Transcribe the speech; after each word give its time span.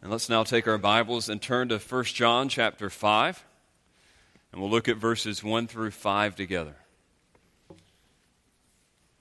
And 0.00 0.12
let's 0.12 0.28
now 0.28 0.44
take 0.44 0.68
our 0.68 0.78
Bibles 0.78 1.28
and 1.28 1.42
turn 1.42 1.70
to 1.70 1.78
1 1.78 2.04
John 2.04 2.48
chapter 2.48 2.88
5. 2.88 3.44
And 4.52 4.60
we'll 4.60 4.70
look 4.70 4.88
at 4.88 4.96
verses 4.96 5.42
1 5.42 5.66
through 5.66 5.90
5 5.90 6.36
together. 6.36 6.76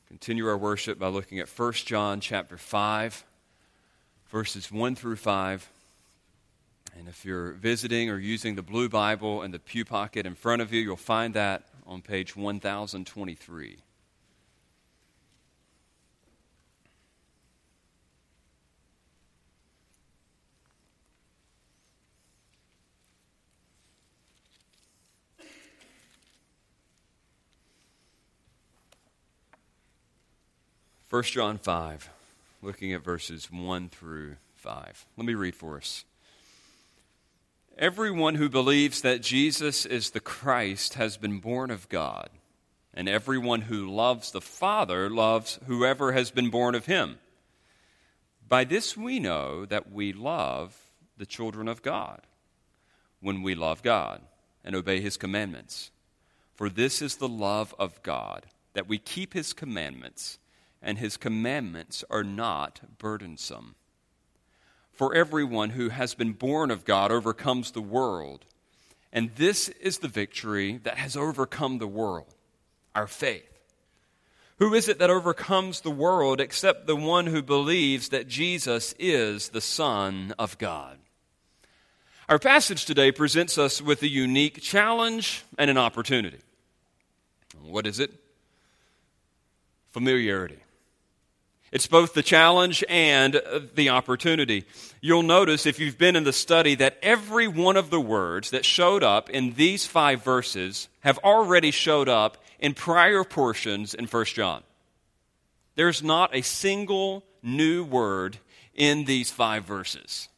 Continue 0.08 0.48
our 0.48 0.58
worship 0.58 1.00
by 1.00 1.08
looking 1.08 1.40
at 1.40 1.50
1 1.50 1.74
John 1.74 2.20
chapter 2.20 2.58
5, 2.58 3.26
verses 4.30 4.72
1 4.72 4.96
through 4.96 5.16
5. 5.16 5.70
And 6.98 7.08
if 7.08 7.26
you're 7.26 7.54
visiting 7.54 8.12
or 8.12 8.20
using 8.20 8.56
the 8.56 8.62
Blue 8.62 8.88
Bible 8.88 9.42
and 9.42 9.54
the 9.54 9.60
Pew 9.60 9.84
Pocket 9.84 10.28
in 10.28 10.36
front 10.36 10.62
of 10.62 10.72
you, 10.72 10.82
you'll 10.82 10.96
find 10.96 11.34
that 11.34 11.64
on 11.88 12.04
page 12.04 12.36
1023. 12.36 13.78
1 31.10 31.24
John 31.24 31.58
5, 31.58 32.10
looking 32.62 32.92
at 32.92 33.02
verses 33.02 33.50
1 33.50 33.88
through 33.88 34.36
5. 34.56 35.06
Let 35.16 35.26
me 35.26 35.36
read 35.36 35.56
for 35.56 35.78
us. 35.78 36.04
Everyone 37.78 38.36
who 38.36 38.50
believes 38.50 39.00
that 39.02 39.22
Jesus 39.22 39.86
is 39.86 40.10
the 40.10 40.20
Christ 40.20 40.96
has 40.96 41.16
been 41.16 41.40
born 41.40 41.72
of 41.72 41.88
God, 41.88 42.30
and 42.94 43.08
everyone 43.08 43.62
who 43.62 43.90
loves 43.90 44.32
the 44.32 44.42
Father 44.42 45.10
loves 45.10 45.60
whoever 45.66 46.12
has 46.12 46.30
been 46.30 46.50
born 46.50 46.76
of 46.76 46.88
him. 46.88 47.20
By 48.46 48.66
this 48.66 48.98
we 48.98 49.18
know 49.18 49.64
that 49.64 49.90
we 49.90 50.12
love 50.12 50.76
the 51.18 51.26
children 51.26 51.70
of 51.70 51.82
God, 51.82 52.20
when 53.22 53.44
we 53.44 53.56
love 53.56 53.82
God 53.82 54.20
and 54.62 54.76
obey 54.76 55.00
his 55.00 55.16
commandments. 55.16 55.90
For 56.54 56.68
this 56.68 57.02
is 57.02 57.16
the 57.16 57.30
love 57.30 57.74
of 57.80 58.04
God, 58.04 58.46
that 58.74 58.90
we 58.90 58.98
keep 58.98 59.34
his 59.34 59.54
commandments 59.54 60.38
and 60.82 60.98
his 60.98 61.18
commandments 61.18 62.04
are 62.10 62.24
not 62.24 62.82
burdensome. 62.98 63.76
For 64.94 65.14
everyone 65.14 65.72
who 65.72 65.90
has 65.90 66.16
been 66.16 66.34
born 66.34 66.72
of 66.72 66.86
God 66.86 67.12
overcomes 67.12 67.72
the 67.72 67.82
world. 67.82 68.46
And 69.14 69.36
this 69.36 69.70
is 69.70 70.00
the 70.00 70.08
victory 70.08 70.80
that 70.84 70.98
has 70.98 71.16
overcome 71.16 71.78
the 71.78 71.88
world 71.88 72.34
our 72.96 73.08
faith. 73.08 73.58
Who 74.58 74.74
is 74.74 74.90
it 74.90 74.98
that 74.98 75.12
overcomes 75.12 75.82
the 75.82 75.92
world 75.92 76.42
except 76.42 76.88
the 76.88 76.96
one 76.96 77.28
who 77.28 77.44
believes 77.44 78.10
that 78.10 78.28
Jesus 78.28 78.96
is 78.98 79.50
the 79.50 79.62
Son 79.62 80.34
of 80.40 80.58
God? 80.58 80.98
Our 82.28 82.40
passage 82.40 82.86
today 82.86 83.12
presents 83.12 83.60
us 83.60 83.82
with 83.82 84.02
a 84.02 84.08
unique 84.08 84.62
challenge 84.62 85.44
and 85.60 85.70
an 85.70 85.78
opportunity. 85.78 86.40
What 87.62 87.86
is 87.86 88.00
it? 88.00 88.12
Familiarity. 89.92 90.58
It's 91.72 91.88
both 91.88 92.14
the 92.14 92.24
challenge 92.24 92.84
and 92.88 93.42
the 93.76 93.90
opportunity. 93.90 94.66
You'll 95.02 95.24
notice 95.24 95.66
if 95.66 95.80
you've 95.80 95.98
been 95.98 96.16
in 96.16 96.24
the 96.24 96.32
study 96.32 96.76
that 96.76 96.98
every 97.02 97.48
one 97.48 97.76
of 97.76 97.90
the 97.90 98.00
words 98.00 98.52
that 98.52 98.64
showed 98.64 99.04
up 99.04 99.30
in 99.30 99.54
these 99.54 99.86
five 99.86 100.24
verses 100.24 100.88
have 101.02 101.18
already 101.20 101.72
showed 101.72 102.08
up 102.08 102.38
in 102.60 102.74
prior 102.74 103.24
portions 103.24 103.94
in 103.94 104.06
1 104.06 104.26
John. 104.26 104.64
There's 105.76 106.02
not 106.02 106.36
a 106.36 106.42
single 106.42 107.24
new 107.44 107.84
word 107.84 108.38
in 108.74 109.04
these 109.04 109.30
five 109.30 109.66
verses. 109.66 110.30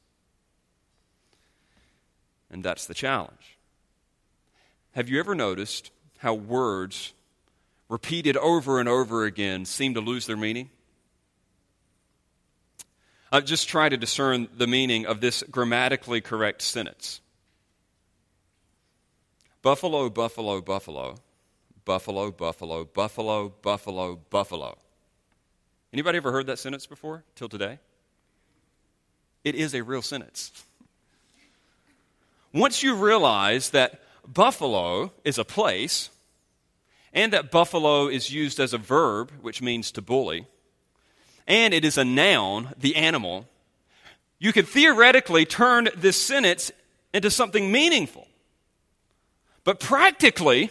And 2.50 2.64
that's 2.64 2.88
the 2.88 2.96
challenge. 2.96 3.58
Have 4.94 5.10
you 5.10 5.20
ever 5.20 5.36
noticed 5.36 5.92
how 6.18 6.34
words 6.34 7.14
repeated 7.88 8.36
over 8.36 8.80
and 8.80 8.90
over 8.90 9.26
again 9.26 9.66
seem 9.66 9.94
to 9.94 10.02
lose 10.02 10.26
their 10.26 10.36
meaning? 10.36 10.72
Uh, 13.32 13.42
just 13.42 13.70
try 13.70 13.88
to 13.90 13.98
discern 13.98 14.48
the 14.58 14.68
meaning 14.68 15.06
of 15.06 15.22
this 15.22 15.44
grammatically 15.52 16.22
correct 16.22 16.62
sentence. 16.62 17.22
Buffalo, 19.62 20.10
buffalo, 20.10 20.62
buffalo, 20.62 21.16
buffalo, 21.86 22.32
buffalo, 22.32 22.86
buffalo, 22.86 23.50
buffalo, 23.50 24.16
buffalo. 24.30 24.78
Anybody 25.92 26.18
ever 26.18 26.32
heard 26.32 26.48
that 26.48 26.60
sentence 26.60 26.86
before 26.86 27.24
till 27.36 27.50
today? 27.50 27.80
It 29.44 29.56
is 29.56 29.74
a 29.74 29.84
real 29.84 30.02
sentence. 30.02 30.52
Once 32.54 32.82
you 32.82 32.96
realize 32.96 33.72
that 33.72 34.02
buffalo 34.28 35.12
is 35.24 35.38
a 35.38 35.46
place 35.46 36.10
and 37.14 37.34
that 37.34 37.52
buffalo 37.52 38.08
is 38.08 38.32
used 38.32 38.60
as 38.60 38.74
a 38.74 38.78
verb, 38.78 39.32
which 39.42 39.62
means 39.62 39.92
to 39.92 40.02
bully, 40.02 40.48
and 41.50 41.74
it 41.74 41.84
is 41.84 41.98
a 41.98 42.06
noun, 42.06 42.70
the 42.78 42.96
animal, 42.96 43.48
you 44.38 44.54
could 44.54 44.68
theoretically 44.68 45.46
turn 45.46 45.90
this 45.98 46.16
sentence 46.16 46.72
into 47.12 47.32
something 47.32 47.72
meaningful. 47.72 48.28
But 49.64 49.80
practically, 49.80 50.70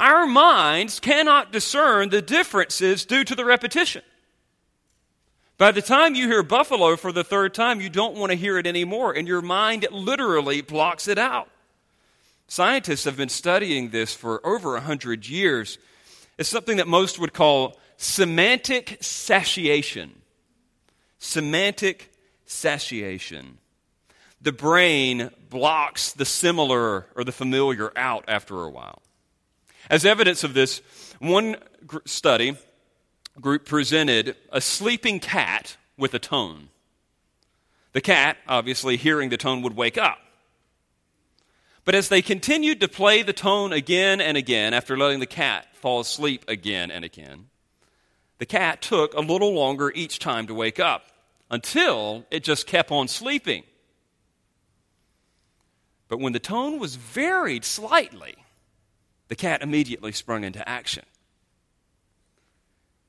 our 0.00 0.26
minds 0.26 0.98
cannot 1.00 1.52
discern 1.52 2.10
the 2.10 2.20
differences 2.20 3.04
due 3.04 3.24
to 3.24 3.34
the 3.34 3.44
repetition. 3.44 4.02
By 5.56 5.72
the 5.72 5.82
time 5.82 6.14
you 6.14 6.26
hear 6.26 6.42
buffalo 6.42 6.96
for 6.96 7.12
the 7.12 7.24
third 7.24 7.54
time, 7.54 7.80
you 7.80 7.90
don't 7.90 8.16
want 8.16 8.32
to 8.32 8.36
hear 8.36 8.58
it 8.58 8.66
anymore, 8.66 9.12
and 9.12 9.28
your 9.28 9.42
mind 9.42 9.86
literally 9.90 10.62
blocks 10.62 11.06
it 11.06 11.18
out. 11.18 11.48
Scientists 12.48 13.04
have 13.04 13.16
been 13.16 13.28
studying 13.28 13.90
this 13.90 14.14
for 14.14 14.44
over 14.44 14.74
a 14.74 14.80
hundred 14.80 15.28
years. 15.28 15.78
It's 16.38 16.48
something 16.48 16.78
that 16.78 16.88
most 16.88 17.18
would 17.18 17.32
call 17.32 17.79
semantic 18.00 18.96
satiation. 19.02 20.22
Semantic 21.18 22.10
satiation. 22.46 23.58
The 24.40 24.52
brain 24.52 25.30
blocks 25.50 26.12
the 26.12 26.24
similar 26.24 27.06
or 27.14 27.24
the 27.24 27.32
familiar 27.32 27.92
out 27.94 28.24
after 28.26 28.64
a 28.64 28.70
while. 28.70 29.02
As 29.90 30.06
evidence 30.06 30.44
of 30.44 30.54
this, 30.54 30.80
one 31.18 31.56
study 32.06 32.56
group 33.38 33.66
presented 33.66 34.34
a 34.50 34.62
sleeping 34.62 35.20
cat 35.20 35.76
with 35.98 36.14
a 36.14 36.18
tone. 36.18 36.70
The 37.92 38.00
cat, 38.00 38.38
obviously, 38.48 38.96
hearing 38.96 39.28
the 39.28 39.36
tone, 39.36 39.60
would 39.60 39.76
wake 39.76 39.98
up. 39.98 40.18
But 41.84 41.94
as 41.94 42.08
they 42.08 42.22
continued 42.22 42.80
to 42.80 42.88
play 42.88 43.22
the 43.22 43.34
tone 43.34 43.74
again 43.74 44.22
and 44.22 44.38
again 44.38 44.72
after 44.72 44.96
letting 44.96 45.20
the 45.20 45.26
cat 45.26 45.66
fall 45.76 46.00
asleep 46.00 46.46
again 46.48 46.90
and 46.90 47.04
again, 47.04 47.49
the 48.40 48.46
cat 48.46 48.80
took 48.80 49.12
a 49.12 49.20
little 49.20 49.52
longer 49.52 49.92
each 49.94 50.18
time 50.18 50.46
to 50.46 50.54
wake 50.54 50.80
up 50.80 51.04
until 51.50 52.24
it 52.30 52.42
just 52.42 52.66
kept 52.66 52.90
on 52.90 53.06
sleeping. 53.06 53.64
But 56.08 56.20
when 56.20 56.32
the 56.32 56.38
tone 56.38 56.78
was 56.78 56.96
varied 56.96 57.66
slightly, 57.66 58.36
the 59.28 59.36
cat 59.36 59.62
immediately 59.62 60.12
sprung 60.12 60.42
into 60.42 60.66
action. 60.66 61.04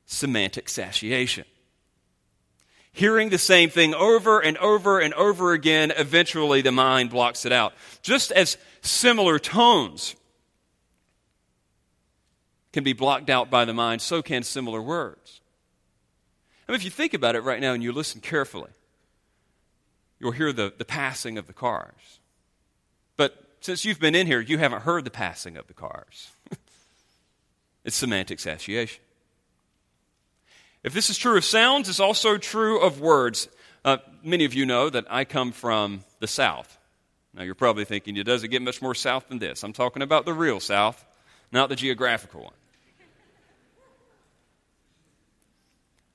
Semantic 0.05 0.67
satiation. 0.67 1.45
Hearing 2.91 3.29
the 3.29 3.37
same 3.37 3.69
thing 3.69 3.95
over 3.95 4.41
and 4.41 4.57
over 4.57 4.99
and 4.99 5.13
over 5.13 5.53
again, 5.53 5.93
eventually 5.95 6.61
the 6.61 6.73
mind 6.73 7.09
blocks 7.09 7.45
it 7.45 7.53
out. 7.53 7.73
Just 8.01 8.33
as 8.33 8.57
similar 8.81 9.39
tones 9.39 10.13
can 12.73 12.83
be 12.83 12.93
blocked 12.93 13.29
out 13.29 13.49
by 13.49 13.65
the 13.65 13.73
mind, 13.73 14.01
so 14.01 14.21
can 14.21 14.43
similar 14.43 14.81
words. 14.81 15.41
I 16.67 16.71
mean, 16.71 16.77
if 16.77 16.85
you 16.85 16.89
think 16.89 17.13
about 17.13 17.35
it 17.35 17.41
right 17.41 17.59
now 17.59 17.73
and 17.73 17.83
you 17.83 17.91
listen 17.91 18.21
carefully, 18.21 18.69
you'll 20.19 20.31
hear 20.31 20.53
the, 20.53 20.73
the 20.77 20.85
passing 20.85 21.37
of 21.37 21.47
the 21.47 21.53
cars. 21.53 22.19
But 23.17 23.35
since 23.59 23.83
you've 23.83 23.99
been 23.99 24.15
in 24.15 24.27
here, 24.27 24.39
you 24.39 24.57
haven't 24.57 24.83
heard 24.83 25.03
the 25.03 25.11
passing 25.11 25.57
of 25.57 25.67
the 25.67 25.73
cars. 25.73 26.31
it's 27.83 27.95
semantic 27.95 28.39
satiation. 28.39 29.03
If 30.83 30.93
this 30.93 31.09
is 31.09 31.17
true 31.17 31.37
of 31.37 31.43
sounds, 31.43 31.89
it's 31.89 31.99
also 31.99 32.37
true 32.37 32.79
of 32.79 33.01
words. 33.01 33.49
Uh, 33.83 33.97
many 34.23 34.45
of 34.45 34.53
you 34.53 34.65
know 34.65 34.89
that 34.89 35.05
I 35.09 35.25
come 35.25 35.51
from 35.51 36.03
the 36.19 36.27
South. 36.27 36.77
Now, 37.33 37.43
you're 37.43 37.55
probably 37.55 37.85
thinking, 37.85 38.17
it 38.17 38.23
doesn't 38.23 38.49
get 38.49 38.61
much 38.61 38.81
more 38.81 38.95
South 38.95 39.27
than 39.27 39.39
this. 39.39 39.63
I'm 39.63 39.73
talking 39.73 40.01
about 40.01 40.25
the 40.25 40.33
real 40.33 40.59
South, 40.59 41.03
not 41.51 41.69
the 41.69 41.75
geographical 41.75 42.43
one. 42.43 42.53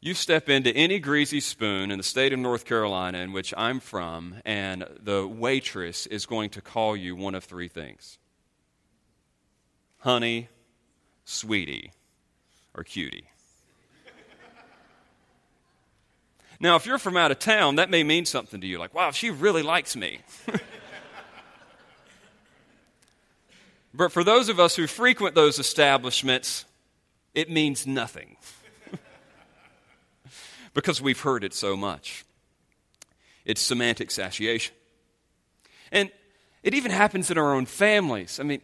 You 0.06 0.14
step 0.14 0.48
into 0.48 0.70
any 0.70 1.00
greasy 1.00 1.40
spoon 1.40 1.90
in 1.90 1.98
the 1.98 2.04
state 2.04 2.32
of 2.32 2.38
North 2.38 2.64
Carolina, 2.64 3.18
in 3.18 3.32
which 3.32 3.52
I'm 3.56 3.80
from, 3.80 4.36
and 4.44 4.86
the 5.02 5.26
waitress 5.26 6.06
is 6.06 6.26
going 6.26 6.50
to 6.50 6.60
call 6.60 6.96
you 6.96 7.16
one 7.16 7.34
of 7.34 7.42
three 7.42 7.66
things 7.66 8.16
honey, 9.98 10.48
sweetie, 11.24 11.90
or 12.72 12.84
cutie. 12.84 13.26
Now, 16.60 16.76
if 16.76 16.86
you're 16.86 16.98
from 16.98 17.16
out 17.16 17.32
of 17.32 17.40
town, 17.40 17.74
that 17.74 17.90
may 17.90 18.04
mean 18.04 18.26
something 18.26 18.60
to 18.60 18.66
you. 18.68 18.78
Like, 18.78 18.94
wow, 18.94 19.10
she 19.10 19.30
really 19.30 19.64
likes 19.64 19.96
me. 19.96 20.20
but 23.92 24.12
for 24.12 24.22
those 24.22 24.48
of 24.48 24.60
us 24.60 24.76
who 24.76 24.86
frequent 24.86 25.34
those 25.34 25.58
establishments, 25.58 26.64
it 27.34 27.50
means 27.50 27.88
nothing 27.88 28.36
because 30.76 31.00
we've 31.00 31.20
heard 31.20 31.42
it 31.42 31.54
so 31.54 31.74
much. 31.74 32.26
It's 33.46 33.62
semantic 33.62 34.10
satiation. 34.10 34.74
And 35.90 36.10
it 36.62 36.74
even 36.74 36.90
happens 36.90 37.30
in 37.30 37.38
our 37.38 37.54
own 37.54 37.64
families. 37.64 38.38
I 38.38 38.42
mean, 38.42 38.60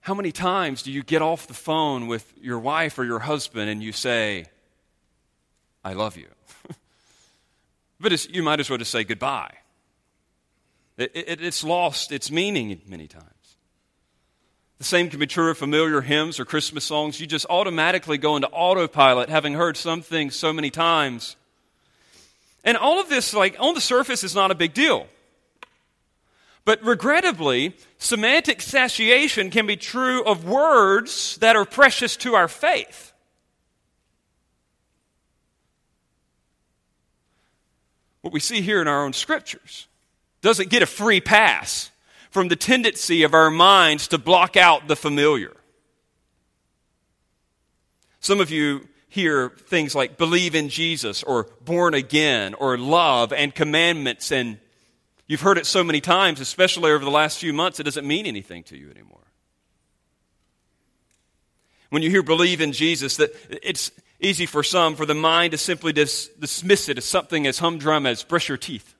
how 0.00 0.14
many 0.14 0.32
times 0.32 0.82
do 0.82 0.90
you 0.90 1.02
get 1.02 1.20
off 1.20 1.46
the 1.46 1.52
phone 1.54 2.06
with 2.06 2.32
your 2.40 2.58
wife 2.58 2.98
or 2.98 3.04
your 3.04 3.18
husband 3.18 3.68
and 3.68 3.82
you 3.82 3.92
say, 3.92 4.46
I 5.84 5.92
love 5.92 6.16
you? 6.16 6.28
but 8.00 8.34
you 8.34 8.42
might 8.42 8.58
as 8.58 8.70
well 8.70 8.78
just 8.78 8.90
say 8.90 9.04
goodbye. 9.04 9.52
It, 10.96 11.10
it, 11.14 11.40
it's 11.42 11.62
lost 11.62 12.12
its 12.12 12.30
meaning 12.30 12.80
many 12.88 13.08
times. 13.08 13.35
The 14.78 14.84
same 14.84 15.08
can 15.08 15.18
be 15.18 15.26
true 15.26 15.50
of 15.50 15.58
familiar 15.58 16.02
hymns 16.02 16.38
or 16.38 16.44
Christmas 16.44 16.84
songs. 16.84 17.18
You 17.20 17.26
just 17.26 17.46
automatically 17.48 18.18
go 18.18 18.36
into 18.36 18.48
autopilot 18.48 19.30
having 19.30 19.54
heard 19.54 19.76
some 19.76 20.02
things 20.02 20.36
so 20.36 20.52
many 20.52 20.70
times. 20.70 21.36
And 22.62 22.76
all 22.76 23.00
of 23.00 23.08
this, 23.08 23.32
like, 23.32 23.56
on 23.58 23.74
the 23.74 23.80
surface, 23.80 24.22
is 24.22 24.34
not 24.34 24.50
a 24.50 24.54
big 24.54 24.74
deal. 24.74 25.06
But 26.66 26.82
regrettably, 26.82 27.74
semantic 27.96 28.60
satiation 28.60 29.50
can 29.50 29.66
be 29.66 29.76
true 29.76 30.24
of 30.24 30.44
words 30.44 31.36
that 31.38 31.56
are 31.56 31.64
precious 31.64 32.16
to 32.18 32.34
our 32.34 32.48
faith. 32.48 33.12
What 38.20 38.32
we 38.32 38.40
see 38.40 38.60
here 38.60 38.82
in 38.82 38.88
our 38.88 39.04
own 39.04 39.12
scriptures 39.12 39.86
doesn't 40.42 40.68
get 40.68 40.82
a 40.82 40.86
free 40.86 41.20
pass 41.20 41.92
from 42.36 42.48
the 42.48 42.54
tendency 42.54 43.22
of 43.22 43.32
our 43.32 43.50
minds 43.50 44.08
to 44.08 44.18
block 44.18 44.58
out 44.58 44.88
the 44.88 44.94
familiar. 44.94 45.56
Some 48.20 48.42
of 48.42 48.50
you 48.50 48.88
hear 49.08 49.48
things 49.48 49.94
like 49.94 50.18
believe 50.18 50.54
in 50.54 50.68
Jesus 50.68 51.22
or 51.22 51.48
born 51.64 51.94
again 51.94 52.52
or 52.52 52.76
love 52.76 53.32
and 53.32 53.54
commandments 53.54 54.30
and 54.30 54.58
You've 55.26 55.40
heard 55.40 55.56
it 55.58 55.66
so 55.66 55.82
many 55.82 56.00
times, 56.00 56.38
especially 56.38 56.92
over 56.92 57.04
the 57.04 57.10
last 57.10 57.38
few 57.38 57.52
months, 57.52 57.80
it 57.80 57.82
doesn't 57.84 58.06
mean 58.06 58.26
anything 58.26 58.62
to 58.64 58.76
you 58.76 58.90
anymore. 58.90 59.26
When 61.88 62.02
you 62.02 62.10
hear 62.10 62.22
believe 62.22 62.60
in 62.60 62.72
Jesus, 62.72 63.16
that 63.16 63.34
it's 63.62 63.90
easy 64.20 64.46
for 64.46 64.62
some 64.62 64.94
for 64.94 65.06
the 65.06 65.14
mind 65.14 65.52
to 65.52 65.58
simply 65.58 65.92
dis- 65.92 66.28
dismiss 66.38 66.88
it 66.88 66.98
as 66.98 67.06
something 67.06 67.46
as 67.46 67.58
humdrum 67.58 68.06
as 68.06 68.22
brush 68.22 68.48
your 68.48 68.58
teeth. 68.58 68.95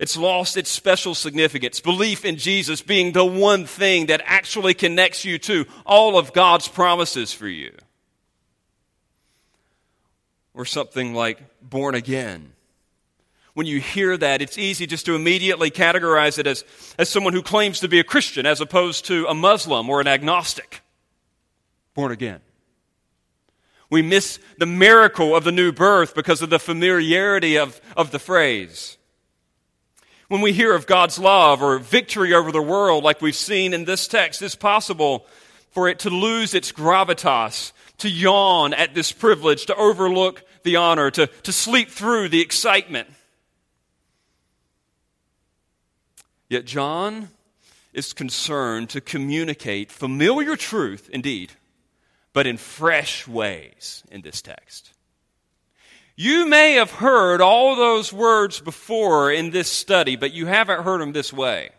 It's 0.00 0.16
lost 0.16 0.56
its 0.56 0.70
special 0.70 1.14
significance. 1.14 1.78
Belief 1.78 2.24
in 2.24 2.36
Jesus 2.36 2.82
being 2.82 3.12
the 3.12 3.24
one 3.24 3.66
thing 3.66 4.06
that 4.06 4.22
actually 4.24 4.74
connects 4.74 5.24
you 5.24 5.38
to 5.38 5.66
all 5.86 6.18
of 6.18 6.32
God's 6.32 6.66
promises 6.66 7.32
for 7.32 7.46
you. 7.46 7.72
Or 10.54 10.64
something 10.64 11.14
like 11.14 11.38
born 11.62 11.94
again 11.94 12.54
when 13.54 13.66
you 13.66 13.80
hear 13.80 14.16
that, 14.16 14.40
it's 14.40 14.58
easy 14.58 14.86
just 14.86 15.06
to 15.06 15.14
immediately 15.14 15.70
categorize 15.70 16.38
it 16.38 16.46
as, 16.46 16.64
as 16.98 17.08
someone 17.08 17.32
who 17.32 17.42
claims 17.42 17.80
to 17.80 17.88
be 17.88 17.98
a 17.98 18.04
Christian 18.04 18.46
as 18.46 18.60
opposed 18.60 19.06
to 19.06 19.26
a 19.26 19.34
Muslim 19.34 19.90
or 19.90 20.00
an 20.00 20.06
agnostic, 20.06 20.82
born 21.94 22.12
again. 22.12 22.40
We 23.90 24.02
miss 24.02 24.38
the 24.58 24.66
miracle 24.66 25.34
of 25.34 25.42
the 25.42 25.52
new 25.52 25.72
birth 25.72 26.14
because 26.14 26.42
of 26.42 26.50
the 26.50 26.60
familiarity 26.60 27.58
of, 27.58 27.80
of 27.96 28.12
the 28.12 28.20
phrase. 28.20 28.96
When 30.30 30.42
we 30.42 30.52
hear 30.52 30.72
of 30.72 30.86
God's 30.86 31.18
love 31.18 31.60
or 31.60 31.80
victory 31.80 32.34
over 32.34 32.52
the 32.52 32.62
world, 32.62 33.02
like 33.02 33.20
we've 33.20 33.34
seen 33.34 33.74
in 33.74 33.84
this 33.84 34.06
text, 34.06 34.42
it's 34.42 34.54
possible 34.54 35.26
for 35.72 35.88
it 35.88 35.98
to 36.00 36.10
lose 36.10 36.54
its 36.54 36.70
gravitas, 36.70 37.72
to 37.98 38.08
yawn 38.08 38.72
at 38.72 38.94
this 38.94 39.10
privilege, 39.10 39.66
to 39.66 39.74
overlook 39.74 40.44
the 40.62 40.76
honor, 40.76 41.10
to, 41.10 41.26
to 41.26 41.50
sleep 41.50 41.90
through 41.90 42.28
the 42.28 42.40
excitement. 42.40 43.08
Yet 46.48 46.64
John 46.64 47.30
is 47.92 48.12
concerned 48.12 48.90
to 48.90 49.00
communicate 49.00 49.90
familiar 49.90 50.54
truth 50.54 51.10
indeed, 51.12 51.50
but 52.32 52.46
in 52.46 52.56
fresh 52.56 53.26
ways 53.26 54.04
in 54.12 54.20
this 54.20 54.42
text. 54.42 54.92
You 56.22 56.44
may 56.44 56.74
have 56.74 56.90
heard 56.90 57.40
all 57.40 57.76
those 57.76 58.12
words 58.12 58.60
before 58.60 59.32
in 59.32 59.48
this 59.48 59.72
study, 59.72 60.16
but 60.16 60.34
you 60.34 60.44
haven't 60.44 60.82
heard 60.82 61.00
them 61.00 61.12
this 61.12 61.32
way. 61.32 61.70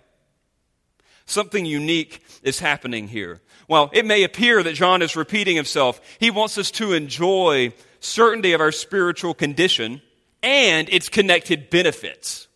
Something 1.28 1.64
unique 1.64 2.24
is 2.42 2.58
happening 2.58 3.08
here. 3.08 3.40
Well, 3.68 3.92
it 3.94 4.04
may 4.04 4.24
appear 4.24 4.64
that 4.64 4.74
John 4.74 5.04
is 5.04 5.16
repeating 5.16 5.56
himself. 5.56 6.02
He 6.20 6.32
wants 6.32 6.58
us 6.58 6.72
to 6.72 6.94
enjoy 6.94 7.72
certainty 8.00 8.54
of 8.54 8.62
our 8.62 8.72
spiritual 8.72 9.36
condition 9.36 10.02
and 10.42 10.90
its 10.90 11.08
connected 11.08 11.70
benefits. 11.70 12.48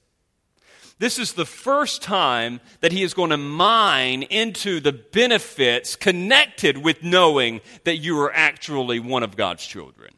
This 0.98 1.20
is 1.20 1.34
the 1.34 1.46
first 1.46 2.02
time 2.02 2.62
that 2.82 2.94
he 2.94 3.04
is 3.04 3.14
going 3.14 3.30
to 3.30 3.38
mine 3.38 4.24
into 4.24 4.80
the 4.80 4.92
benefits 4.92 5.96
connected 5.96 6.80
with 6.80 7.04
knowing 7.04 7.62
that 7.84 7.98
you 7.98 8.20
are 8.22 8.34
actually 8.34 9.00
one 9.00 9.22
of 9.22 9.38
God's 9.38 9.68
children. 9.68 10.15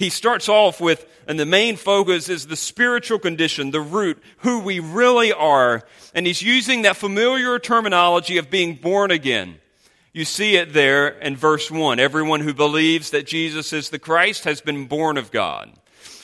He 0.00 0.08
starts 0.08 0.48
off 0.48 0.80
with, 0.80 1.06
and 1.28 1.38
the 1.38 1.44
main 1.44 1.76
focus 1.76 2.30
is 2.30 2.46
the 2.46 2.56
spiritual 2.56 3.18
condition, 3.18 3.70
the 3.70 3.82
root, 3.82 4.16
who 4.38 4.60
we 4.60 4.80
really 4.80 5.30
are. 5.30 5.82
And 6.14 6.26
he's 6.26 6.40
using 6.40 6.82
that 6.82 6.96
familiar 6.96 7.58
terminology 7.58 8.38
of 8.38 8.48
being 8.48 8.76
born 8.76 9.10
again. 9.10 9.56
You 10.14 10.24
see 10.24 10.56
it 10.56 10.72
there 10.72 11.08
in 11.08 11.36
verse 11.36 11.70
1. 11.70 12.00
Everyone 12.00 12.40
who 12.40 12.54
believes 12.54 13.10
that 13.10 13.26
Jesus 13.26 13.74
is 13.74 13.90
the 13.90 13.98
Christ 13.98 14.44
has 14.44 14.62
been 14.62 14.86
born 14.86 15.18
of 15.18 15.30
God. 15.30 15.70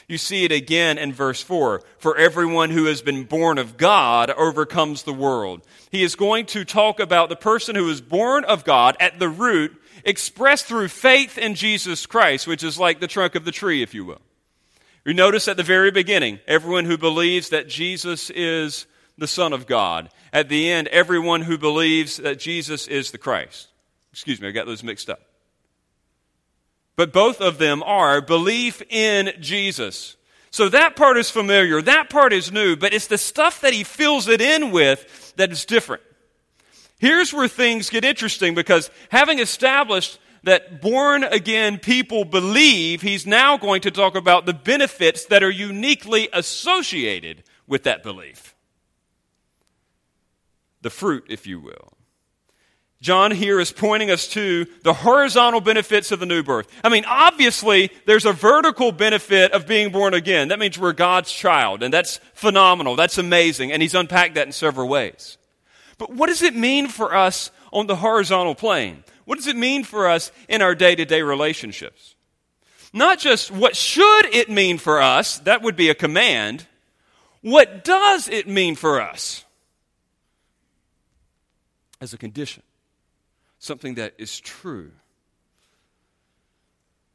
You 0.08 0.16
see 0.16 0.44
it 0.44 0.52
again 0.52 0.96
in 0.96 1.12
verse 1.12 1.42
4. 1.42 1.82
For 1.98 2.16
everyone 2.16 2.70
who 2.70 2.86
has 2.86 3.02
been 3.02 3.24
born 3.24 3.58
of 3.58 3.76
God 3.76 4.30
overcomes 4.30 5.02
the 5.02 5.12
world. 5.12 5.60
He 5.90 6.02
is 6.02 6.14
going 6.14 6.46
to 6.46 6.64
talk 6.64 6.98
about 6.98 7.28
the 7.28 7.36
person 7.36 7.76
who 7.76 7.90
is 7.90 8.00
born 8.00 8.42
of 8.44 8.64
God 8.64 8.96
at 9.00 9.18
the 9.18 9.28
root, 9.28 9.78
expressed 10.06 10.64
through 10.64 10.88
faith 10.88 11.36
in 11.36 11.54
Jesus 11.54 12.06
Christ, 12.06 12.46
which 12.46 12.62
is 12.62 12.78
like 12.78 13.00
the 13.00 13.06
trunk 13.06 13.34
of 13.34 13.44
the 13.44 13.52
tree, 13.52 13.82
if 13.82 13.92
you 13.92 14.06
will. 14.06 14.22
You 15.04 15.12
notice 15.12 15.48
at 15.48 15.56
the 15.56 15.62
very 15.62 15.90
beginning, 15.90 16.40
everyone 16.46 16.86
who 16.86 16.96
believes 16.96 17.50
that 17.50 17.68
Jesus 17.68 18.30
is 18.30 18.86
the 19.18 19.26
Son 19.26 19.52
of 19.52 19.66
God. 19.66 20.08
At 20.32 20.48
the 20.48 20.70
end, 20.70 20.88
everyone 20.88 21.42
who 21.42 21.58
believes 21.58 22.16
that 22.18 22.38
Jesus 22.38 22.86
is 22.86 23.10
the 23.10 23.18
Christ. 23.18 23.68
Excuse 24.12 24.40
me, 24.40 24.48
I 24.48 24.52
got 24.52 24.66
those 24.66 24.82
mixed 24.82 25.10
up. 25.10 25.20
But 26.96 27.12
both 27.12 27.40
of 27.40 27.58
them 27.58 27.82
are 27.82 28.20
belief 28.20 28.82
in 28.88 29.32
Jesus. 29.40 30.16
So 30.50 30.68
that 30.70 30.96
part 30.96 31.18
is 31.18 31.30
familiar, 31.30 31.82
that 31.82 32.08
part 32.08 32.32
is 32.32 32.50
new, 32.50 32.76
but 32.76 32.94
it's 32.94 33.08
the 33.08 33.18
stuff 33.18 33.60
that 33.60 33.74
he 33.74 33.84
fills 33.84 34.26
it 34.28 34.40
in 34.40 34.70
with 34.70 35.34
that 35.36 35.52
is 35.52 35.66
different. 35.66 36.02
Here's 36.98 37.32
where 37.32 37.48
things 37.48 37.90
get 37.90 38.04
interesting 38.04 38.54
because 38.54 38.90
having 39.10 39.38
established 39.38 40.18
that 40.44 40.80
born 40.80 41.24
again 41.24 41.78
people 41.78 42.24
believe, 42.24 43.02
he's 43.02 43.26
now 43.26 43.56
going 43.56 43.82
to 43.82 43.90
talk 43.90 44.14
about 44.14 44.46
the 44.46 44.54
benefits 44.54 45.26
that 45.26 45.42
are 45.42 45.50
uniquely 45.50 46.28
associated 46.32 47.42
with 47.66 47.82
that 47.82 48.02
belief. 48.02 48.54
The 50.82 50.90
fruit, 50.90 51.24
if 51.28 51.46
you 51.46 51.60
will. 51.60 51.96
John 53.02 53.30
here 53.30 53.60
is 53.60 53.72
pointing 53.72 54.10
us 54.10 54.26
to 54.28 54.66
the 54.82 54.94
horizontal 54.94 55.60
benefits 55.60 56.12
of 56.12 56.20
the 56.20 56.26
new 56.26 56.42
birth. 56.42 56.66
I 56.82 56.88
mean, 56.88 57.04
obviously, 57.06 57.90
there's 58.06 58.24
a 58.24 58.32
vertical 58.32 58.90
benefit 58.90 59.52
of 59.52 59.66
being 59.66 59.92
born 59.92 60.14
again. 60.14 60.48
That 60.48 60.58
means 60.58 60.78
we're 60.78 60.92
God's 60.92 61.30
child, 61.30 61.82
and 61.82 61.92
that's 61.92 62.18
phenomenal. 62.32 62.96
That's 62.96 63.18
amazing. 63.18 63.70
And 63.70 63.82
he's 63.82 63.94
unpacked 63.94 64.36
that 64.36 64.46
in 64.46 64.52
several 64.52 64.88
ways. 64.88 65.36
But 65.98 66.12
what 66.12 66.26
does 66.26 66.42
it 66.42 66.54
mean 66.54 66.88
for 66.88 67.14
us 67.14 67.50
on 67.72 67.86
the 67.86 67.96
horizontal 67.96 68.54
plane? 68.54 69.04
What 69.24 69.36
does 69.36 69.46
it 69.46 69.56
mean 69.56 69.84
for 69.84 70.08
us 70.08 70.30
in 70.48 70.62
our 70.62 70.74
day 70.74 70.94
to 70.94 71.04
day 71.04 71.22
relationships? 71.22 72.14
Not 72.92 73.18
just 73.18 73.50
what 73.50 73.76
should 73.76 74.26
it 74.26 74.48
mean 74.48 74.78
for 74.78 75.00
us, 75.00 75.38
that 75.40 75.62
would 75.62 75.76
be 75.76 75.90
a 75.90 75.94
command. 75.94 76.66
What 77.40 77.84
does 77.84 78.28
it 78.28 78.48
mean 78.48 78.76
for 78.76 79.00
us 79.00 79.44
as 82.00 82.12
a 82.12 82.18
condition? 82.18 82.62
something 83.58 83.94
that 83.96 84.14
is 84.18 84.40
true. 84.40 84.92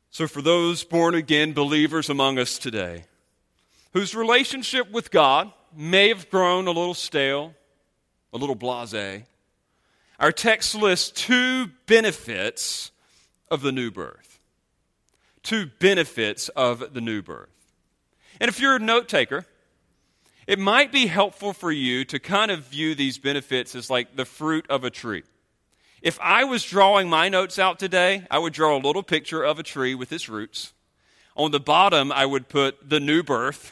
So, 0.10 0.28
for 0.28 0.42
those 0.42 0.84
born 0.84 1.16
again 1.16 1.54
believers 1.54 2.10
among 2.10 2.38
us 2.38 2.58
today, 2.58 3.06
whose 3.94 4.14
relationship 4.14 4.92
with 4.92 5.10
God 5.10 5.52
may 5.76 6.10
have 6.10 6.30
grown 6.30 6.68
a 6.68 6.72
little 6.72 6.94
stale, 6.94 7.54
a 8.34 8.38
little 8.38 8.56
blase, 8.56 9.24
our 10.20 10.32
text 10.32 10.76
lists 10.76 11.10
two 11.10 11.68
benefits 11.88 12.92
of 13.50 13.62
the 13.62 13.72
new 13.72 13.92
birth. 13.92 14.40
two 15.44 15.66
benefits 15.80 16.50
of 16.50 16.94
the 16.94 17.02
new 17.02 17.22
birth. 17.22 17.50
And 18.40 18.48
if 18.48 18.60
you're 18.60 18.76
a 18.76 18.80
note 18.80 19.10
taker, 19.10 19.46
it 20.46 20.60
might 20.60 20.92
be 20.92 21.08
helpful 21.08 21.54
for 21.54 21.72
you 21.72 22.06
to 22.06 22.20
kind 22.20 22.52
of 22.52 22.66
view 22.66 22.94
these 22.94 23.18
benefits 23.18 23.74
as 23.76 23.90
like 23.90 24.16
the 24.16 24.26
fruit 24.26 24.66
of 24.70 24.84
a 24.84 24.90
tree. 24.90 25.24
If 26.02 26.20
I 26.20 26.44
was 26.44 26.64
drawing 26.64 27.10
my 27.10 27.30
notes 27.30 27.58
out 27.60 27.80
today, 27.80 28.26
I 28.30 28.40
would 28.40 28.54
draw 28.54 28.76
a 28.76 28.82
little 28.82 29.04
picture 29.04 29.44
of 29.44 29.60
a 29.60 29.64
tree 29.64 29.96
with 29.96 30.12
its 30.12 30.30
roots. 30.30 30.74
On 31.36 31.52
the 31.52 31.60
bottom, 31.60 32.12
I 32.12 32.26
would 32.26 32.50
put 32.50 32.90
the 32.90 33.00
new 33.00 33.24
birth. 33.24 33.72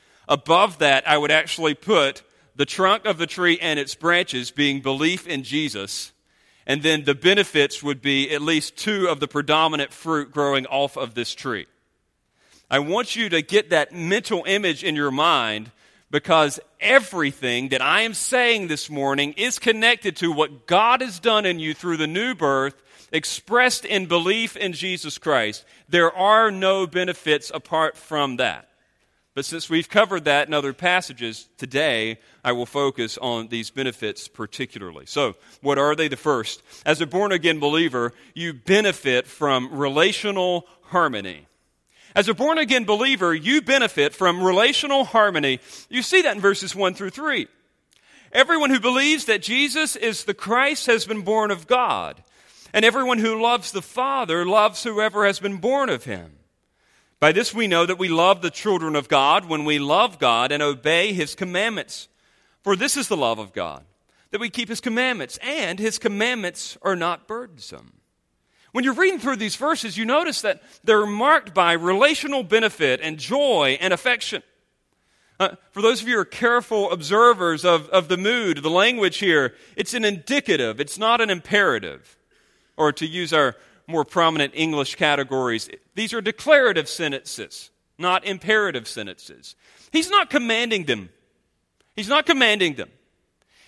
Above 0.28 0.78
that, 0.78 1.08
I 1.08 1.18
would 1.18 1.30
actually 1.30 1.74
put 1.74 2.22
the 2.56 2.66
trunk 2.66 3.06
of 3.06 3.18
the 3.18 3.26
tree 3.26 3.58
and 3.60 3.78
its 3.78 3.94
branches 3.94 4.50
being 4.50 4.80
belief 4.80 5.26
in 5.26 5.42
Jesus. 5.42 6.12
And 6.66 6.82
then 6.82 7.04
the 7.04 7.14
benefits 7.14 7.82
would 7.82 8.00
be 8.00 8.30
at 8.30 8.42
least 8.42 8.76
two 8.76 9.08
of 9.08 9.20
the 9.20 9.28
predominant 9.28 9.92
fruit 9.92 10.30
growing 10.30 10.66
off 10.66 10.96
of 10.96 11.14
this 11.14 11.34
tree. 11.34 11.66
I 12.70 12.78
want 12.78 13.16
you 13.16 13.28
to 13.30 13.42
get 13.42 13.70
that 13.70 13.92
mental 13.92 14.44
image 14.46 14.84
in 14.84 14.94
your 14.94 15.10
mind 15.10 15.72
because 16.10 16.60
everything 16.80 17.68
that 17.70 17.82
I 17.82 18.02
am 18.02 18.14
saying 18.14 18.68
this 18.68 18.88
morning 18.88 19.32
is 19.36 19.58
connected 19.58 20.16
to 20.16 20.32
what 20.32 20.66
God 20.66 21.00
has 21.00 21.18
done 21.18 21.46
in 21.46 21.58
you 21.58 21.74
through 21.74 21.96
the 21.96 22.06
new 22.06 22.34
birth, 22.34 22.80
expressed 23.12 23.84
in 23.84 24.06
belief 24.06 24.56
in 24.56 24.72
Jesus 24.72 25.18
Christ. 25.18 25.64
There 25.88 26.12
are 26.12 26.50
no 26.50 26.86
benefits 26.86 27.50
apart 27.52 27.96
from 27.96 28.36
that. 28.36 28.69
But 29.34 29.44
since 29.44 29.70
we've 29.70 29.88
covered 29.88 30.24
that 30.24 30.48
in 30.48 30.54
other 30.54 30.72
passages, 30.72 31.48
today 31.56 32.18
I 32.44 32.52
will 32.52 32.66
focus 32.66 33.16
on 33.18 33.48
these 33.48 33.70
benefits 33.70 34.26
particularly. 34.26 35.06
So, 35.06 35.36
what 35.62 35.78
are 35.78 35.94
they? 35.94 36.08
The 36.08 36.16
first, 36.16 36.62
as 36.84 37.00
a 37.00 37.06
born 37.06 37.30
again 37.30 37.60
believer, 37.60 38.12
you 38.34 38.52
benefit 38.52 39.28
from 39.28 39.72
relational 39.72 40.66
harmony. 40.82 41.46
As 42.16 42.28
a 42.28 42.34
born 42.34 42.58
again 42.58 42.84
believer, 42.84 43.32
you 43.32 43.62
benefit 43.62 44.14
from 44.14 44.42
relational 44.42 45.04
harmony. 45.04 45.60
You 45.88 46.02
see 46.02 46.22
that 46.22 46.34
in 46.34 46.40
verses 46.40 46.74
1 46.74 46.94
through 46.94 47.10
3. 47.10 47.46
Everyone 48.32 48.70
who 48.70 48.80
believes 48.80 49.26
that 49.26 49.42
Jesus 49.42 49.94
is 49.94 50.24
the 50.24 50.34
Christ 50.34 50.86
has 50.86 51.04
been 51.04 51.22
born 51.22 51.52
of 51.52 51.68
God, 51.68 52.22
and 52.72 52.84
everyone 52.84 53.18
who 53.18 53.40
loves 53.40 53.70
the 53.70 53.82
Father 53.82 54.44
loves 54.44 54.82
whoever 54.82 55.24
has 55.24 55.38
been 55.38 55.58
born 55.58 55.88
of 55.88 56.04
him. 56.04 56.39
By 57.20 57.32
this 57.32 57.52
we 57.52 57.68
know 57.68 57.84
that 57.84 57.98
we 57.98 58.08
love 58.08 58.40
the 58.40 58.50
children 58.50 58.96
of 58.96 59.08
God 59.08 59.44
when 59.44 59.66
we 59.66 59.78
love 59.78 60.18
God 60.18 60.50
and 60.50 60.62
obey 60.62 61.12
his 61.12 61.34
commandments. 61.34 62.08
For 62.62 62.74
this 62.74 62.96
is 62.96 63.08
the 63.08 63.16
love 63.16 63.38
of 63.38 63.52
God, 63.52 63.84
that 64.30 64.40
we 64.40 64.48
keep 64.48 64.70
his 64.70 64.80
commandments, 64.80 65.38
and 65.42 65.78
his 65.78 65.98
commandments 65.98 66.78
are 66.82 66.96
not 66.96 67.28
burdensome. 67.28 68.00
When 68.72 68.84
you're 68.84 68.94
reading 68.94 69.18
through 69.18 69.36
these 69.36 69.56
verses, 69.56 69.98
you 69.98 70.04
notice 70.04 70.42
that 70.42 70.62
they're 70.84 71.06
marked 71.06 71.52
by 71.52 71.72
relational 71.72 72.42
benefit 72.42 73.00
and 73.02 73.18
joy 73.18 73.76
and 73.80 73.92
affection. 73.92 74.42
Uh, 75.38 75.56
for 75.72 75.82
those 75.82 76.02
of 76.02 76.08
you 76.08 76.14
who 76.14 76.20
are 76.20 76.26
careful 76.26 76.90
observers 76.90 77.64
of, 77.64 77.88
of 77.88 78.08
the 78.08 78.18
mood, 78.18 78.58
the 78.58 78.70
language 78.70 79.18
here, 79.18 79.54
it's 79.74 79.94
an 79.94 80.04
indicative, 80.04 80.80
it's 80.80 80.98
not 80.98 81.20
an 81.20 81.30
imperative. 81.30 82.18
Or 82.76 82.92
to 82.92 83.06
use 83.06 83.32
our 83.32 83.56
more 83.90 84.04
prominent 84.04 84.52
English 84.56 84.94
categories, 84.96 85.68
these 85.94 86.12
are 86.14 86.20
declarative 86.20 86.88
sentences, 86.88 87.70
not 87.98 88.24
imperative 88.24 88.88
sentences. 88.88 89.56
He's 89.92 90.10
not 90.10 90.30
commanding 90.30 90.84
them. 90.84 91.10
He's 91.96 92.08
not 92.08 92.26
commanding 92.26 92.74
them. 92.74 92.90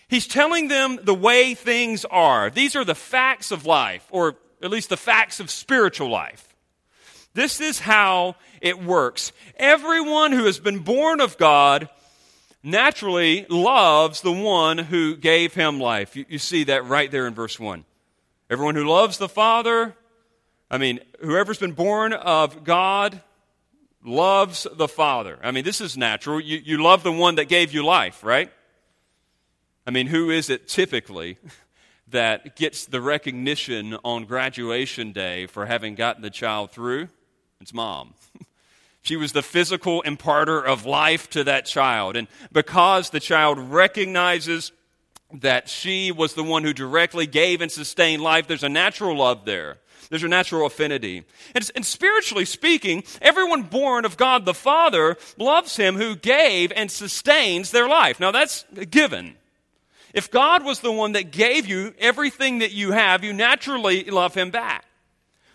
He's 0.09 0.27
telling 0.27 0.69
them 0.69 0.99
the 1.03 1.15
way 1.15 1.55
things 1.55 2.05
are. 2.05 2.51
These 2.51 2.77
are 2.77 2.85
the 2.85 2.95
facts 2.95 3.51
of 3.51 3.67
life, 3.67 4.07
or 4.11 4.37
at 4.63 4.71
least 4.71 4.91
the 4.91 4.97
facts 4.97 5.41
of 5.41 5.51
spiritual 5.51 6.11
life. 6.11 6.55
This 7.35 7.61
is 7.61 7.81
how 7.81 8.37
it 8.61 8.83
works. 8.83 9.33
Everyone 9.57 10.33
who 10.33 10.45
has 10.45 10.59
been 10.59 10.81
born 10.81 11.21
of 11.21 11.39
God 11.39 11.89
naturally 12.63 13.47
loves 13.49 14.21
the 14.21 14.33
one 14.33 14.79
who 14.79 15.17
gave 15.17 15.55
him 15.55 15.81
life. 15.81 16.15
You, 16.15 16.27
you, 16.29 16.39
see 16.39 16.65
that 16.65 16.85
right 16.85 17.11
there 17.11 17.27
in 17.27 17.35
verse 17.35 17.59
1. 17.59 17.85
Everyone 18.51 18.75
who 18.75 18.85
loves 18.85 19.19
the 19.19 19.29
Father, 19.29 19.97
I 20.73 20.79
mean, 20.79 21.01
whoever's 21.21 21.59
been 21.59 21.73
born 21.73 22.15
of 22.15 22.65
God 22.65 23.21
loves 24.03 24.67
the 24.73 24.89
Father. 24.89 25.39
I 25.43 25.51
mean, 25.51 25.65
this 25.65 25.83
is 25.83 25.99
natural. 25.99 26.41
You, 26.41 26.63
you 26.65 26.83
love 26.83 27.03
the 27.03 27.13
one 27.13 27.35
that 27.35 27.45
gave 27.45 27.75
you 27.75 27.85
life, 27.85 28.25
right? 28.25 28.51
I 29.87 29.91
mean, 29.91 30.07
who 30.07 30.31
is 30.31 30.49
it 30.49 30.69
typically 30.69 31.37
that 32.09 32.57
gets 32.57 32.87
the 32.87 33.03
recognition 33.03 33.99
on 34.03 34.25
graduation 34.25 35.13
day 35.13 35.45
for 35.45 35.67
having 35.67 35.95
gotten 35.95 36.23
the 36.23 36.31
child 36.31 36.71
through? 36.71 37.09
It's 37.61 37.75
mom. 37.75 38.15
She 39.05 39.17
was 39.17 39.33
the 39.33 39.43
physical 39.43 40.01
imparter 40.03 40.65
of 40.65 40.87
life 40.87 41.29
to 41.31 41.43
that 41.43 41.67
child. 41.67 42.17
And 42.17 42.29
because 42.53 43.11
the 43.11 43.19
child 43.19 43.59
recognizes 43.59 44.71
that 45.33 45.69
she 45.69 46.13
was 46.13 46.35
the 46.35 46.45
one 46.45 46.63
who 46.63 46.73
directly 46.73 47.27
gave 47.27 47.61
and 47.63 47.73
sustained 47.73 48.23
life, 48.23 48.47
there's 48.47 48.63
a 48.63 48.69
natural 48.69 49.17
love 49.17 49.45
there. 49.45 49.79
There's 50.13 50.23
a 50.25 50.29
natural 50.29 50.67
affinity. 50.67 51.25
And, 51.55 51.71
and, 51.75 51.87
spiritually 51.87 52.45
speaking, 52.45 53.03
everyone 53.23 53.63
born 53.63 54.05
of 54.05 54.19
God 54.19 54.45
the 54.45 54.53
Father 54.53 55.17
loves 55.39 55.77
Him 55.77 55.97
who 55.97 56.17
gave 56.17 56.71
and 56.71 56.91
sustains 56.91 57.71
their 57.71 57.89
life. 57.89 58.21
Now 58.21 58.31
that's 58.31 58.67
a 58.77 58.85
given. 58.85 59.37
If 60.13 60.31
God 60.31 60.67
was 60.67 60.81
the 60.81 60.93
one 60.93 61.13
that 61.13 61.31
gave 61.31 61.67
you 61.67 61.95
everything 61.99 62.59
that 62.59 62.73
you 62.73 62.93
have, 62.93 63.25
you 63.25 63.33
naturally 63.33 64.05
love 64.05 64.35
him 64.35 64.51
back. 64.51 64.85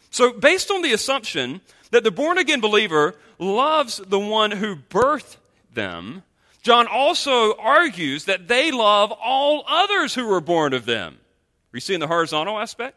So, 0.10 0.34
based 0.34 0.72
on 0.72 0.82
the 0.82 0.92
assumption 0.92 1.62
that 1.92 2.04
the 2.04 2.10
born 2.10 2.40
again 2.40 2.60
believer 2.60 3.14
loves 3.38 3.98
the 3.98 4.20
one 4.20 4.50
who 4.50 4.76
birthed 4.76 5.38
them, 5.72 6.24
John 6.64 6.88
also 6.88 7.56
argues 7.58 8.26
that 8.26 8.48
they 8.48 8.72
love 8.72 9.12
all 9.12 9.66
others 9.68 10.16
who 10.16 10.26
were 10.26 10.42
born 10.42 10.74
of 10.74 10.88
them. 10.88 11.14
Are 11.14 11.78
you 11.78 11.80
seeing 11.80 12.00
the 12.00 12.08
horizontal 12.08 12.58
aspect? 12.58 12.96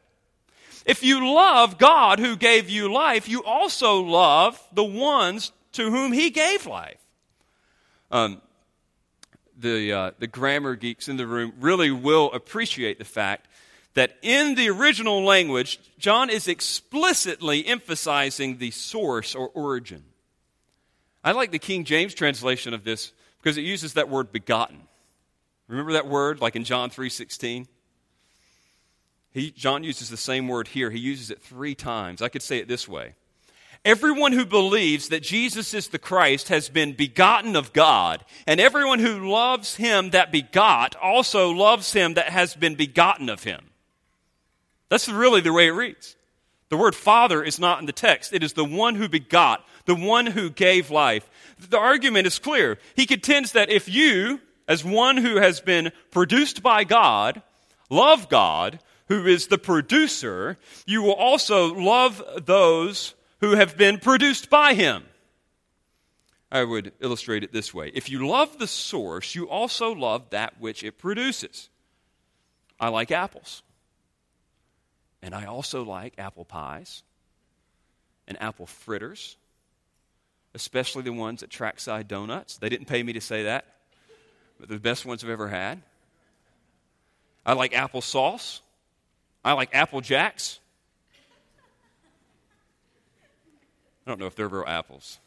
If 0.87 1.03
you 1.03 1.35
love 1.35 1.79
God 1.79 2.19
who 2.19 2.37
gave 2.37 2.69
you 2.69 2.93
life, 2.93 3.29
you 3.29 3.45
also 3.45 4.01
love 4.01 4.61
the 4.73 4.85
ones 4.85 5.53
to 5.73 5.91
whom 5.91 6.13
he 6.13 6.31
gave 6.31 6.67
life. 6.67 7.01
Um, 8.11 8.41
the, 9.59 9.93
uh, 9.93 10.11
the 10.19 10.27
grammar 10.27 10.75
geeks 10.75 11.09
in 11.09 11.17
the 11.17 11.27
room 11.27 11.53
really 11.61 11.91
will 11.91 12.33
appreciate 12.33 12.99
the 12.99 13.05
fact 13.05 13.47
that 13.95 14.17
in 14.23 14.55
the 14.55 14.71
original 14.71 15.23
language, 15.25 15.79
John 15.99 16.31
is 16.31 16.49
explicitly 16.49 17.67
emphasizing 17.67 18.59
the 18.59 18.71
source 18.71 19.35
or 19.35 19.49
origin. 19.49 20.05
I 21.23 21.33
like 21.33 21.51
the 21.51 21.59
King 21.59 21.85
James 21.85 22.15
translation 22.15 22.73
of 22.73 22.85
this 22.85 23.13
because 23.43 23.59
it 23.59 23.63
uses 23.63 23.95
that 23.95 24.09
word 24.09 24.33
begotten. 24.33 24.81
Remember 25.69 25.93
that 25.93 26.07
word 26.07 26.41
like 26.41 26.57
in 26.57 26.65
John 26.65 26.91
3:16? 26.91 27.67
He, 29.33 29.51
John 29.51 29.85
uses 29.85 30.11
the 30.11 30.17
same 30.17 30.49
word 30.49 30.69
here. 30.69 30.91
He 30.91 30.99
uses 30.99 31.31
it 31.31 31.41
three 31.41 31.75
times. 31.75 32.21
I 32.21 32.29
could 32.29 32.43
say 32.43 32.59
it 32.59 32.69
this 32.69 32.89
way 32.89 33.15
Everyone 33.85 34.33
who 34.33 34.45
believes 34.45 35.09
that 35.09 35.23
Jesus 35.23 35.73
is 35.73 35.89
the 35.89 35.99
Christ 35.99 36.49
has 36.49 36.69
been 36.69 36.93
begotten 36.93 37.57
of 37.57 37.73
God, 37.73 38.25
and 38.47 38.61
everyone 38.61 38.99
who 38.99 39.31
loves 39.31 39.77
him 39.77 40.11
that 40.11 40.31
begot 40.31 40.97
also 40.97 41.51
loves 41.51 41.93
him 41.93 42.15
that 42.15 42.29
has 42.29 42.55
been 42.55 42.75
begotten 42.75 43.31
of 43.31 43.45
him. 43.45 43.71
That's 44.91 45.09
really 45.09 45.41
the 45.41 45.53
way 45.53 45.69
it 45.69 45.73
reads. 45.73 46.17
The 46.69 46.77
word 46.77 46.95
father 46.95 47.43
is 47.43 47.59
not 47.59 47.81
in 47.81 47.87
the 47.87 47.93
text. 47.93 48.33
It 48.33 48.43
is 48.43 48.53
the 48.53 48.65
one 48.65 48.97
who 48.97 49.09
begot, 49.09 49.65
the 49.87 49.95
one 49.95 50.27
who 50.27 50.51
gave 50.51 50.91
life. 50.91 51.29
The 51.59 51.79
argument 51.79 52.27
is 52.27 52.39
clear. 52.39 52.79
He 52.95 53.07
contends 53.07 53.53
that 53.53 53.71
if 53.71 53.89
you, 53.89 54.41
as 54.69 54.85
one 54.85 55.17
who 55.17 55.37
has 55.37 55.61
been 55.61 55.91
produced 56.11 56.63
by 56.63 56.85
God, 56.85 57.43
love 57.89 58.29
God, 58.29 58.79
who 59.11 59.27
is 59.27 59.49
the 59.49 59.59
producer, 59.59 60.57
you 60.87 61.03
will 61.03 61.15
also 61.15 61.75
love 61.75 62.23
those 62.47 63.15
who 63.41 63.57
have 63.57 63.77
been 63.77 63.99
produced 63.99 64.49
by 64.49 64.73
him. 64.73 65.03
I 66.53 66.63
would 66.63 66.93
illustrate 67.01 67.43
it 67.43 67.53
this 67.53 67.75
way 67.75 67.91
If 67.93 68.09
you 68.09 68.27
love 68.27 68.59
the 68.59 68.69
source, 68.69 69.35
you 69.35 69.51
also 69.51 69.93
love 69.93 70.31
that 70.31 70.61
which 70.61 70.85
it 70.85 70.97
produces. 70.97 71.69
I 72.79 72.89
like 72.89 73.11
apples. 73.11 73.63
And 75.23 75.35
I 75.35 75.47
also 75.47 75.83
like 75.83 76.15
apple 76.17 76.45
pies 76.45 77.03
and 78.29 78.41
apple 78.41 78.67
fritters, 78.67 79.37
especially 80.55 81.03
the 81.03 81.13
ones 81.13 81.43
at 81.43 81.51
Trackside 81.51 82.07
Donuts. 82.07 82.59
They 82.59 82.69
didn't 82.69 82.87
pay 82.87 83.03
me 83.03 83.13
to 83.15 83.21
say 83.21 83.43
that, 83.43 83.67
but 84.61 84.69
the 84.69 84.79
best 84.79 85.05
ones 85.05 85.25
I've 85.25 85.31
ever 85.31 85.49
had. 85.49 85.83
I 87.45 87.55
like 87.55 87.75
apple 87.75 88.03
sauce. 88.03 88.63
I 89.45 89.53
like 89.55 89.71
apple 89.73 90.01
jacks. 90.01 90.61
I 94.07 94.11
don't 94.11 94.19
know 94.19 94.27
if 94.27 94.35
they're 94.35 94.49
real 94.49 94.65
apples. 94.67 95.19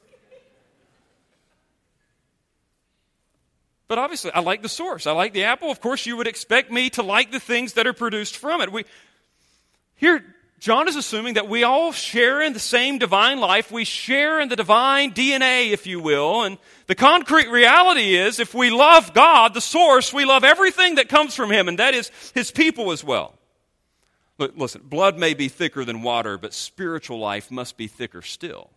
But 3.87 3.99
obviously, 3.99 4.31
I 4.31 4.39
like 4.39 4.61
the 4.61 4.69
source. 4.69 5.05
I 5.05 5.11
like 5.11 5.33
the 5.33 5.43
apple. 5.43 5.69
Of 5.69 5.79
course, 5.79 6.05
you 6.05 6.17
would 6.17 6.27
expect 6.27 6.71
me 6.71 6.89
to 6.91 7.03
like 7.03 7.31
the 7.31 7.39
things 7.39 7.73
that 7.73 7.85
are 7.85 7.93
produced 7.93 8.37
from 8.37 8.61
it. 8.61 8.71
We, 8.71 8.85
here, 9.95 10.23
John 10.59 10.87
is 10.87 10.95
assuming 10.95 11.35
that 11.35 11.49
we 11.49 11.63
all 11.63 11.91
share 11.91 12.41
in 12.41 12.53
the 12.53 12.59
same 12.59 12.97
divine 12.97 13.39
life. 13.39 13.71
We 13.71 13.83
share 13.83 14.39
in 14.39 14.49
the 14.49 14.55
divine 14.55 15.11
DNA, 15.11 15.71
if 15.71 15.85
you 15.85 15.99
will. 15.99 16.43
And 16.43 16.57
the 16.87 16.95
concrete 16.95 17.49
reality 17.49 18.15
is 18.15 18.39
if 18.39 18.53
we 18.53 18.69
love 18.69 19.13
God, 19.13 19.53
the 19.53 19.61
source, 19.61 20.13
we 20.13 20.25
love 20.25 20.43
everything 20.43 20.95
that 20.95 21.09
comes 21.09 21.35
from 21.35 21.51
Him, 21.51 21.67
and 21.67 21.77
that 21.79 21.93
is 21.93 22.09
His 22.33 22.49
people 22.49 22.91
as 22.91 23.03
well. 23.03 23.37
Listen, 24.37 24.81
blood 24.83 25.17
may 25.17 25.33
be 25.33 25.47
thicker 25.47 25.85
than 25.85 26.01
water, 26.01 26.37
but 26.37 26.53
spiritual 26.53 27.19
life 27.19 27.51
must 27.51 27.77
be 27.77 27.87
thicker 27.87 28.21
still. 28.21 28.69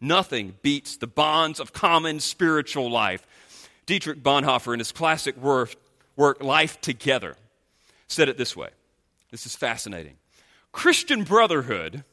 Nothing 0.00 0.54
beats 0.62 0.96
the 0.96 1.06
bonds 1.06 1.60
of 1.60 1.72
common 1.72 2.20
spiritual 2.20 2.90
life. 2.90 3.26
Dietrich 3.86 4.22
Bonhoeffer, 4.22 4.72
in 4.72 4.80
his 4.80 4.92
classic 4.92 5.36
work, 5.36 5.74
work 6.16 6.42
Life 6.42 6.80
Together, 6.80 7.36
said 8.08 8.28
it 8.28 8.36
this 8.36 8.56
way 8.56 8.70
this 9.30 9.46
is 9.46 9.56
fascinating. 9.56 10.16
Christian 10.72 11.24
brotherhood 11.24 12.04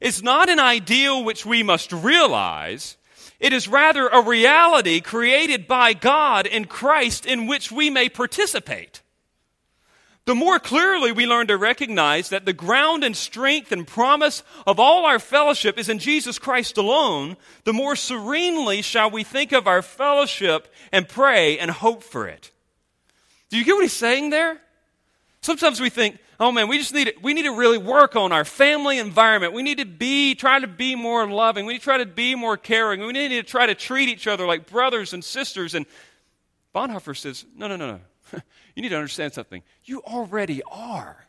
is 0.00 0.22
not 0.22 0.48
an 0.48 0.60
ideal 0.60 1.24
which 1.24 1.44
we 1.44 1.62
must 1.62 1.92
realize. 1.92 2.96
It 3.40 3.52
is 3.52 3.68
rather 3.68 4.08
a 4.08 4.22
reality 4.22 5.00
created 5.00 5.66
by 5.66 5.92
God 5.92 6.46
in 6.46 6.64
Christ 6.64 7.26
in 7.26 7.46
which 7.46 7.70
we 7.70 7.90
may 7.90 8.08
participate. 8.08 9.02
The 10.28 10.34
more 10.34 10.58
clearly 10.58 11.10
we 11.10 11.24
learn 11.24 11.46
to 11.46 11.56
recognize 11.56 12.28
that 12.28 12.44
the 12.44 12.52
ground 12.52 13.02
and 13.02 13.16
strength 13.16 13.72
and 13.72 13.86
promise 13.86 14.42
of 14.66 14.78
all 14.78 15.06
our 15.06 15.18
fellowship 15.18 15.78
is 15.78 15.88
in 15.88 15.98
Jesus 15.98 16.38
Christ 16.38 16.76
alone, 16.76 17.38
the 17.64 17.72
more 17.72 17.96
serenely 17.96 18.82
shall 18.82 19.10
we 19.10 19.24
think 19.24 19.52
of 19.52 19.66
our 19.66 19.80
fellowship 19.80 20.68
and 20.92 21.08
pray 21.08 21.58
and 21.58 21.70
hope 21.70 22.02
for 22.02 22.28
it. 22.28 22.50
Do 23.48 23.56
you 23.56 23.64
get 23.64 23.72
what 23.72 23.84
he's 23.84 23.94
saying 23.94 24.28
there? 24.28 24.60
Sometimes 25.40 25.80
we 25.80 25.88
think, 25.88 26.18
oh 26.38 26.52
man, 26.52 26.68
we 26.68 26.76
just 26.76 26.92
need 26.92 27.06
to, 27.06 27.14
we 27.22 27.32
need 27.32 27.44
to 27.44 27.56
really 27.56 27.78
work 27.78 28.14
on 28.14 28.30
our 28.30 28.44
family 28.44 28.98
environment. 28.98 29.54
We 29.54 29.62
need 29.62 29.78
to 29.78 29.86
be, 29.86 30.34
try 30.34 30.60
to 30.60 30.68
be 30.68 30.94
more 30.94 31.26
loving. 31.26 31.64
We 31.64 31.72
need 31.72 31.78
to 31.78 31.84
try 31.84 31.96
to 31.96 32.04
be 32.04 32.34
more 32.34 32.58
caring. 32.58 33.00
We 33.00 33.14
need 33.14 33.28
to 33.30 33.42
try 33.42 33.64
to 33.64 33.74
treat 33.74 34.10
each 34.10 34.26
other 34.26 34.44
like 34.44 34.68
brothers 34.68 35.14
and 35.14 35.24
sisters. 35.24 35.74
And 35.74 35.86
Bonhoeffer 36.74 37.16
says, 37.16 37.46
no, 37.56 37.66
no, 37.66 37.76
no, 37.76 37.92
no. 37.92 38.00
You 38.78 38.82
need 38.82 38.90
to 38.90 38.96
understand 38.96 39.32
something. 39.32 39.64
You 39.82 40.02
already 40.02 40.62
are. 40.70 41.26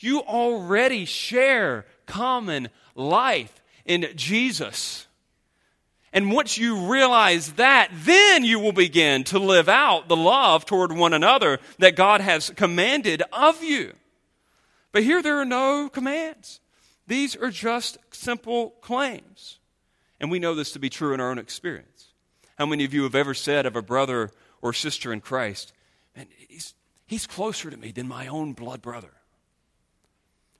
You 0.00 0.20
already 0.20 1.04
share 1.04 1.84
common 2.06 2.70
life 2.94 3.62
in 3.84 4.06
Jesus. 4.16 5.06
And 6.10 6.32
once 6.32 6.56
you 6.56 6.90
realize 6.90 7.52
that, 7.52 7.90
then 7.92 8.44
you 8.44 8.60
will 8.60 8.72
begin 8.72 9.24
to 9.24 9.38
live 9.38 9.68
out 9.68 10.08
the 10.08 10.16
love 10.16 10.64
toward 10.64 10.90
one 10.90 11.12
another 11.12 11.58
that 11.80 11.96
God 11.96 12.22
has 12.22 12.48
commanded 12.48 13.22
of 13.30 13.62
you. 13.62 13.92
But 14.90 15.02
here 15.02 15.20
there 15.20 15.38
are 15.38 15.44
no 15.44 15.90
commands. 15.90 16.60
These 17.06 17.36
are 17.36 17.50
just 17.50 17.98
simple 18.10 18.70
claims. 18.80 19.58
And 20.18 20.30
we 20.30 20.38
know 20.38 20.54
this 20.54 20.72
to 20.72 20.78
be 20.78 20.88
true 20.88 21.12
in 21.12 21.20
our 21.20 21.30
own 21.30 21.38
experience. 21.38 22.06
How 22.56 22.64
many 22.64 22.86
of 22.86 22.94
you 22.94 23.02
have 23.02 23.14
ever 23.14 23.34
said 23.34 23.66
of 23.66 23.76
a 23.76 23.82
brother 23.82 24.30
or 24.62 24.72
sister 24.72 25.12
in 25.12 25.20
Christ, 25.20 25.74
man, 26.18 26.26
he's, 26.48 26.74
he's 27.06 27.26
closer 27.26 27.70
to 27.70 27.76
me 27.76 27.92
than 27.92 28.08
my 28.08 28.26
own 28.26 28.52
blood 28.52 28.82
brother? 28.82 29.12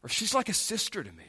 Or 0.03 0.09
she's 0.09 0.35
like 0.35 0.49
a 0.49 0.55
sister 0.55 1.03
to 1.03 1.13
me. 1.13 1.25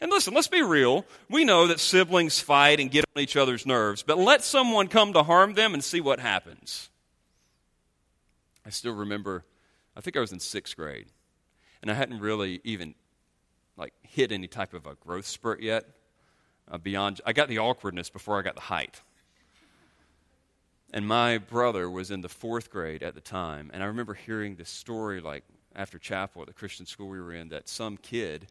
And 0.00 0.10
listen, 0.10 0.34
let's 0.34 0.48
be 0.48 0.62
real. 0.62 1.06
We 1.30 1.44
know 1.44 1.68
that 1.68 1.78
siblings 1.78 2.40
fight 2.40 2.80
and 2.80 2.90
get 2.90 3.04
on 3.14 3.22
each 3.22 3.36
other's 3.36 3.64
nerves, 3.64 4.02
but 4.02 4.18
let 4.18 4.42
someone 4.42 4.88
come 4.88 5.12
to 5.12 5.22
harm 5.22 5.54
them 5.54 5.72
and 5.72 5.82
see 5.82 6.00
what 6.00 6.18
happens. 6.18 6.90
I 8.66 8.70
still 8.70 8.94
remember, 8.94 9.44
I 9.96 10.00
think 10.00 10.16
I 10.16 10.20
was 10.20 10.32
in 10.32 10.40
sixth 10.40 10.76
grade, 10.76 11.06
and 11.80 11.90
I 11.90 11.94
hadn't 11.94 12.18
really 12.18 12.60
even 12.64 12.96
like 13.76 13.94
hit 14.02 14.32
any 14.32 14.48
type 14.48 14.74
of 14.74 14.86
a 14.86 14.96
growth 14.96 15.26
spurt 15.26 15.62
yet. 15.62 15.84
Uh, 16.68 16.78
beyond, 16.78 17.20
I 17.24 17.32
got 17.32 17.48
the 17.48 17.58
awkwardness 17.60 18.10
before 18.10 18.38
I 18.38 18.42
got 18.42 18.56
the 18.56 18.62
height. 18.62 19.02
And 20.94 21.06
my 21.08 21.38
brother 21.38 21.90
was 21.90 22.10
in 22.12 22.20
the 22.22 22.28
fourth 22.28 22.70
grade 22.70 23.02
at 23.02 23.14
the 23.14 23.20
time, 23.20 23.70
and 23.74 23.82
I 23.82 23.86
remember 23.86 24.14
hearing 24.14 24.54
this 24.54 24.70
story 24.70 25.20
like 25.20 25.42
after 25.74 25.98
chapel 25.98 26.40
at 26.42 26.46
the 26.46 26.54
Christian 26.54 26.86
school 26.86 27.08
we 27.08 27.20
were 27.20 27.34
in 27.34 27.48
that 27.48 27.68
some 27.68 27.96
kid 27.96 28.46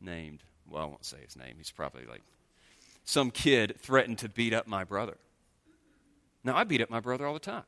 named 0.00 0.40
well, 0.68 0.82
I 0.82 0.86
won't 0.86 1.04
say 1.04 1.18
his 1.24 1.36
name. 1.36 1.54
He's 1.56 1.70
probably 1.70 2.04
like 2.06 2.22
some 3.04 3.30
kid 3.30 3.76
threatened 3.80 4.18
to 4.18 4.28
beat 4.28 4.52
up 4.52 4.66
my 4.66 4.84
brother. 4.84 5.16
Now, 6.42 6.56
I 6.56 6.64
beat 6.64 6.80
up 6.80 6.90
my 6.90 7.00
brother 7.00 7.26
all 7.26 7.34
the 7.34 7.40
time. 7.40 7.62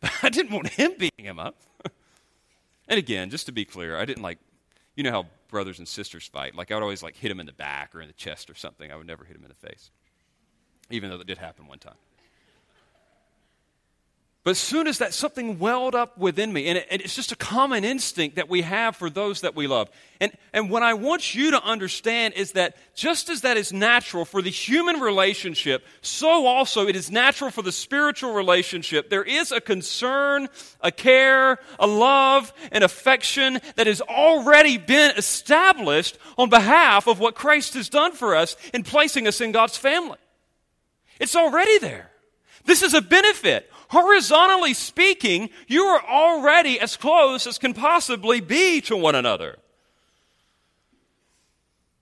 but 0.00 0.12
I 0.22 0.28
didn't 0.30 0.52
want 0.52 0.68
him 0.68 0.92
beating 0.98 1.24
him 1.24 1.38
up. 1.38 1.56
and 2.88 2.98
again, 2.98 3.30
just 3.30 3.46
to 3.46 3.52
be 3.52 3.64
clear, 3.64 3.98
I 3.98 4.04
didn't 4.04 4.22
like, 4.22 4.38
you 4.96 5.02
know 5.02 5.10
how 5.10 5.26
brothers 5.48 5.78
and 5.78 5.86
sisters 5.86 6.26
fight. 6.26 6.54
Like, 6.54 6.70
I 6.70 6.74
would 6.74 6.82
always 6.82 7.02
like 7.02 7.16
hit 7.16 7.30
him 7.30 7.40
in 7.40 7.46
the 7.46 7.52
back 7.52 7.94
or 7.94 8.00
in 8.00 8.06
the 8.06 8.14
chest 8.14 8.48
or 8.50 8.54
something. 8.54 8.90
I 8.90 8.96
would 8.96 9.06
never 9.06 9.24
hit 9.24 9.36
him 9.36 9.42
in 9.42 9.50
the 9.50 9.68
face, 9.68 9.90
even 10.90 11.10
though 11.10 11.18
that 11.18 11.26
did 11.26 11.38
happen 11.38 11.66
one 11.66 11.78
time. 11.78 11.94
But 14.44 14.50
as 14.50 14.58
soon 14.58 14.86
as 14.86 14.98
that 14.98 15.14
something 15.14 15.58
welled 15.58 15.94
up 15.94 16.18
within 16.18 16.52
me, 16.52 16.66
and, 16.66 16.76
it, 16.76 16.86
and, 16.90 17.00
it's 17.00 17.14
just 17.14 17.32
a 17.32 17.36
common 17.36 17.82
instinct 17.82 18.36
that 18.36 18.46
we 18.46 18.60
have 18.60 18.94
for 18.94 19.08
those 19.08 19.40
that 19.40 19.56
we 19.56 19.66
love. 19.66 19.88
And, 20.20 20.32
and 20.52 20.68
what 20.68 20.82
I 20.82 20.92
want 20.92 21.34
you 21.34 21.52
to 21.52 21.62
understand 21.64 22.34
is 22.34 22.52
that 22.52 22.76
just 22.94 23.30
as 23.30 23.40
that 23.40 23.56
is 23.56 23.72
natural 23.72 24.26
for 24.26 24.42
the 24.42 24.50
human 24.50 25.00
relationship, 25.00 25.82
so 26.02 26.44
also 26.44 26.86
it 26.86 26.94
is 26.94 27.10
natural 27.10 27.50
for 27.50 27.62
the 27.62 27.72
spiritual 27.72 28.34
relationship. 28.34 29.08
There 29.08 29.24
is 29.24 29.50
a 29.50 29.62
concern, 29.62 30.48
a 30.82 30.92
care, 30.92 31.58
a 31.78 31.86
love, 31.86 32.52
an 32.70 32.82
affection 32.82 33.60
that 33.76 33.86
has 33.86 34.02
already 34.02 34.76
been 34.76 35.16
established 35.16 36.18
on 36.36 36.50
behalf 36.50 37.06
of 37.06 37.18
what 37.18 37.34
Christ 37.34 37.72
has 37.74 37.88
done 37.88 38.12
for 38.12 38.36
us 38.36 38.58
in 38.74 38.82
placing 38.82 39.26
us 39.26 39.40
in 39.40 39.52
God's 39.52 39.78
family. 39.78 40.18
It's 41.20 41.36
already 41.36 41.78
there. 41.78 42.10
This 42.64 42.82
is 42.82 42.94
a 42.94 43.02
benefit. 43.02 43.70
Horizontally 43.88 44.74
speaking, 44.74 45.50
you 45.66 45.84
are 45.84 46.02
already 46.04 46.80
as 46.80 46.96
close 46.96 47.46
as 47.46 47.58
can 47.58 47.74
possibly 47.74 48.40
be 48.40 48.80
to 48.82 48.96
one 48.96 49.14
another. 49.14 49.58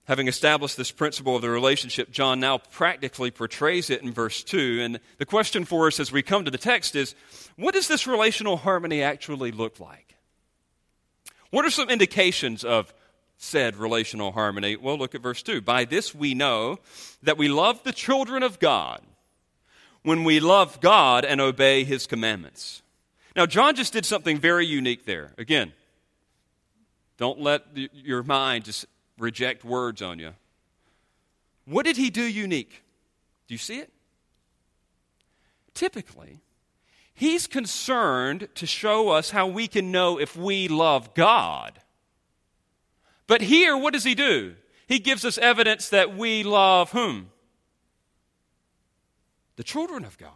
Having 0.05 0.27
established 0.27 0.75
this 0.75 0.91
principle 0.91 1.35
of 1.35 1.41
the 1.41 1.49
relationship, 1.49 2.11
John 2.11 2.39
now 2.39 2.57
practically 2.57 3.31
portrays 3.31 3.89
it 3.89 4.01
in 4.01 4.11
verse 4.11 4.43
2. 4.43 4.79
And 4.81 4.99
the 5.17 5.25
question 5.25 5.63
for 5.63 5.87
us 5.87 5.99
as 5.99 6.11
we 6.11 6.21
come 6.21 6.43
to 6.43 6.51
the 6.51 6.57
text 6.57 6.95
is 6.95 7.15
what 7.55 7.73
does 7.73 7.87
this 7.87 8.05
relational 8.05 8.57
harmony 8.57 9.01
actually 9.01 9.51
look 9.51 9.79
like? 9.79 10.15
What 11.51 11.63
are 11.63 11.69
some 11.69 11.89
indications 11.89 12.65
of 12.65 12.93
said 13.43 13.75
relational 13.75 14.31
harmony? 14.31 14.75
Well, 14.75 14.97
look 14.97 15.13
at 15.13 15.21
verse 15.21 15.43
2. 15.43 15.61
By 15.61 15.85
this 15.85 16.15
we 16.15 16.33
know 16.33 16.79
that 17.21 17.37
we 17.37 17.49
love 17.49 17.83
the 17.83 17.91
children 17.91 18.41
of 18.41 18.59
God 18.59 19.01
when 20.01 20.23
we 20.23 20.39
love 20.39 20.79
God 20.81 21.25
and 21.25 21.41
obey 21.41 21.83
his 21.83 22.07
commandments. 22.07 22.81
Now, 23.35 23.45
John 23.45 23.75
just 23.75 23.93
did 23.93 24.05
something 24.05 24.37
very 24.37 24.65
unique 24.65 25.05
there. 25.05 25.31
Again, 25.37 25.73
don't 27.17 27.39
let 27.39 27.63
your 27.93 28.23
mind 28.23 28.65
just 28.65 28.85
reject 29.17 29.63
words 29.63 30.01
on 30.01 30.19
you. 30.19 30.31
What 31.65 31.85
did 31.85 31.97
he 31.97 32.09
do 32.09 32.23
unique? 32.23 32.83
Do 33.47 33.53
you 33.53 33.59
see 33.59 33.79
it? 33.79 33.91
Typically, 35.73 36.39
he's 37.13 37.47
concerned 37.47 38.47
to 38.55 38.65
show 38.65 39.09
us 39.09 39.31
how 39.31 39.47
we 39.47 39.67
can 39.67 39.91
know 39.91 40.19
if 40.19 40.35
we 40.35 40.67
love 40.67 41.13
God. 41.13 41.79
But 43.27 43.41
here, 43.41 43.75
what 43.77 43.93
does 43.93 44.03
he 44.03 44.15
do? 44.15 44.55
He 44.87 44.99
gives 44.99 45.23
us 45.25 45.37
evidence 45.37 45.89
that 45.89 46.15
we 46.15 46.43
love 46.43 46.91
whom? 46.91 47.29
the 49.55 49.63
children 49.63 50.05
of 50.05 50.17
God. 50.17 50.31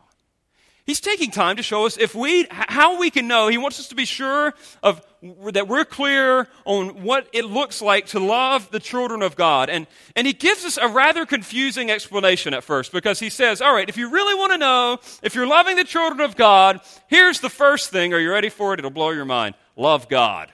He's 0.86 1.02
taking 1.02 1.32
time 1.32 1.58
to 1.58 1.64
show 1.64 1.86
us 1.86 1.98
if 1.98 2.16
we 2.16 2.48
how 2.50 2.98
we 2.98 3.10
can 3.10 3.28
know. 3.28 3.50
He 3.50 3.58
wants 3.58 3.78
us 3.78 3.90
to 3.90 3.96
be 3.96 4.06
sure 4.06 4.54
of 4.82 5.06
that 5.52 5.68
we're 5.68 5.84
clear 5.84 6.48
on 6.64 7.04
what 7.04 7.28
it 7.34 7.44
looks 7.44 7.82
like 7.82 8.06
to 8.08 8.20
love 8.20 8.72
the 8.72 8.80
children 8.80 9.22
of 9.22 9.36
God. 9.36 9.70
And 9.70 9.86
and 10.16 10.26
he 10.26 10.32
gives 10.32 10.64
us 10.64 10.78
a 10.78 10.88
rather 10.88 11.26
confusing 11.26 11.92
explanation 11.92 12.54
at 12.54 12.64
first 12.64 12.94
because 12.94 13.20
he 13.20 13.30
says, 13.30 13.62
"All 13.62 13.74
right, 13.74 13.90
if 13.90 13.98
you 13.98 14.10
really 14.10 14.34
want 14.34 14.54
to 14.54 14.58
know 14.58 15.00
if 15.22 15.36
you're 15.36 15.48
loving 15.48 15.76
the 15.76 15.84
children 15.84 16.22
of 16.22 16.38
God, 16.38 16.80
here's 17.08 17.42
the 17.42 17.50
first 17.50 17.90
thing. 17.90 18.14
Are 18.14 18.20
you 18.20 18.32
ready 18.32 18.50
for 18.50 18.74
it? 18.74 18.80
It'll 18.80 18.90
blow 18.90 19.10
your 19.10 19.26
mind. 19.26 19.56
Love 19.76 20.08
God." 20.08 20.54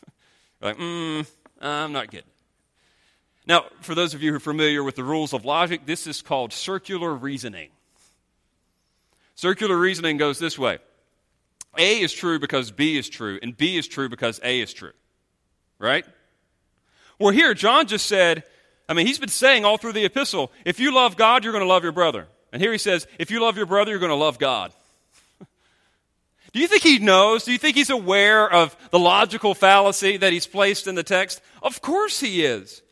like, 0.60 0.76
mm, 0.76 1.26
I'm 1.60 1.92
not 1.92 2.10
getting. 2.10 2.30
Now, 3.46 3.64
for 3.80 3.94
those 3.94 4.14
of 4.14 4.22
you 4.22 4.30
who 4.30 4.36
are 4.36 4.40
familiar 4.40 4.84
with 4.84 4.96
the 4.96 5.04
rules 5.04 5.32
of 5.32 5.44
logic, 5.44 5.86
this 5.86 6.06
is 6.06 6.22
called 6.22 6.52
circular 6.52 7.14
reasoning. 7.14 7.70
Circular 9.34 9.76
reasoning 9.76 10.18
goes 10.18 10.38
this 10.38 10.58
way 10.58 10.78
A 11.78 12.00
is 12.00 12.12
true 12.12 12.38
because 12.38 12.70
B 12.70 12.98
is 12.98 13.08
true, 13.08 13.38
and 13.42 13.56
B 13.56 13.76
is 13.76 13.88
true 13.88 14.08
because 14.08 14.40
A 14.42 14.60
is 14.60 14.72
true. 14.72 14.92
Right? 15.78 16.04
Well, 17.18 17.30
here, 17.30 17.54
John 17.54 17.86
just 17.86 18.06
said, 18.06 18.44
I 18.88 18.92
mean, 18.94 19.06
he's 19.06 19.18
been 19.18 19.28
saying 19.28 19.64
all 19.64 19.78
through 19.78 19.92
the 19.92 20.04
epistle, 20.04 20.52
if 20.64 20.80
you 20.80 20.94
love 20.94 21.16
God, 21.16 21.44
you're 21.44 21.52
going 21.52 21.64
to 21.64 21.68
love 21.68 21.82
your 21.82 21.92
brother. 21.92 22.26
And 22.52 22.60
here 22.60 22.72
he 22.72 22.78
says, 22.78 23.06
if 23.18 23.30
you 23.30 23.40
love 23.40 23.56
your 23.56 23.66
brother, 23.66 23.90
you're 23.90 24.00
going 24.00 24.10
to 24.10 24.16
love 24.16 24.38
God. 24.38 24.72
Do 26.52 26.58
you 26.60 26.66
think 26.66 26.82
he 26.82 26.98
knows? 26.98 27.44
Do 27.44 27.52
you 27.52 27.58
think 27.58 27.76
he's 27.76 27.90
aware 27.90 28.50
of 28.50 28.76
the 28.90 28.98
logical 28.98 29.54
fallacy 29.54 30.16
that 30.16 30.32
he's 30.32 30.46
placed 30.46 30.86
in 30.86 30.94
the 30.94 31.02
text? 31.02 31.40
Of 31.62 31.80
course 31.80 32.20
he 32.20 32.44
is. 32.44 32.82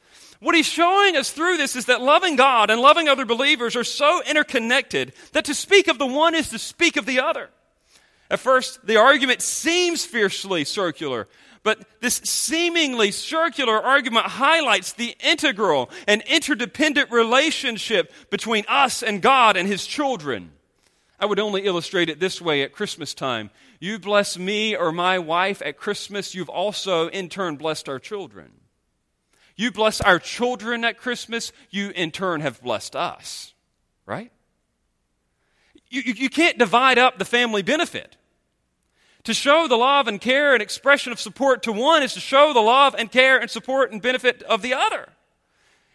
What 0.40 0.54
he's 0.54 0.68
showing 0.68 1.16
us 1.16 1.32
through 1.32 1.56
this 1.56 1.74
is 1.74 1.86
that 1.86 2.00
loving 2.00 2.36
God 2.36 2.70
and 2.70 2.80
loving 2.80 3.08
other 3.08 3.24
believers 3.24 3.74
are 3.74 3.84
so 3.84 4.22
interconnected 4.22 5.12
that 5.32 5.44
to 5.46 5.54
speak 5.54 5.88
of 5.88 5.98
the 5.98 6.06
one 6.06 6.34
is 6.34 6.50
to 6.50 6.58
speak 6.58 6.96
of 6.96 7.06
the 7.06 7.18
other. 7.20 7.50
At 8.30 8.38
first, 8.38 8.86
the 8.86 8.98
argument 8.98 9.42
seems 9.42 10.04
fiercely 10.04 10.64
circular, 10.64 11.26
but 11.64 11.84
this 12.00 12.16
seemingly 12.16 13.10
circular 13.10 13.82
argument 13.82 14.26
highlights 14.26 14.92
the 14.92 15.16
integral 15.24 15.90
and 16.06 16.22
interdependent 16.22 17.10
relationship 17.10 18.12
between 18.30 18.64
us 18.68 19.02
and 19.02 19.20
God 19.20 19.56
and 19.56 19.66
His 19.66 19.86
children. 19.86 20.52
I 21.20 21.26
would 21.26 21.40
only 21.40 21.62
illustrate 21.62 22.08
it 22.08 22.20
this 22.20 22.40
way 22.40 22.62
at 22.62 22.72
Christmas 22.72 23.12
time. 23.12 23.50
You 23.80 23.98
bless 23.98 24.38
me 24.38 24.76
or 24.76 24.92
my 24.92 25.18
wife 25.18 25.60
at 25.64 25.76
Christmas, 25.76 26.34
you've 26.34 26.48
also 26.48 27.08
in 27.08 27.28
turn 27.28 27.56
blessed 27.56 27.88
our 27.88 27.98
children. 27.98 28.52
You 29.56 29.72
bless 29.72 30.00
our 30.00 30.20
children 30.20 30.84
at 30.84 30.98
Christmas, 30.98 31.52
you 31.70 31.90
in 31.90 32.12
turn 32.12 32.40
have 32.42 32.62
blessed 32.62 32.94
us. 32.94 33.52
Right? 34.06 34.30
You, 35.90 36.02
you, 36.04 36.14
you 36.14 36.30
can't 36.30 36.58
divide 36.58 36.98
up 36.98 37.18
the 37.18 37.24
family 37.24 37.62
benefit. 37.62 38.16
To 39.24 39.34
show 39.34 39.66
the 39.66 39.76
love 39.76 40.06
and 40.06 40.20
care 40.20 40.54
and 40.54 40.62
expression 40.62 41.12
of 41.12 41.20
support 41.20 41.64
to 41.64 41.72
one 41.72 42.02
is 42.04 42.14
to 42.14 42.20
show 42.20 42.52
the 42.52 42.60
love 42.60 42.94
and 42.96 43.10
care 43.10 43.38
and 43.38 43.50
support 43.50 43.90
and 43.90 44.00
benefit 44.00 44.42
of 44.44 44.62
the 44.62 44.74
other. 44.74 45.08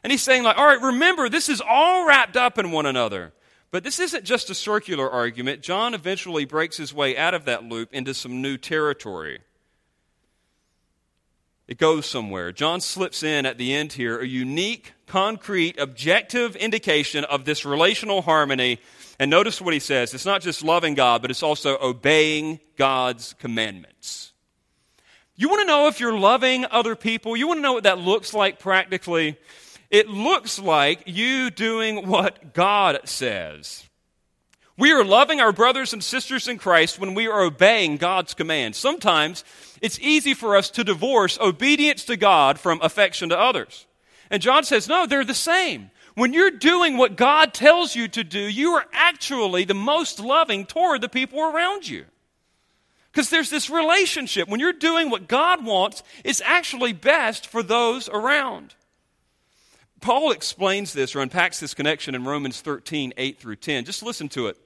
And 0.03 0.11
he's 0.11 0.21
saying, 0.21 0.43
like, 0.43 0.57
all 0.57 0.67
right, 0.67 0.81
remember, 0.81 1.29
this 1.29 1.47
is 1.47 1.61
all 1.61 2.05
wrapped 2.05 2.35
up 2.35 2.59
in 2.59 2.71
one 2.71 2.85
another. 2.85 3.31
But 3.73 3.83
this 3.83 3.99
isn't 3.99 4.23
just 4.23 4.51
a 4.51 4.53
circular 4.53 5.09
argument. 5.09 5.63
John 5.63 5.95
eventually 5.95 6.45
breaks 6.45 6.77
his 6.77 6.93
way 6.93 7.17
out 7.17 7.33
of 7.33 7.45
that 7.45 7.63
loop 7.63 7.91
into 7.91 8.13
some 8.13 8.39
new 8.39 8.55
territory. 8.55 9.39
It 11.67 11.79
goes 11.79 12.05
somewhere. 12.05 12.51
John 12.51 12.81
slips 12.81 13.23
in 13.23 13.47
at 13.47 13.57
the 13.57 13.73
end 13.73 13.93
here 13.93 14.19
a 14.19 14.27
unique, 14.27 14.93
concrete, 15.07 15.79
objective 15.79 16.55
indication 16.55 17.23
of 17.23 17.45
this 17.45 17.65
relational 17.65 18.21
harmony. 18.21 18.79
And 19.19 19.31
notice 19.31 19.59
what 19.59 19.73
he 19.73 19.79
says 19.79 20.13
it's 20.13 20.23
not 20.23 20.43
just 20.43 20.63
loving 20.63 20.93
God, 20.93 21.23
but 21.23 21.31
it's 21.31 21.41
also 21.41 21.79
obeying 21.81 22.59
God's 22.77 23.33
commandments. 23.39 24.33
You 25.35 25.49
want 25.49 25.61
to 25.61 25.65
know 25.67 25.87
if 25.87 25.99
you're 25.99 26.15
loving 26.15 26.67
other 26.69 26.95
people? 26.95 27.35
You 27.35 27.47
want 27.47 27.57
to 27.57 27.63
know 27.63 27.73
what 27.73 27.85
that 27.85 27.97
looks 27.97 28.35
like 28.35 28.59
practically? 28.59 29.35
It 29.93 30.09
looks 30.09 30.57
like 30.57 31.03
you 31.05 31.51
doing 31.51 32.07
what 32.07 32.55
God 32.55 33.01
says. 33.05 33.87
We 34.75 34.91
are 34.91 35.05
loving 35.05 35.39
our 35.39 35.51
brothers 35.51 35.93
and 35.93 36.03
sisters 36.03 36.47
in 36.47 36.57
Christ 36.57 36.97
when 36.97 37.13
we 37.13 37.27
are 37.27 37.43
obeying 37.43 37.97
God's 37.97 38.33
commands. 38.33 38.75
Sometimes 38.79 39.43
it's 39.83 39.99
easy 39.99 40.33
for 40.33 40.55
us 40.55 40.71
to 40.71 40.83
divorce 40.83 41.37
obedience 41.39 42.05
to 42.05 42.17
God 42.17 42.59
from 42.59 42.81
affection 42.81 43.29
to 43.29 43.39
others. 43.39 43.85
And 44.31 44.41
John 44.41 44.63
says, 44.63 44.87
no, 44.87 45.05
they're 45.05 45.23
the 45.23 45.35
same. 45.35 45.91
When 46.15 46.33
you're 46.33 46.49
doing 46.49 46.97
what 46.97 47.15
God 47.15 47.53
tells 47.53 47.95
you 47.95 48.07
to 48.07 48.23
do, 48.23 48.39
you 48.39 48.71
are 48.71 48.87
actually 48.93 49.63
the 49.65 49.75
most 49.75 50.19
loving 50.19 50.65
toward 50.65 51.01
the 51.01 51.07
people 51.07 51.39
around 51.39 51.87
you. 51.87 52.05
Because 53.11 53.29
there's 53.29 53.51
this 53.51 53.69
relationship. 53.69 54.49
When 54.49 54.59
you're 54.59 54.73
doing 54.73 55.11
what 55.11 55.27
God 55.27 55.63
wants, 55.63 56.01
it's 56.23 56.41
actually 56.41 56.93
best 56.93 57.45
for 57.45 57.61
those 57.61 58.09
around. 58.09 58.73
Paul 60.03 60.31
explains 60.31 60.91
this 60.91 61.15
or 61.15 61.21
unpacks 61.21 61.61
this 61.61 61.73
connection 61.73 62.13
in 62.13 62.25
Romans 62.25 62.59
13, 62.59 63.13
8 63.15 63.39
through 63.39 63.55
10. 63.55 63.85
Just 63.85 64.03
listen 64.03 64.27
to 64.29 64.47
it. 64.47 64.57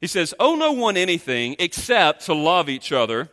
He 0.00 0.06
says, 0.06 0.32
Owe 0.38 0.54
no 0.54 0.70
one 0.70 0.96
anything 0.96 1.56
except 1.58 2.26
to 2.26 2.34
love 2.34 2.68
each 2.68 2.92
other, 2.92 3.30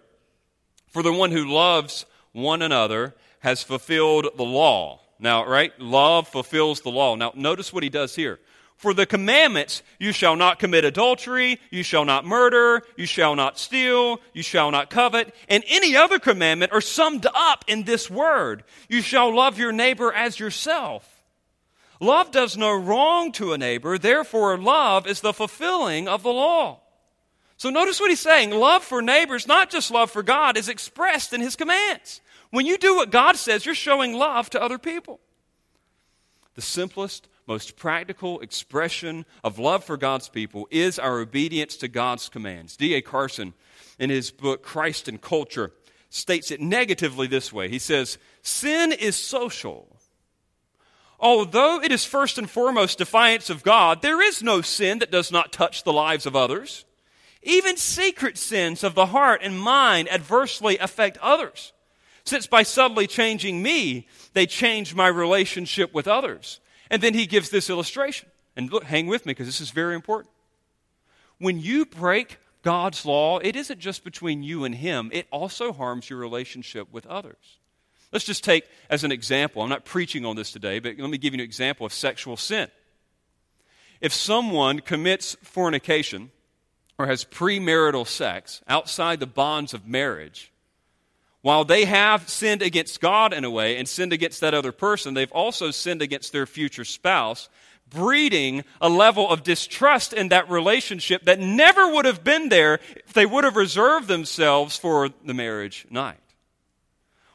for 0.88 1.04
the 1.04 1.14
one 1.14 1.30
who 1.30 1.46
loves 1.46 2.08
one 2.32 2.64
another 2.64 3.14
has 3.42 3.62
fulfilled 3.62 4.30
the 4.36 4.44
law. 4.44 5.00
Now, 5.20 5.46
right? 5.46 5.72
Love 5.80 6.28
fulfills 6.28 6.82
the 6.82 6.90
law. 6.90 7.16
Now, 7.16 7.34
notice 7.36 7.72
what 7.72 7.84
he 7.84 7.90
does 7.90 8.16
here. 8.16 8.40
For 8.78 8.96
the 8.96 9.06
commandments, 9.06 9.84
you 10.00 10.12
shall 10.14 10.36
not 10.36 10.58
commit 10.58 10.86
adultery, 10.86 11.60
you 11.70 11.84
shall 11.84 12.04
not 12.04 12.26
murder, 12.26 12.82
you 12.98 13.06
shall 13.06 13.36
not 13.36 13.60
steal, 13.60 14.20
you 14.34 14.42
shall 14.42 14.72
not 14.72 14.90
covet, 14.90 15.36
and 15.48 15.64
any 15.68 15.96
other 15.96 16.18
commandment 16.18 16.72
are 16.72 16.82
summed 16.82 17.28
up 17.36 17.64
in 17.68 17.84
this 17.84 18.10
word. 18.10 18.64
You 18.90 19.04
shall 19.04 19.36
love 19.36 19.60
your 19.60 19.72
neighbor 19.72 20.12
as 20.12 20.40
yourself. 20.40 21.11
Love 22.02 22.32
does 22.32 22.58
no 22.58 22.76
wrong 22.76 23.32
to 23.32 23.54
a 23.54 23.60
neighbor, 23.60 23.96
therefore, 23.96 24.58
love 24.58 25.06
is 25.06 25.22
the 25.22 25.32
fulfilling 25.32 26.08
of 26.08 26.24
the 26.24 26.34
law. 26.34 26.82
So 27.58 27.70
notice 27.70 28.00
what 28.00 28.10
he's 28.10 28.20
saying. 28.20 28.50
Love 28.50 28.84
for 28.84 29.04
neighbors, 29.04 29.46
not 29.46 29.70
just 29.70 29.92
love 29.92 30.10
for 30.10 30.24
God, 30.24 30.58
is 30.58 30.68
expressed 30.68 31.32
in 31.32 31.42
his 31.42 31.56
commands. 31.56 32.20
When 32.50 32.66
you 32.66 32.80
do 32.80 32.96
what 32.96 33.12
God 33.12 33.36
says, 33.36 33.68
you're 33.68 33.76
showing 33.76 34.14
love 34.14 34.50
to 34.50 34.62
other 34.62 34.80
people. 34.80 35.20
The 36.56 36.64
simplest, 36.64 37.28
most 37.46 37.76
practical 37.76 38.40
expression 38.40 39.24
of 39.44 39.60
love 39.60 39.84
for 39.84 39.96
God's 39.96 40.28
people 40.28 40.68
is 40.72 40.98
our 40.98 41.20
obedience 41.20 41.78
to 41.78 41.88
God's 41.88 42.30
commands. 42.30 42.76
D.A. 42.78 43.04
Carson, 43.04 43.54
in 44.00 44.10
his 44.10 44.32
book 44.32 44.64
Christ 44.64 45.08
and 45.08 45.22
Culture, 45.22 45.72
states 46.10 46.50
it 46.50 46.62
negatively 46.62 47.28
this 47.28 47.54
way 47.54 47.70
He 47.70 47.78
says, 47.78 48.18
Sin 48.42 48.92
is 48.92 49.16
social 49.16 50.01
Although 51.22 51.80
it 51.82 51.92
is 51.92 52.04
first 52.04 52.40
and 52.40 52.50
foremost 52.50 52.98
defiance 52.98 53.52
of 53.52 53.62
God, 53.62 54.02
there 54.02 54.22
is 54.22 54.42
no 54.42 54.62
sin 54.62 55.00
that 55.00 55.12
does 55.12 55.32
not 55.32 55.54
touch 55.54 55.84
the 55.84 55.94
lives 55.94 56.26
of 56.26 56.36
others. 56.36 56.84
Even 57.44 57.78
secret 57.78 58.40
sins 58.40 58.84
of 58.84 58.96
the 58.96 59.08
heart 59.08 59.42
and 59.44 59.62
mind 59.62 60.12
adversely 60.12 60.80
affect 60.80 61.20
others, 61.20 61.74
since 62.24 62.48
by 62.48 62.64
subtly 62.64 63.06
changing 63.06 63.62
me, 63.62 64.08
they 64.34 64.48
change 64.48 64.96
my 64.96 65.08
relationship 65.08 65.94
with 65.94 66.08
others. 66.08 66.60
And 66.90 67.02
then 67.02 67.14
he 67.14 67.28
gives 67.28 67.50
this 67.50 67.70
illustration. 67.70 68.30
And 68.56 68.72
look, 68.72 68.84
hang 68.84 69.08
with 69.08 69.26
me 69.26 69.32
because 69.32 69.48
this 69.48 69.62
is 69.62 69.72
very 69.72 69.96
important. 69.96 70.34
When 71.38 71.60
you 71.60 71.86
break 71.86 72.38
God's 72.64 73.06
law, 73.06 73.40
it 73.40 73.56
isn't 73.56 73.80
just 73.80 74.04
between 74.04 74.44
you 74.44 74.64
and 74.64 74.76
him, 74.76 75.10
it 75.14 75.28
also 75.32 75.72
harms 75.72 76.10
your 76.10 76.20
relationship 76.20 76.92
with 76.92 77.06
others. 77.08 77.60
Let's 78.12 78.26
just 78.26 78.44
take 78.44 78.68
as 78.90 79.04
an 79.04 79.12
example, 79.12 79.62
I'm 79.62 79.70
not 79.70 79.86
preaching 79.86 80.26
on 80.26 80.36
this 80.36 80.52
today, 80.52 80.80
but 80.80 80.98
let 80.98 81.10
me 81.10 81.18
give 81.18 81.34
you 81.34 81.40
an 81.40 81.46
example 81.46 81.86
of 81.86 81.94
sexual 81.94 82.36
sin. 82.36 82.68
If 84.02 84.14
someone 84.14 84.80
commits 84.80 85.38
fornication 85.42 86.32
or 86.98 87.08
has 87.08 87.24
premarital 87.24 88.08
sex 88.08 88.62
outside 88.68 89.20
the 89.20 89.28
bonds 89.28 89.74
of 89.74 89.88
marriage, 89.88 90.52
while 91.42 91.66
they 91.66 91.86
have 91.86 92.30
sinned 92.30 92.62
against 92.62 93.02
God 93.02 93.34
in 93.34 93.44
a 93.44 93.50
way 93.50 93.78
and 93.78 93.88
sinned 93.88 94.14
against 94.14 94.42
that 94.42 94.54
other 94.54 94.72
person, 94.72 95.14
they've 95.14 95.32
also 95.32 95.72
sinned 95.72 96.02
against 96.02 96.34
their 96.34 96.46
future 96.46 96.86
spouse, 96.86 97.50
breeding 97.90 98.64
a 98.80 98.90
level 98.90 99.30
of 99.30 99.44
distrust 99.44 100.14
in 100.14 100.30
that 100.30 100.50
relationship 100.50 101.24
that 101.26 101.40
never 101.40 101.94
would 101.94 102.06
have 102.06 102.24
been 102.24 102.50
there 102.50 102.80
if 102.96 103.14
they 103.14 103.26
would 103.26 103.44
have 103.44 103.56
reserved 103.56 104.08
themselves 104.08 104.78
for 104.78 105.10
the 105.26 105.34
marriage 105.34 105.86
night. 105.90 106.18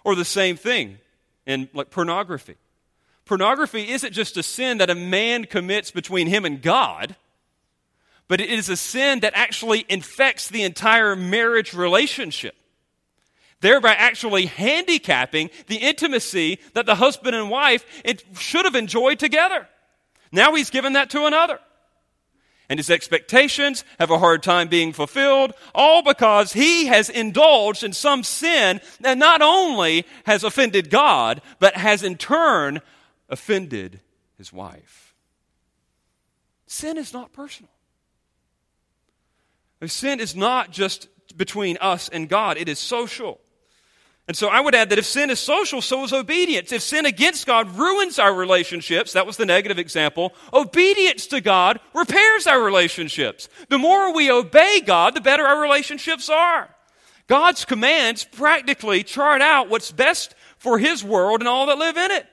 Or 0.06 0.14
the 0.14 0.24
same 0.24 0.56
thing 0.56 0.98
in 1.46 1.68
like 1.74 1.90
pornography. 1.90 2.54
Pornography 3.24 3.88
isn't 3.90 4.12
just 4.12 4.36
a 4.36 4.42
sin 4.44 4.78
that 4.78 4.88
a 4.88 4.94
man 4.94 5.46
commits 5.46 5.90
between 5.90 6.28
him 6.28 6.44
and 6.44 6.62
God, 6.62 7.16
but 8.28 8.40
it 8.40 8.48
is 8.48 8.68
a 8.68 8.76
sin 8.76 9.18
that 9.20 9.32
actually 9.34 9.84
infects 9.88 10.46
the 10.46 10.62
entire 10.62 11.16
marriage 11.16 11.74
relationship, 11.74 12.54
thereby 13.60 13.94
actually 13.94 14.46
handicapping 14.46 15.50
the 15.66 15.78
intimacy 15.78 16.60
that 16.74 16.86
the 16.86 16.94
husband 16.94 17.34
and 17.34 17.50
wife 17.50 17.84
should 18.38 18.64
have 18.64 18.76
enjoyed 18.76 19.18
together. 19.18 19.66
Now 20.30 20.54
he's 20.54 20.70
given 20.70 20.92
that 20.92 21.10
to 21.10 21.26
another 21.26 21.58
and 22.68 22.78
his 22.78 22.90
expectations 22.90 23.84
have 23.98 24.10
a 24.10 24.18
hard 24.18 24.42
time 24.42 24.68
being 24.68 24.92
fulfilled, 24.92 25.52
all 25.74 26.02
because 26.02 26.52
he 26.52 26.86
has 26.86 27.08
indulged 27.08 27.84
in 27.84 27.92
some 27.92 28.22
sin 28.22 28.80
that 29.00 29.18
not 29.18 29.42
only 29.42 30.04
has 30.24 30.44
offended 30.44 30.90
God, 30.90 31.40
but 31.58 31.76
has 31.76 32.02
in 32.02 32.16
turn 32.16 32.80
offended 33.28 34.00
his 34.36 34.52
wife. 34.52 35.14
Sin 36.66 36.98
is 36.98 37.12
not 37.12 37.32
personal. 37.32 37.70
Sin 39.86 40.20
is 40.20 40.34
not 40.34 40.70
just 40.70 41.08
between 41.36 41.76
us 41.80 42.08
and 42.08 42.28
God, 42.28 42.56
it 42.56 42.68
is 42.68 42.78
social. 42.78 43.40
And 44.28 44.36
so 44.36 44.48
I 44.48 44.60
would 44.60 44.74
add 44.74 44.90
that 44.90 44.98
if 44.98 45.06
sin 45.06 45.30
is 45.30 45.38
social, 45.38 45.80
so 45.80 46.02
is 46.02 46.12
obedience. 46.12 46.72
If 46.72 46.82
sin 46.82 47.06
against 47.06 47.46
God 47.46 47.76
ruins 47.76 48.18
our 48.18 48.34
relationships, 48.34 49.12
that 49.12 49.24
was 49.26 49.36
the 49.36 49.46
negative 49.46 49.78
example, 49.78 50.34
obedience 50.52 51.28
to 51.28 51.40
God 51.40 51.78
repairs 51.94 52.48
our 52.48 52.60
relationships. 52.60 53.48
The 53.68 53.78
more 53.78 54.12
we 54.12 54.30
obey 54.30 54.80
God, 54.84 55.14
the 55.14 55.20
better 55.20 55.44
our 55.44 55.60
relationships 55.60 56.28
are. 56.28 56.68
God's 57.28 57.64
commands 57.64 58.24
practically 58.24 59.04
chart 59.04 59.42
out 59.42 59.68
what's 59.68 59.92
best 59.92 60.34
for 60.58 60.78
His 60.78 61.04
world 61.04 61.40
and 61.40 61.48
all 61.48 61.66
that 61.66 61.78
live 61.78 61.96
in 61.96 62.10
it. 62.10 62.26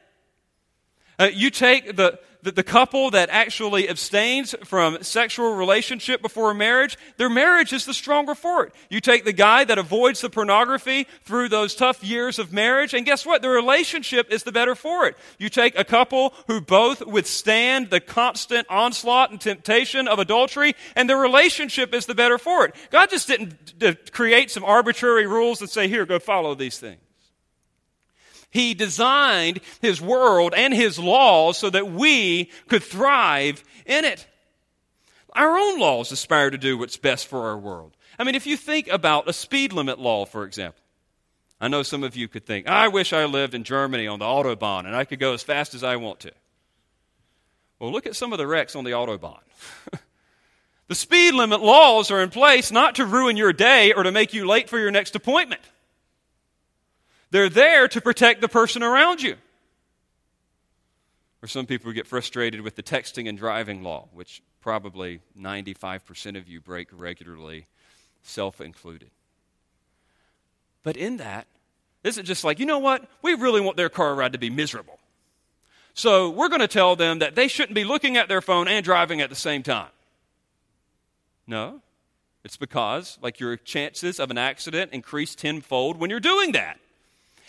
Uh, 1.19 1.29
you 1.31 1.51
take 1.51 1.95
the, 1.95 2.19
the, 2.43 2.51
the 2.51 2.63
couple 2.63 3.09
that 3.11 3.29
actually 3.29 3.89
abstains 3.89 4.53
from 4.63 5.01
sexual 5.01 5.55
relationship 5.55 6.21
before 6.21 6.53
marriage, 6.53 6.97
their 7.17 7.29
marriage 7.29 7.73
is 7.73 7.85
the 7.85 7.93
stronger 7.93 8.35
for 8.35 8.65
it. 8.65 8.73
You 8.89 8.99
take 8.99 9.25
the 9.25 9.33
guy 9.33 9.63
that 9.63 9.77
avoids 9.77 10.21
the 10.21 10.29
pornography 10.29 11.07
through 11.23 11.49
those 11.49 11.73
tough 11.73 12.03
years 12.03 12.39
of 12.39 12.53
marriage, 12.53 12.93
and 12.93 13.05
guess 13.05 13.25
what? 13.25 13.41
The 13.41 13.49
relationship 13.49 14.31
is 14.31 14.43
the 14.43 14.51
better 14.51 14.75
for 14.75 15.07
it. 15.07 15.17
You 15.39 15.49
take 15.49 15.77
a 15.77 15.83
couple 15.83 16.33
who 16.47 16.61
both 16.61 17.05
withstand 17.05 17.89
the 17.89 17.99
constant 17.99 18.67
onslaught 18.69 19.31
and 19.31 19.39
temptation 19.39 20.07
of 20.07 20.19
adultery, 20.19 20.75
and 20.95 21.09
the 21.09 21.15
relationship 21.15 21.93
is 21.93 22.05
the 22.05 22.15
better 22.15 22.37
for 22.37 22.65
it. 22.65 22.75
God 22.91 23.09
just 23.09 23.27
didn't 23.27 23.79
d- 23.79 23.95
create 24.11 24.51
some 24.51 24.63
arbitrary 24.63 25.25
rules 25.25 25.61
and 25.61 25.69
say, 25.69 25.87
here, 25.87 26.05
go 26.05 26.19
follow 26.19 26.55
these 26.55 26.77
things. 26.77 26.99
He 28.53 28.75
designed 28.75 29.59
His 29.81 29.99
world 29.99 30.53
and 30.55 30.73
His 30.73 30.99
laws 30.99 31.57
so 31.57 31.71
that 31.71 31.91
we 31.91 32.51
could 32.67 32.83
thrive 32.83 33.63
in 33.85 34.05
it. 34.05 34.27
Our 35.33 35.57
own 35.57 35.79
laws 35.79 36.11
aspire 36.11 36.51
to 36.51 36.57
do 36.59 36.77
what's 36.77 36.95
best 36.95 37.27
for 37.27 37.49
our 37.49 37.57
world. 37.57 37.97
I 38.19 38.23
mean, 38.23 38.35
if 38.35 38.45
you 38.45 38.55
think 38.55 38.87
about 38.87 39.27
a 39.27 39.33
speed 39.33 39.73
limit 39.73 39.97
law, 39.97 40.25
for 40.25 40.45
example, 40.45 40.79
I 41.59 41.67
know 41.67 41.81
some 41.81 42.03
of 42.03 42.15
you 42.15 42.27
could 42.27 42.45
think, 42.45 42.67
I 42.67 42.89
wish 42.89 43.11
I 43.11 43.25
lived 43.25 43.55
in 43.55 43.63
Germany 43.63 44.05
on 44.05 44.19
the 44.19 44.25
Autobahn 44.25 44.85
and 44.85 44.95
I 44.95 45.05
could 45.05 45.19
go 45.19 45.33
as 45.33 45.41
fast 45.41 45.73
as 45.73 45.83
I 45.83 45.95
want 45.95 46.19
to. 46.19 46.31
Well, 47.79 47.91
look 47.91 48.05
at 48.05 48.15
some 48.15 48.33
of 48.33 48.37
the 48.37 48.45
wrecks 48.45 48.75
on 48.75 48.83
the 48.83 48.91
Autobahn. 48.91 49.39
the 50.87 50.95
speed 50.95 51.33
limit 51.33 51.61
laws 51.61 52.11
are 52.11 52.21
in 52.21 52.29
place 52.29 52.71
not 52.71 52.95
to 52.95 53.05
ruin 53.05 53.35
your 53.35 53.51
day 53.51 53.93
or 53.93 54.03
to 54.03 54.11
make 54.11 54.33
you 54.33 54.45
late 54.45 54.69
for 54.69 54.77
your 54.77 54.91
next 54.91 55.15
appointment. 55.15 55.61
They're 57.33 57.49
there 57.49 57.87
to 57.87 57.99
protect 57.99 58.41
the 58.41 58.47
person 58.47 58.83
around 58.83 59.23
you. 59.23 59.37
Or 61.41 61.47
some 61.47 61.65
people 61.65 61.91
get 61.91 62.05
frustrated 62.05 62.61
with 62.61 62.75
the 62.75 62.83
texting 62.83 63.27
and 63.27 63.35
driving 63.35 63.81
law, 63.81 64.07
which 64.13 64.43
probably 64.61 65.19
95% 65.35 66.37
of 66.37 66.47
you 66.47 66.61
break 66.61 66.89
regularly, 66.91 67.65
self 68.21 68.61
included. 68.61 69.09
But 70.83 70.95
in 70.95 71.17
that, 71.17 71.47
isn't 72.03 72.25
just 72.25 72.43
like, 72.43 72.59
you 72.59 72.67
know 72.67 72.77
what? 72.77 73.09
We 73.23 73.33
really 73.33 73.61
want 73.61 73.77
their 73.77 73.89
car 73.89 74.13
ride 74.13 74.33
to 74.33 74.39
be 74.39 74.51
miserable. 74.51 74.99
So 75.95 76.29
we're 76.29 76.49
going 76.49 76.61
to 76.61 76.67
tell 76.67 76.95
them 76.95 77.17
that 77.17 77.33
they 77.33 77.47
shouldn't 77.47 77.73
be 77.73 77.83
looking 77.83 78.15
at 78.15 78.29
their 78.29 78.41
phone 78.41 78.67
and 78.67 78.85
driving 78.85 79.21
at 79.21 79.31
the 79.31 79.35
same 79.35 79.63
time. 79.63 79.89
No. 81.47 81.81
It's 82.43 82.57
because, 82.57 83.17
like, 83.23 83.39
your 83.39 83.57
chances 83.57 84.19
of 84.19 84.29
an 84.29 84.37
accident 84.37 84.91
increase 84.93 85.33
tenfold 85.33 85.99
when 85.99 86.11
you're 86.11 86.19
doing 86.19 86.51
that. 86.51 86.77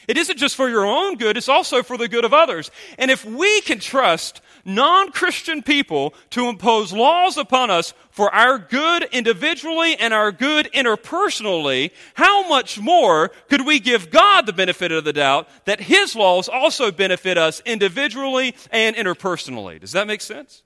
It 0.07 0.19
isn't 0.19 0.39
just 0.39 0.57
for 0.57 0.69
your 0.69 0.85
own 0.85 1.17
good, 1.17 1.37
it's 1.37 1.49
also 1.49 1.83
for 1.83 1.97
the 1.97 2.09
good 2.09 2.25
of 2.25 2.35
others. 2.35 2.71
And 2.99 3.11
if 3.11 3.25
we 3.25 3.61
can 3.63 3.79
trust 3.79 4.41
non 4.65 5.13
Christian 5.13 5.63
people 5.63 6.15
to 6.31 6.49
impose 6.49 6.93
laws 6.93 7.37
upon 7.37 7.71
us 7.71 7.95
for 8.11 8.33
our 8.35 8.59
good 8.59 9.05
individually 9.13 9.97
and 9.97 10.15
our 10.15 10.33
good 10.33 10.71
interpersonally, 10.73 11.91
how 12.15 12.49
much 12.49 12.79
more 12.79 13.29
could 13.49 13.67
we 13.67 13.81
give 13.81 14.11
God 14.11 14.47
the 14.47 14.53
benefit 14.53 14.93
of 14.93 15.05
the 15.05 15.13
doubt 15.13 15.49
that 15.65 15.81
His 15.81 16.15
laws 16.15 16.49
also 16.49 16.91
benefit 16.91 17.39
us 17.39 17.63
individually 17.65 18.55
and 18.71 18.97
interpersonally? 18.97 19.81
Does 19.81 19.93
that 19.93 20.07
make 20.07 20.21
sense? 20.21 20.63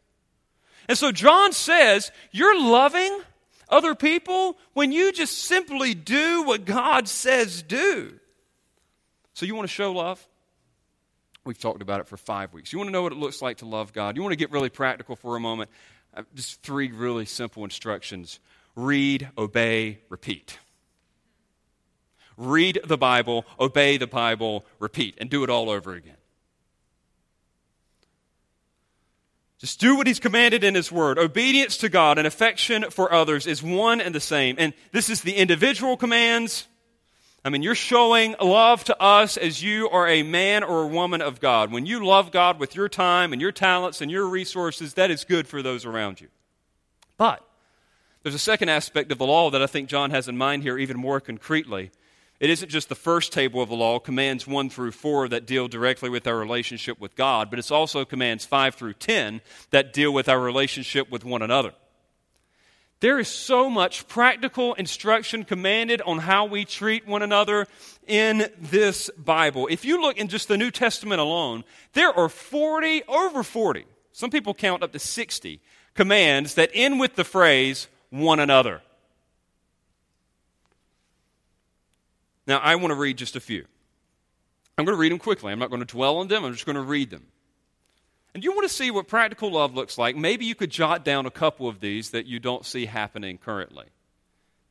And 0.89 0.97
so 0.97 1.13
John 1.13 1.53
says, 1.53 2.11
You're 2.33 2.61
loving 2.61 3.21
other 3.69 3.95
people 3.95 4.57
when 4.73 4.93
you 4.93 5.13
just 5.13 5.39
simply 5.39 5.95
do 5.95 6.43
what 6.45 6.65
God 6.65 7.09
says 7.09 7.63
do. 7.63 8.18
So, 9.39 9.47
you 9.47 9.55
want 9.55 9.69
to 9.69 9.73
show 9.73 9.93
love? 9.93 10.27
We've 11.45 11.57
talked 11.57 11.81
about 11.81 12.01
it 12.01 12.09
for 12.09 12.17
five 12.17 12.53
weeks. 12.53 12.73
You 12.73 12.81
want 12.81 12.89
to 12.89 12.93
know 12.93 13.03
what 13.03 13.13
it 13.13 13.19
looks 13.19 13.41
like 13.41 13.59
to 13.59 13.67
love 13.67 13.93
God? 13.93 14.17
You 14.17 14.23
want 14.23 14.33
to 14.33 14.37
get 14.37 14.51
really 14.51 14.69
practical 14.69 15.15
for 15.15 15.37
a 15.37 15.41
moment? 15.41 15.71
Uh, 16.13 16.25
just 16.35 16.61
three 16.63 16.91
really 16.91 17.25
simple 17.25 17.63
instructions 17.63 18.41
read, 18.75 19.29
obey, 19.39 20.01
repeat. 20.09 20.59
Read 22.37 22.81
the 22.85 22.99
Bible, 22.99 23.47
obey 23.61 23.97
the 23.97 24.09
Bible, 24.09 24.65
repeat, 24.81 25.15
and 25.19 25.31
do 25.31 25.45
it 25.45 25.51
all 25.51 25.71
over 25.71 25.95
again. 25.95 26.17
Just 29.59 29.79
do 29.79 29.95
what 29.95 30.09
he's 30.09 30.19
commanded 30.19 30.65
in 30.65 30.75
his 30.75 30.91
word. 30.91 31.17
Obedience 31.17 31.77
to 31.77 31.89
God 31.89 32.19
and 32.19 32.27
affection 32.27 32.91
for 32.91 33.13
others 33.13 33.47
is 33.47 33.63
one 33.63 34.01
and 34.01 34.13
the 34.13 34.21
same. 34.21 34.57
And 34.59 34.75
this 34.91 35.09
is 35.09 35.23
the 35.23 35.37
individual 35.37 35.97
commands 35.97 36.67
I 37.49 37.51
mean, 37.51 37.63
you're 37.63 37.75
showing 37.75 38.35
love 38.43 38.85
to 38.85 39.03
us 39.03 39.39
as 39.39 39.63
you 39.63 39.89
are 39.89 40.07
a 40.07 40.23
man 40.23 40.63
or 40.63 40.83
a 40.83 40.87
woman 40.87 41.23
of 41.23 41.41
God. 41.41 41.73
When 41.73 41.87
you 41.87 42.05
love 42.05 42.31
God 42.31 42.61
with 42.61 42.75
your 42.75 42.91
time 42.91 43.33
and 43.33 43.41
your 43.41 43.53
talents 43.53 44.03
and 44.03 44.11
your 44.11 44.27
resources, 44.27 44.93
that 44.95 45.11
is 45.11 45.25
good 45.25 45.49
for 45.49 45.63
those 45.63 45.87
around 45.87 46.21
you. 46.21 46.29
But 47.17 47.43
there's 48.23 48.35
a 48.35 48.39
second 48.39 48.69
aspect 48.69 49.11
of 49.13 49.17
the 49.17 49.25
law 49.25 49.49
that 49.49 49.63
I 49.63 49.67
think 49.67 49.89
John 49.89 50.11
has 50.11 50.29
in 50.29 50.37
mind 50.37 50.63
here 50.63 50.77
even 50.77 50.99
more 50.99 51.23
concretely. 51.23 51.91
It 52.39 52.51
isn't 52.51 52.69
just 52.69 52.91
the 52.91 52.95
first 52.95 53.33
table 53.33 53.63
of 53.63 53.71
the 53.71 53.77
law, 53.77 53.99
commands 53.99 54.47
1 54.47 54.69
through 54.69 54.93
4, 54.93 55.31
that 55.31 55.47
deal 55.47 55.69
directly 55.69 56.11
with 56.11 56.27
our 56.27 56.37
relationship 56.37 57.01
with 57.01 57.17
God, 57.17 57.49
but 57.49 57.59
it's 57.59 57.71
also 57.71 58.05
commands 58.05 58.45
5 58.45 58.75
through 58.75 58.93
10 58.93 59.41
that 59.71 59.95
deal 59.95 60.13
with 60.13 60.29
our 60.29 60.39
relationship 60.39 61.11
with 61.11 61.25
one 61.25 61.41
another. 61.41 61.73
There 63.01 63.21
is 63.21 63.29
so 63.29 63.71
much 63.71 64.09
practical 64.09 64.75
instruction 64.75 65.45
commanded 65.45 66.03
on 66.03 66.19
how 66.19 66.47
we 66.47 66.65
treat 66.65 67.07
one 67.07 67.23
another 67.23 67.69
in 68.09 68.51
this 68.59 69.09
Bible. 69.17 69.69
If 69.71 69.85
you 69.85 70.01
look 70.01 70.17
in 70.17 70.27
just 70.27 70.49
the 70.49 70.57
New 70.57 70.73
Testament 70.73 71.21
alone, 71.21 71.63
there 71.93 72.13
are 72.13 72.29
40, 72.29 73.05
over 73.07 73.45
40, 73.45 73.85
some 74.11 74.31
people 74.31 74.53
count 74.53 74.83
up 74.83 74.91
to 74.93 74.99
60 74.99 75.61
commands 75.95 76.55
that 76.55 76.71
end 76.75 76.99
with 76.99 77.15
the 77.15 77.25
phrase 77.25 77.87
one 78.11 78.41
another. 78.41 78.83
Now, 82.49 82.59
I 82.59 82.75
want 82.77 82.91
to 82.91 82.97
read 82.97 83.17
just 83.17 83.37
a 83.37 83.41
few. 83.41 83.65
I'm 84.77 84.85
going 84.85 84.97
to 84.97 85.01
read 85.01 85.13
them 85.13 85.19
quickly. 85.19 85.53
I'm 85.53 85.59
not 85.59 85.71
going 85.71 85.83
to 85.83 85.87
dwell 85.87 86.17
on 86.17 86.29
them, 86.29 86.45
I'm 86.45 86.53
just 86.53 86.67
going 86.67 86.77
to 86.77 86.83
read 86.83 87.11
them. 87.11 87.27
And 88.35 88.45
you 88.45 88.53
want 88.53 88.69
to 88.69 88.75
see 88.75 88.91
what 88.91 89.09
practical 89.09 89.51
love 89.53 89.75
looks 89.75 89.99
like, 89.99 90.17
maybe 90.17 90.45
you 90.45 90.55
could 90.55 90.71
jot 90.71 91.05
down 91.05 91.27
a 91.27 91.31
couple 91.31 91.67
of 91.67 91.81
these 91.81 92.11
that 92.11 92.27
you 92.27 92.39
don't 92.39 92.67
see 92.67 92.87
happening 92.87 93.39
currently. 93.39 93.87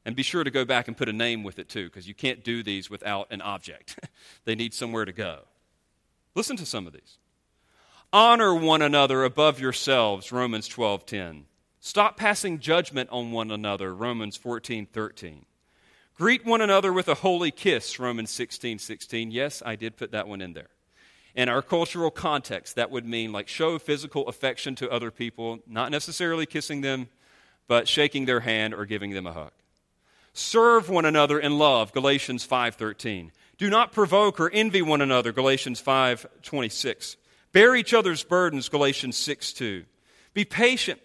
And 0.06 0.16
be 0.16 0.24
sure 0.24 0.44
to 0.44 0.52
go 0.52 0.64
back 0.64 0.88
and 0.88 0.96
put 0.96 1.10
a 1.10 1.14
name 1.14 1.44
with 1.44 1.60
it 1.60 1.68
too, 1.68 1.86
because 1.86 2.08
you 2.08 2.14
can't 2.14 2.44
do 2.44 2.64
these 2.64 2.90
without 2.90 3.28
an 3.32 3.42
object. 3.42 4.00
they 4.46 4.56
need 4.56 4.74
somewhere 4.74 5.06
to 5.06 5.12
go. 5.12 5.40
Listen 6.34 6.56
to 6.58 6.66
some 6.66 6.88
of 6.88 6.94
these. 6.94 7.18
Honor 8.14 8.56
one 8.56 8.82
another 8.82 9.26
above 9.26 9.60
yourselves, 9.60 10.32
Romans 10.32 10.70
12:10. 10.70 11.44
Stop 11.82 12.16
passing 12.16 12.60
judgment 12.60 13.10
on 13.12 13.32
one 13.32 13.52
another, 13.52 13.94
Romans 13.94 14.38
14:13. 14.38 15.46
Greet 16.16 16.46
one 16.46 16.62
another 16.62 16.94
with 16.94 17.10
a 17.10 17.16
holy 17.16 17.52
kiss, 17.52 18.00
Romans 18.00 18.32
16:16. 18.32 19.32
Yes, 19.32 19.62
I 19.66 19.76
did 19.76 19.98
put 19.98 20.12
that 20.12 20.28
one 20.28 20.42
in 20.42 20.54
there 20.54 20.70
in 21.38 21.48
our 21.48 21.62
cultural 21.62 22.10
context, 22.10 22.76
that 22.76 22.90
would 22.90 23.06
mean 23.06 23.32
like 23.32 23.48
show 23.48 23.78
physical 23.78 24.28
affection 24.28 24.74
to 24.76 24.90
other 24.90 25.12
people, 25.12 25.60
not 25.68 25.92
necessarily 25.92 26.48
kissing 26.48 26.82
them, 26.82 27.08
but 27.68 27.88
shaking 27.88 28.26
their 28.26 28.40
hand 28.40 28.74
or 28.74 28.86
giving 28.86 29.12
them 29.12 29.28
a 29.28 29.32
hug. 29.32 29.52
Serve 30.34 30.90
one 30.90 31.06
another 31.06 31.40
in 31.40 31.60
love, 31.60 31.94
Galatians 31.94 32.44
5:13. 32.44 33.32
Do 33.60 33.70
not 33.70 33.92
provoke 33.92 34.40
or 34.40 34.50
envy 34.50 34.82
one 34.82 35.02
another, 35.02 35.32
Galatians 35.32 35.80
5:26. 35.80 37.18
Bear 37.52 37.76
each 37.76 37.94
other's 37.94 38.24
burdens, 38.24 38.68
Galatians 38.68 39.16
6:2. 39.16 39.86
Be 40.34 40.44
patient, 40.44 41.00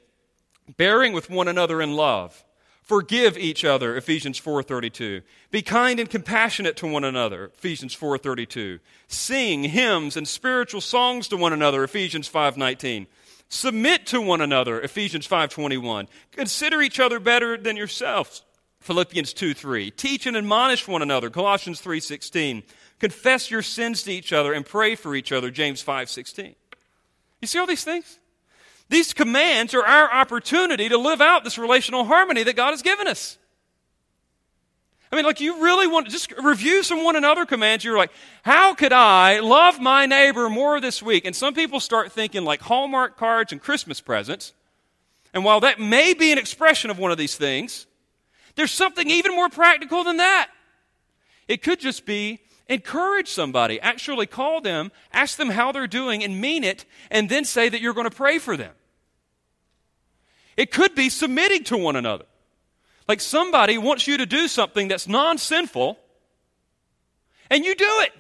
bearing 0.79 1.12
with 1.12 1.29
one 1.29 1.49
another 1.49 1.83
in 1.83 1.95
love. 1.95 2.42
Forgive 2.83 3.38
each 3.38 3.64
other, 3.64 3.97
Ephesians 3.97 4.40
4:32. 4.40 5.23
Be 5.51 5.62
kind 5.62 6.01
and 6.01 6.11
compassionate 6.11 6.77
to 6.79 6.87
one 6.87 7.05
another, 7.05 7.53
Ephesians 7.57 7.95
4:32. 7.95 8.81
Sing 9.07 9.64
hymns 9.64 10.16
and 10.16 10.27
spiritual 10.27 10.81
songs 10.81 11.29
to 11.29 11.37
one 11.37 11.53
another, 11.53 11.85
Ephesians 11.85 12.29
5:19. 12.29 13.07
Submit 13.49 14.07
to 14.07 14.21
one 14.21 14.40
another, 14.40 14.81
Ephesians 14.81 15.27
5:21. 15.27 16.09
Consider 16.33 16.83
each 16.83 16.99
other 16.99 17.21
better 17.21 17.57
than 17.57 17.77
yourselves, 17.77 18.42
Philippians 18.81 19.33
2:3. 19.33 19.90
Teach 19.90 20.27
and 20.27 20.37
admonish 20.37 20.88
one 20.88 21.03
another, 21.03 21.31
Colossians 21.31 21.81
3:16. 21.81 22.64
Confess 22.99 23.51
your 23.51 23.62
sins 23.62 24.03
to 24.03 24.12
each 24.12 24.33
other 24.33 24.53
and 24.53 24.66
pray 24.66 24.97
for 24.97 25.14
each 25.14 25.31
other, 25.31 25.51
James 25.51 25.83
5:16. 25.83 26.57
You 27.40 27.47
see 27.47 27.59
all 27.61 27.66
these 27.66 27.85
things? 27.85 28.18
These 28.92 29.14
commands 29.14 29.72
are 29.72 29.87
our 29.87 30.12
opportunity 30.12 30.90
to 30.90 30.98
live 30.98 31.22
out 31.22 31.44
this 31.44 31.57
relational 31.57 32.05
harmony 32.05 32.42
that 32.42 32.57
God 32.57 32.72
has 32.72 32.83
given 32.83 33.09
us. 33.09 33.38
I 35.11 35.16
mean, 35.16 35.24
like, 35.24 35.40
you 35.40 35.62
really 35.62 35.87
want 35.87 36.05
to 36.05 36.12
just 36.12 36.31
review 36.33 36.83
some 36.83 37.02
one 37.02 37.16
another 37.16 37.46
commands. 37.46 37.85
You're 37.85 37.96
like, 37.96 38.12
how 38.42 38.74
could 38.74 38.92
I 38.92 39.40
love 39.40 39.81
my 39.81 40.05
neighbor 40.05 40.50
more 40.50 40.78
this 40.78 41.02
week? 41.02 41.24
And 41.24 41.35
some 41.35 41.55
people 41.55 41.81
start 41.81 42.12
thinking 42.12 42.44
like 42.44 42.61
Hallmark 42.61 43.16
cards 43.16 43.50
and 43.50 43.62
Christmas 43.62 44.02
presents. 44.02 44.52
And 45.33 45.42
while 45.42 45.61
that 45.61 45.81
may 45.81 46.12
be 46.12 46.31
an 46.31 46.37
expression 46.37 46.90
of 46.90 46.98
one 46.98 47.11
of 47.11 47.16
these 47.16 47.37
things, 47.37 47.87
there's 48.57 48.72
something 48.72 49.09
even 49.09 49.35
more 49.35 49.48
practical 49.48 50.05
than 50.05 50.18
that. 50.18 50.50
It 51.48 51.62
could 51.62 51.81
just 51.81 52.05
be 52.05 52.40
encourage 52.68 53.28
somebody, 53.28 53.81
actually 53.81 54.26
call 54.26 54.61
them, 54.61 54.92
ask 55.14 55.38
them 55.38 55.48
how 55.48 55.72
they're 55.72 55.87
doing, 55.87 56.22
and 56.22 56.38
mean 56.38 56.62
it, 56.62 56.85
and 57.11 57.31
then 57.31 57.46
say 57.46 57.70
that 57.70 57.81
you're 57.81 57.94
going 57.94 58.09
to 58.09 58.14
pray 58.14 58.38
for 58.38 58.55
them. 58.55 58.72
It 60.56 60.70
could 60.70 60.94
be 60.94 61.08
submitting 61.08 61.64
to 61.64 61.76
one 61.76 61.96
another. 61.96 62.24
Like 63.08 63.20
somebody 63.20 63.78
wants 63.78 64.06
you 64.06 64.18
to 64.18 64.26
do 64.26 64.48
something 64.48 64.88
that's 64.88 65.08
non 65.08 65.38
sinful, 65.38 65.98
and 67.50 67.64
you 67.64 67.74
do 67.74 67.90
it. 68.00 68.12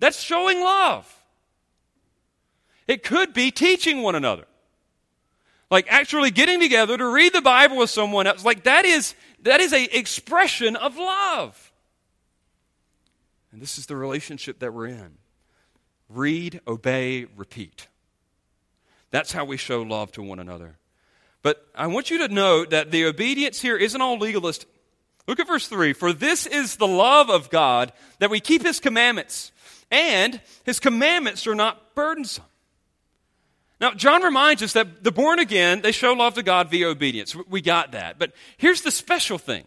That's 0.00 0.20
showing 0.22 0.60
love. 0.60 1.12
It 2.86 3.02
could 3.02 3.34
be 3.34 3.50
teaching 3.50 4.02
one 4.02 4.14
another. 4.14 4.44
Like 5.70 5.86
actually 5.90 6.30
getting 6.30 6.60
together 6.60 6.96
to 6.96 7.06
read 7.06 7.32
the 7.32 7.42
Bible 7.42 7.76
with 7.76 7.90
someone 7.90 8.26
else. 8.26 8.44
Like 8.44 8.64
that 8.64 8.84
is 8.84 9.14
that 9.42 9.60
is 9.60 9.72
a 9.72 9.96
expression 9.96 10.76
of 10.76 10.96
love. 10.96 11.72
And 13.52 13.60
this 13.60 13.78
is 13.78 13.86
the 13.86 13.96
relationship 13.96 14.58
that 14.60 14.72
we're 14.72 14.86
in. 14.86 15.18
Read, 16.08 16.60
obey, 16.66 17.26
repeat. 17.36 17.88
That's 19.10 19.32
how 19.32 19.44
we 19.44 19.56
show 19.56 19.82
love 19.82 20.12
to 20.12 20.22
one 20.22 20.38
another. 20.38 20.78
But 21.42 21.66
I 21.74 21.86
want 21.86 22.10
you 22.10 22.18
to 22.26 22.34
note 22.34 22.70
that 22.70 22.90
the 22.90 23.06
obedience 23.06 23.60
here 23.60 23.76
isn't 23.76 24.00
all 24.00 24.18
legalistic. 24.18 24.68
Look 25.26 25.40
at 25.40 25.46
verse 25.46 25.68
3. 25.68 25.92
For 25.92 26.12
this 26.12 26.46
is 26.46 26.76
the 26.76 26.86
love 26.86 27.30
of 27.30 27.50
God, 27.50 27.92
that 28.18 28.30
we 28.30 28.40
keep 28.40 28.62
his 28.62 28.80
commandments, 28.80 29.52
and 29.90 30.40
his 30.64 30.80
commandments 30.80 31.46
are 31.46 31.54
not 31.54 31.94
burdensome. 31.94 32.44
Now, 33.80 33.92
John 33.92 34.22
reminds 34.22 34.62
us 34.62 34.72
that 34.72 35.04
the 35.04 35.12
born 35.12 35.38
again, 35.38 35.82
they 35.82 35.92
show 35.92 36.12
love 36.12 36.34
to 36.34 36.42
God 36.42 36.68
via 36.70 36.88
obedience. 36.88 37.36
We 37.36 37.60
got 37.60 37.92
that. 37.92 38.18
But 38.18 38.32
here's 38.56 38.82
the 38.82 38.90
special 38.90 39.38
thing 39.38 39.64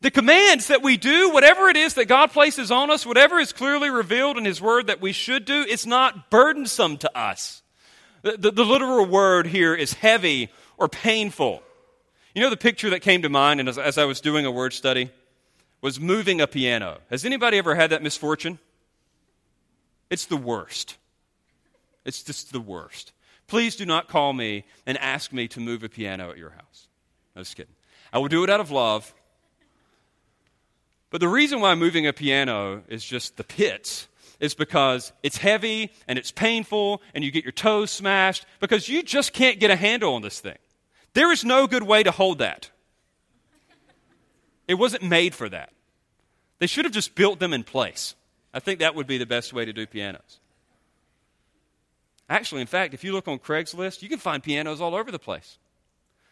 the 0.00 0.10
commands 0.10 0.68
that 0.68 0.82
we 0.82 0.96
do, 0.96 1.30
whatever 1.30 1.68
it 1.68 1.76
is 1.76 1.94
that 1.94 2.06
God 2.06 2.30
places 2.32 2.70
on 2.70 2.90
us, 2.90 3.06
whatever 3.06 3.38
is 3.38 3.52
clearly 3.52 3.88
revealed 3.88 4.36
in 4.36 4.44
His 4.44 4.60
Word 4.60 4.88
that 4.88 5.00
we 5.00 5.12
should 5.12 5.44
do, 5.44 5.64
it's 5.68 5.86
not 5.86 6.30
burdensome 6.30 6.98
to 6.98 7.18
us. 7.18 7.62
The, 8.22 8.36
the, 8.36 8.50
the 8.50 8.64
literal 8.64 9.06
word 9.06 9.46
here 9.46 9.74
is 9.74 9.92
heavy 9.92 10.50
or 10.78 10.88
painful. 10.88 11.62
You 12.34 12.42
know 12.42 12.50
the 12.50 12.56
picture 12.56 12.90
that 12.90 13.00
came 13.00 13.22
to 13.22 13.28
mind 13.28 13.66
as, 13.66 13.78
as 13.78 13.98
I 13.98 14.04
was 14.04 14.20
doing 14.20 14.44
a 14.44 14.50
word 14.50 14.72
study? 14.72 15.10
Was 15.80 16.00
moving 16.00 16.40
a 16.40 16.46
piano. 16.46 16.98
Has 17.10 17.24
anybody 17.24 17.58
ever 17.58 17.74
had 17.74 17.90
that 17.90 18.02
misfortune? 18.02 18.58
It's 20.10 20.26
the 20.26 20.36
worst. 20.36 20.96
It's 22.04 22.22
just 22.22 22.52
the 22.52 22.60
worst. 22.60 23.12
Please 23.46 23.76
do 23.76 23.86
not 23.86 24.08
call 24.08 24.32
me 24.32 24.64
and 24.86 24.98
ask 24.98 25.32
me 25.32 25.48
to 25.48 25.60
move 25.60 25.82
a 25.82 25.88
piano 25.88 26.30
at 26.30 26.38
your 26.38 26.50
house. 26.50 26.88
No, 27.34 27.42
just 27.42 27.56
kidding. 27.56 27.74
I 28.12 28.18
will 28.18 28.28
do 28.28 28.44
it 28.44 28.50
out 28.50 28.60
of 28.60 28.70
love. 28.70 29.14
But 31.10 31.20
the 31.20 31.28
reason 31.28 31.60
why 31.60 31.74
moving 31.74 32.06
a 32.06 32.12
piano 32.12 32.82
is 32.88 33.04
just 33.04 33.36
the 33.36 33.44
pits 33.44 34.08
is 34.40 34.54
because 34.54 35.12
it's 35.22 35.38
heavy 35.38 35.92
and 36.08 36.18
it's 36.18 36.30
painful 36.30 37.00
and 37.14 37.24
you 37.24 37.30
get 37.30 37.44
your 37.44 37.52
toes 37.52 37.90
smashed 37.90 38.44
because 38.60 38.88
you 38.88 39.02
just 39.02 39.32
can't 39.32 39.58
get 39.58 39.70
a 39.70 39.76
handle 39.76 40.14
on 40.14 40.22
this 40.22 40.40
thing. 40.40 40.58
There 41.16 41.32
is 41.32 41.46
no 41.46 41.66
good 41.66 41.82
way 41.82 42.02
to 42.02 42.10
hold 42.10 42.40
that. 42.40 42.68
It 44.68 44.74
wasn't 44.74 45.02
made 45.02 45.34
for 45.34 45.48
that. 45.48 45.72
They 46.58 46.66
should 46.66 46.84
have 46.84 46.92
just 46.92 47.14
built 47.14 47.38
them 47.38 47.54
in 47.54 47.64
place. 47.64 48.14
I 48.52 48.60
think 48.60 48.80
that 48.80 48.94
would 48.94 49.06
be 49.06 49.16
the 49.16 49.24
best 49.24 49.54
way 49.54 49.64
to 49.64 49.72
do 49.72 49.86
pianos. 49.86 50.40
Actually, 52.28 52.60
in 52.60 52.66
fact, 52.66 52.92
if 52.92 53.02
you 53.02 53.14
look 53.14 53.28
on 53.28 53.38
Craigslist, 53.38 54.02
you 54.02 54.10
can 54.10 54.18
find 54.18 54.42
pianos 54.42 54.82
all 54.82 54.94
over 54.94 55.10
the 55.10 55.18
place 55.18 55.56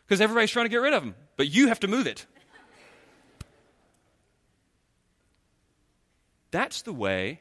because 0.06 0.20
everybody's 0.20 0.50
trying 0.50 0.66
to 0.66 0.70
get 0.70 0.82
rid 0.82 0.92
of 0.92 1.02
them, 1.02 1.14
but 1.38 1.48
you 1.48 1.68
have 1.68 1.80
to 1.80 1.88
move 1.88 2.06
it. 2.06 2.26
That's 6.50 6.82
the 6.82 6.92
way 6.92 7.40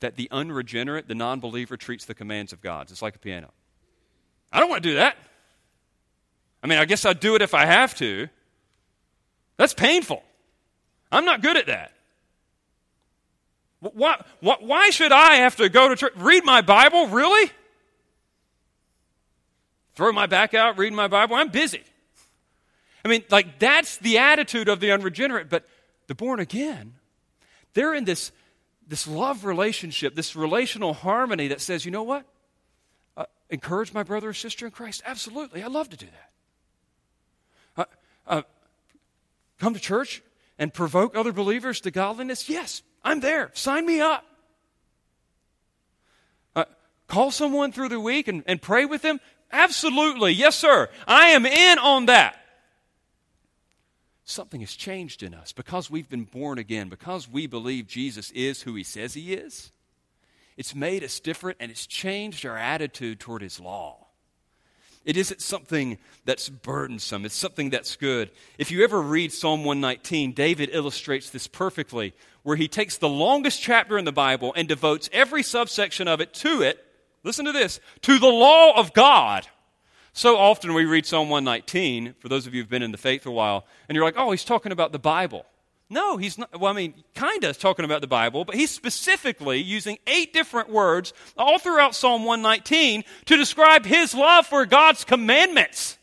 that 0.00 0.16
the 0.16 0.26
unregenerate, 0.32 1.06
the 1.06 1.14
non 1.14 1.38
believer, 1.38 1.76
treats 1.76 2.04
the 2.04 2.14
commands 2.14 2.52
of 2.52 2.60
God. 2.60 2.90
It's 2.90 3.00
like 3.00 3.14
a 3.14 3.20
piano. 3.20 3.52
I 4.50 4.58
don't 4.58 4.68
want 4.68 4.82
to 4.82 4.88
do 4.88 4.96
that. 4.96 5.16
I 6.62 6.66
mean, 6.66 6.78
I 6.78 6.84
guess 6.84 7.04
I'd 7.04 7.20
do 7.20 7.34
it 7.34 7.42
if 7.42 7.54
I 7.54 7.66
have 7.66 7.94
to. 7.96 8.28
That's 9.56 9.74
painful. 9.74 10.22
I'm 11.10 11.24
not 11.24 11.42
good 11.42 11.56
at 11.56 11.66
that. 11.66 11.92
Why, 13.80 14.22
why, 14.40 14.56
why 14.60 14.90
should 14.90 15.10
I 15.10 15.36
have 15.36 15.56
to 15.56 15.68
go 15.68 15.88
to 15.88 15.96
church? 15.96 16.12
Read 16.16 16.44
my 16.44 16.60
Bible? 16.60 17.08
Really? 17.08 17.50
Throw 19.94 20.12
my 20.12 20.26
back 20.26 20.54
out, 20.54 20.78
read 20.78 20.92
my 20.92 21.08
Bible? 21.08 21.34
I'm 21.34 21.48
busy. 21.48 21.82
I 23.04 23.08
mean, 23.08 23.24
like, 23.30 23.58
that's 23.58 23.98
the 23.98 24.18
attitude 24.18 24.68
of 24.68 24.80
the 24.80 24.92
unregenerate, 24.92 25.50
but 25.50 25.68
the 26.06 26.14
born 26.14 26.40
again, 26.40 26.94
they're 27.74 27.94
in 27.94 28.04
this, 28.04 28.30
this 28.86 29.08
love 29.08 29.44
relationship, 29.44 30.14
this 30.14 30.36
relational 30.36 30.94
harmony 30.94 31.48
that 31.48 31.60
says, 31.60 31.84
you 31.84 31.90
know 31.90 32.04
what? 32.04 32.24
Uh, 33.16 33.24
encourage 33.50 33.92
my 33.92 34.04
brother 34.04 34.28
or 34.28 34.34
sister 34.34 34.64
in 34.64 34.72
Christ? 34.72 35.02
Absolutely. 35.04 35.62
I 35.62 35.66
love 35.66 35.90
to 35.90 35.96
do 35.96 36.06
that. 36.06 36.31
Uh, 38.26 38.42
come 39.58 39.74
to 39.74 39.80
church 39.80 40.22
and 40.58 40.72
provoke 40.72 41.16
other 41.16 41.32
believers 41.32 41.80
to 41.82 41.90
godliness? 41.90 42.48
Yes, 42.48 42.82
I'm 43.02 43.20
there. 43.20 43.50
Sign 43.54 43.86
me 43.86 44.00
up. 44.00 44.24
Uh, 46.54 46.64
call 47.08 47.30
someone 47.30 47.72
through 47.72 47.88
the 47.88 48.00
week 48.00 48.28
and, 48.28 48.42
and 48.46 48.60
pray 48.60 48.84
with 48.84 49.02
them? 49.02 49.20
Absolutely. 49.50 50.32
Yes, 50.32 50.56
sir. 50.56 50.88
I 51.06 51.28
am 51.28 51.44
in 51.44 51.78
on 51.78 52.06
that. 52.06 52.36
Something 54.24 54.60
has 54.60 54.74
changed 54.74 55.22
in 55.22 55.34
us 55.34 55.52
because 55.52 55.90
we've 55.90 56.08
been 56.08 56.24
born 56.24 56.58
again, 56.58 56.88
because 56.88 57.28
we 57.28 57.46
believe 57.46 57.86
Jesus 57.86 58.30
is 58.30 58.62
who 58.62 58.74
he 58.74 58.84
says 58.84 59.14
he 59.14 59.34
is. 59.34 59.72
It's 60.56 60.74
made 60.74 61.02
us 61.02 61.20
different 61.20 61.58
and 61.60 61.70
it's 61.70 61.86
changed 61.86 62.46
our 62.46 62.56
attitude 62.56 63.20
toward 63.20 63.42
his 63.42 63.58
law. 63.58 64.06
It 65.04 65.16
isn't 65.16 65.40
something 65.40 65.98
that's 66.24 66.48
burdensome. 66.48 67.24
It's 67.24 67.34
something 67.34 67.70
that's 67.70 67.96
good. 67.96 68.30
If 68.58 68.70
you 68.70 68.84
ever 68.84 69.00
read 69.00 69.32
Psalm 69.32 69.64
119, 69.64 70.32
David 70.32 70.70
illustrates 70.72 71.30
this 71.30 71.46
perfectly, 71.46 72.14
where 72.42 72.56
he 72.56 72.68
takes 72.68 72.96
the 72.96 73.08
longest 73.08 73.60
chapter 73.60 73.98
in 73.98 74.04
the 74.04 74.12
Bible 74.12 74.52
and 74.56 74.68
devotes 74.68 75.10
every 75.12 75.42
subsection 75.42 76.06
of 76.06 76.20
it 76.20 76.32
to 76.34 76.62
it. 76.62 76.84
Listen 77.24 77.44
to 77.46 77.52
this 77.52 77.80
to 78.02 78.18
the 78.18 78.28
law 78.28 78.76
of 78.76 78.92
God. 78.92 79.46
So 80.12 80.36
often 80.36 80.74
we 80.74 80.84
read 80.84 81.06
Psalm 81.06 81.30
119, 81.30 82.14
for 82.18 82.28
those 82.28 82.46
of 82.46 82.54
you 82.54 82.60
who've 82.60 82.70
been 82.70 82.82
in 82.82 82.92
the 82.92 82.98
faith 82.98 83.24
a 83.26 83.30
while, 83.30 83.66
and 83.88 83.96
you're 83.96 84.04
like, 84.04 84.18
oh, 84.18 84.30
he's 84.30 84.44
talking 84.44 84.70
about 84.70 84.92
the 84.92 84.98
Bible. 84.98 85.46
No, 85.92 86.16
he's 86.16 86.38
not. 86.38 86.58
Well, 86.58 86.72
I 86.72 86.74
mean, 86.74 86.94
kind 87.14 87.44
of 87.44 87.58
talking 87.58 87.84
about 87.84 88.00
the 88.00 88.06
Bible, 88.06 88.46
but 88.46 88.54
he's 88.54 88.70
specifically 88.70 89.58
using 89.58 89.98
eight 90.06 90.32
different 90.32 90.70
words 90.70 91.12
all 91.36 91.58
throughout 91.58 91.94
Psalm 91.94 92.24
119 92.24 93.04
to 93.26 93.36
describe 93.36 93.84
his 93.84 94.14
love 94.14 94.46
for 94.46 94.64
God's 94.64 95.04
commandments. 95.04 95.98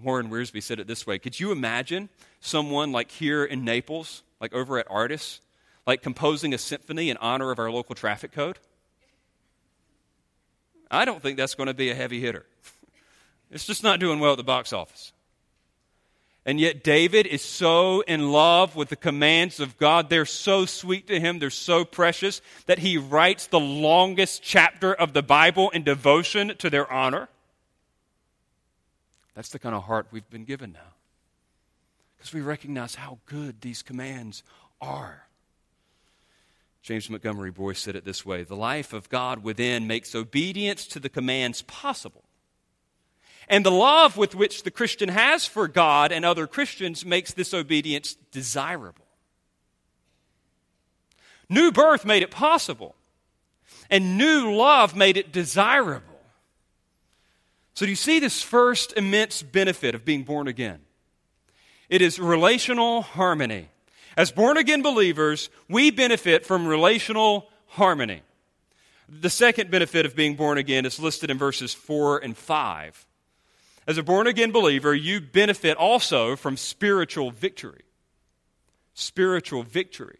Warren 0.00 0.30
Wiersbe 0.30 0.62
said 0.62 0.80
it 0.80 0.86
this 0.86 1.06
way 1.06 1.18
Could 1.18 1.38
you 1.38 1.52
imagine 1.52 2.08
someone 2.40 2.92
like 2.92 3.10
here 3.10 3.44
in 3.44 3.62
Naples, 3.62 4.22
like 4.40 4.54
over 4.54 4.78
at 4.78 4.86
Artis, 4.88 5.42
like 5.86 6.00
composing 6.00 6.54
a 6.54 6.58
symphony 6.58 7.10
in 7.10 7.18
honor 7.18 7.50
of 7.50 7.58
our 7.58 7.70
local 7.70 7.94
traffic 7.94 8.32
code? 8.32 8.58
I 10.90 11.04
don't 11.04 11.20
think 11.22 11.36
that's 11.36 11.54
going 11.54 11.66
to 11.66 11.74
be 11.74 11.90
a 11.90 11.94
heavy 11.94 12.20
hitter. 12.20 12.46
It's 13.54 13.66
just 13.66 13.82
not 13.82 14.00
doing 14.00 14.18
well 14.18 14.32
at 14.32 14.38
the 14.38 14.44
box 14.44 14.72
office. 14.72 15.12
And 16.44 16.58
yet, 16.58 16.82
David 16.82 17.26
is 17.26 17.40
so 17.40 18.00
in 18.00 18.32
love 18.32 18.74
with 18.74 18.88
the 18.88 18.96
commands 18.96 19.60
of 19.60 19.78
God. 19.78 20.10
They're 20.10 20.26
so 20.26 20.66
sweet 20.66 21.06
to 21.06 21.20
him, 21.20 21.38
they're 21.38 21.50
so 21.50 21.84
precious, 21.84 22.40
that 22.66 22.80
he 22.80 22.98
writes 22.98 23.46
the 23.46 23.60
longest 23.60 24.42
chapter 24.42 24.92
of 24.92 25.12
the 25.12 25.22
Bible 25.22 25.70
in 25.70 25.84
devotion 25.84 26.56
to 26.58 26.68
their 26.68 26.90
honor. 26.92 27.28
That's 29.36 29.50
the 29.50 29.60
kind 29.60 29.74
of 29.74 29.84
heart 29.84 30.08
we've 30.10 30.28
been 30.30 30.44
given 30.44 30.72
now. 30.72 30.80
Because 32.16 32.34
we 32.34 32.40
recognize 32.40 32.96
how 32.96 33.18
good 33.26 33.60
these 33.60 33.82
commands 33.82 34.42
are. 34.80 35.28
James 36.82 37.08
Montgomery 37.08 37.52
Boice 37.52 37.78
said 37.78 37.94
it 37.94 38.04
this 38.04 38.26
way 38.26 38.42
The 38.42 38.56
life 38.56 38.92
of 38.92 39.08
God 39.08 39.44
within 39.44 39.86
makes 39.86 40.12
obedience 40.14 40.86
to 40.88 40.98
the 40.98 41.08
commands 41.08 41.62
possible 41.62 42.24
and 43.52 43.66
the 43.66 43.70
love 43.70 44.16
with 44.16 44.34
which 44.34 44.62
the 44.62 44.70
Christian 44.70 45.10
has 45.10 45.44
for 45.44 45.68
God 45.68 46.10
and 46.10 46.24
other 46.24 46.46
Christians 46.46 47.04
makes 47.04 47.34
this 47.34 47.52
obedience 47.52 48.14
desirable. 48.30 49.04
New 51.50 51.70
birth 51.70 52.06
made 52.06 52.22
it 52.22 52.30
possible, 52.30 52.94
and 53.90 54.16
new 54.16 54.50
love 54.54 54.96
made 54.96 55.18
it 55.18 55.32
desirable. 55.32 56.18
So, 57.74 57.84
do 57.84 57.90
you 57.90 57.96
see 57.96 58.20
this 58.20 58.40
first 58.40 58.94
immense 58.96 59.42
benefit 59.42 59.94
of 59.94 60.02
being 60.02 60.22
born 60.22 60.48
again? 60.48 60.80
It 61.90 62.00
is 62.00 62.18
relational 62.18 63.02
harmony. 63.02 63.68
As 64.16 64.32
born 64.32 64.56
again 64.56 64.80
believers, 64.80 65.50
we 65.68 65.90
benefit 65.90 66.46
from 66.46 66.66
relational 66.66 67.50
harmony. 67.66 68.22
The 69.10 69.28
second 69.28 69.70
benefit 69.70 70.06
of 70.06 70.16
being 70.16 70.36
born 70.36 70.56
again 70.56 70.86
is 70.86 70.98
listed 70.98 71.30
in 71.30 71.36
verses 71.36 71.74
4 71.74 72.24
and 72.24 72.34
5. 72.34 73.06
As 73.86 73.98
a 73.98 74.02
born 74.02 74.26
again 74.26 74.52
believer, 74.52 74.94
you 74.94 75.20
benefit 75.20 75.76
also 75.76 76.36
from 76.36 76.56
spiritual 76.56 77.30
victory. 77.30 77.82
spiritual 78.94 79.62
victory. 79.62 80.18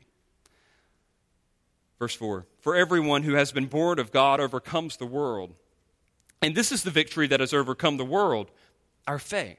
Verse 1.99 2.15
4 2.15 2.47
For 2.59 2.75
everyone 2.75 3.23
who 3.23 3.35
has 3.35 3.53
been 3.53 3.67
born 3.67 3.99
of 3.99 4.11
God 4.11 4.41
overcomes 4.41 4.97
the 4.97 5.07
world. 5.07 5.55
And 6.41 6.55
this 6.55 6.73
is 6.73 6.83
the 6.83 6.91
victory 6.91 7.29
that 7.29 7.39
has 7.39 7.55
overcome 7.55 7.97
the 7.97 8.05
world 8.05 8.51
our 9.07 9.19
faith. 9.19 9.59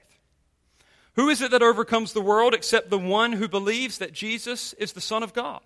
Who 1.16 1.30
is 1.30 1.42
it 1.42 1.52
that 1.52 1.62
overcomes 1.62 2.14
the 2.14 2.22
world 2.22 2.54
except 2.54 2.90
the 2.90 3.00
one 3.00 3.34
who 3.34 3.48
believes 3.48 4.00
that 4.00 4.14
Jesus 4.14 4.74
is 4.74 4.94
the 4.94 5.02
Son 5.02 5.24
of 5.24 5.34
God? 5.34 5.62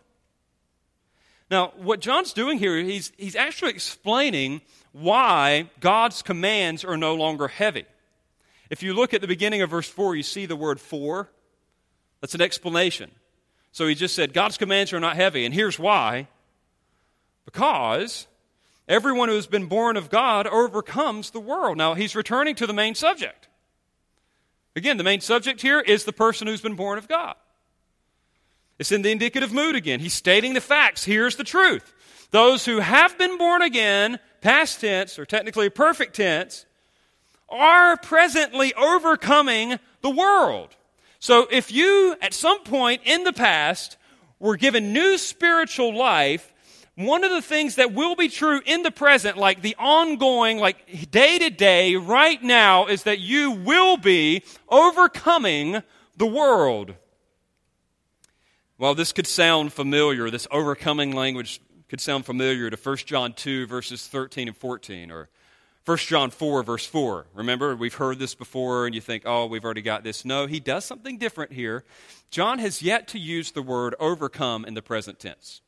Now, 1.50 1.72
what 1.78 2.02
John's 2.02 2.34
doing 2.34 2.60
here, 2.60 2.78
he's, 2.78 3.14
he's 3.18 3.36
actually 3.36 3.72
explaining 3.72 4.62
why 4.92 5.70
God's 5.80 6.22
commands 6.22 6.84
are 6.84 6.98
no 6.98 7.16
longer 7.16 7.48
heavy. 7.48 7.86
If 8.70 8.84
you 8.84 8.94
look 8.94 9.14
at 9.14 9.22
the 9.22 9.28
beginning 9.28 9.62
of 9.62 9.70
verse 9.70 9.88
4, 9.88 10.16
you 10.16 10.24
see 10.24 10.46
the 10.46 10.56
word 10.56 10.80
for. 10.80 11.30
That's 12.22 12.36
an 12.36 12.42
explanation. 12.42 13.12
So 13.72 13.88
he 13.88 13.96
just 13.96 14.16
said, 14.16 14.34
God's 14.34 14.58
commands 14.58 14.92
are 14.94 15.00
not 15.00 15.16
heavy. 15.16 15.46
And 15.46 15.54
here's 15.54 15.80
why 15.80 16.28
because 17.46 18.28
everyone 18.90 19.30
who 19.30 19.36
has 19.36 19.48
been 19.48 19.68
born 19.68 19.96
of 19.96 20.10
God 20.10 20.48
overcomes 20.48 21.32
the 21.32 21.40
world. 21.40 21.78
Now, 21.78 21.94
he's 21.94 22.16
returning 22.16 22.56
to 22.56 22.68
the 22.68 22.74
main 22.74 22.94
subject. 22.94 23.48
Again, 24.76 24.98
the 24.98 25.04
main 25.04 25.22
subject 25.22 25.62
here 25.62 25.80
is 25.80 26.04
the 26.04 26.14
person 26.14 26.46
who's 26.46 26.62
been 26.62 26.76
born 26.76 26.98
of 26.98 27.08
God. 27.08 27.36
It's 28.78 28.92
in 28.92 29.02
the 29.02 29.12
indicative 29.12 29.52
mood 29.52 29.76
again. 29.76 30.00
He's 30.00 30.14
stating 30.14 30.54
the 30.54 30.62
facts. 30.62 31.04
Here's 31.04 31.36
the 31.36 31.44
truth. 31.44 31.94
Those 32.30 32.66
who 32.66 32.80
have 32.80 33.18
been 33.18 33.38
born 33.38 33.64
again, 33.64 34.20
past 34.42 34.82
tense, 34.82 35.18
or 35.18 35.26
technically 35.26 35.70
perfect 35.70 36.16
tense, 36.16 36.67
are 37.50 37.98
presently 37.98 38.74
overcoming 38.74 39.80
the 40.02 40.10
world. 40.10 40.76
So 41.20 41.48
if 41.50 41.72
you, 41.72 42.16
at 42.22 42.34
some 42.34 42.64
point 42.64 43.02
in 43.06 43.24
the 43.24 43.34
past, 43.34 43.98
were 44.40 44.58
given 44.58 44.94
new 44.94 45.18
spiritual 45.18 45.96
life, 45.96 46.54
one 46.96 47.24
of 47.24 47.32
the 47.32 47.42
things 47.42 47.76
that 47.76 47.94
will 47.94 48.16
be 48.16 48.28
true 48.28 48.62
in 48.66 48.82
the 48.84 48.92
present, 48.92 49.38
like 49.38 49.62
the 49.62 49.76
ongoing, 49.78 50.58
like 50.58 51.12
day 51.12 51.38
to 51.38 51.50
day, 51.50 51.96
right 51.96 52.42
now, 52.42 52.88
is 52.88 53.04
that 53.04 53.20
you 53.20 53.52
will 53.52 53.98
be 53.98 54.44
overcoming 54.68 55.84
the 56.18 56.26
world. 56.26 56.96
Well, 58.80 58.96
this 58.96 59.12
could 59.12 59.28
sound 59.28 59.74
familiar, 59.74 60.30
this 60.30 60.48
overcoming 60.52 61.12
language 61.12 61.62
could 61.88 62.02
sound 62.02 62.26
familiar 62.26 62.70
to 62.70 62.78
1 62.78 62.98
John 62.98 63.34
2, 63.34 63.68
verses 63.68 64.08
13 64.08 64.50
and 64.50 64.58
14, 64.58 65.12
or 65.12 65.30
1 65.88 65.98
John 66.00 66.32
4, 66.32 66.64
verse 66.64 66.86
4. 66.86 67.28
Remember, 67.34 67.74
we've 67.74 67.94
heard 67.94 68.20
this 68.20 68.36
before, 68.36 68.86
and 68.86 68.94
you 68.94 69.00
think, 69.00 69.24
oh, 69.26 69.46
we've 69.46 69.64
already 69.64 69.82
got 69.82 70.04
this. 70.04 70.26
No, 70.26 70.46
he 70.46 70.60
does 70.60 70.84
something 70.84 71.18
different 71.18 71.54
here. 71.54 71.86
John 72.30 72.60
has 72.60 72.82
yet 72.82 73.08
to 73.08 73.18
use 73.18 73.52
the 73.52 73.62
word 73.62 73.96
overcome 73.98 74.66
in 74.66 74.74
the 74.74 74.82
present 74.82 75.18
tense. 75.18 75.62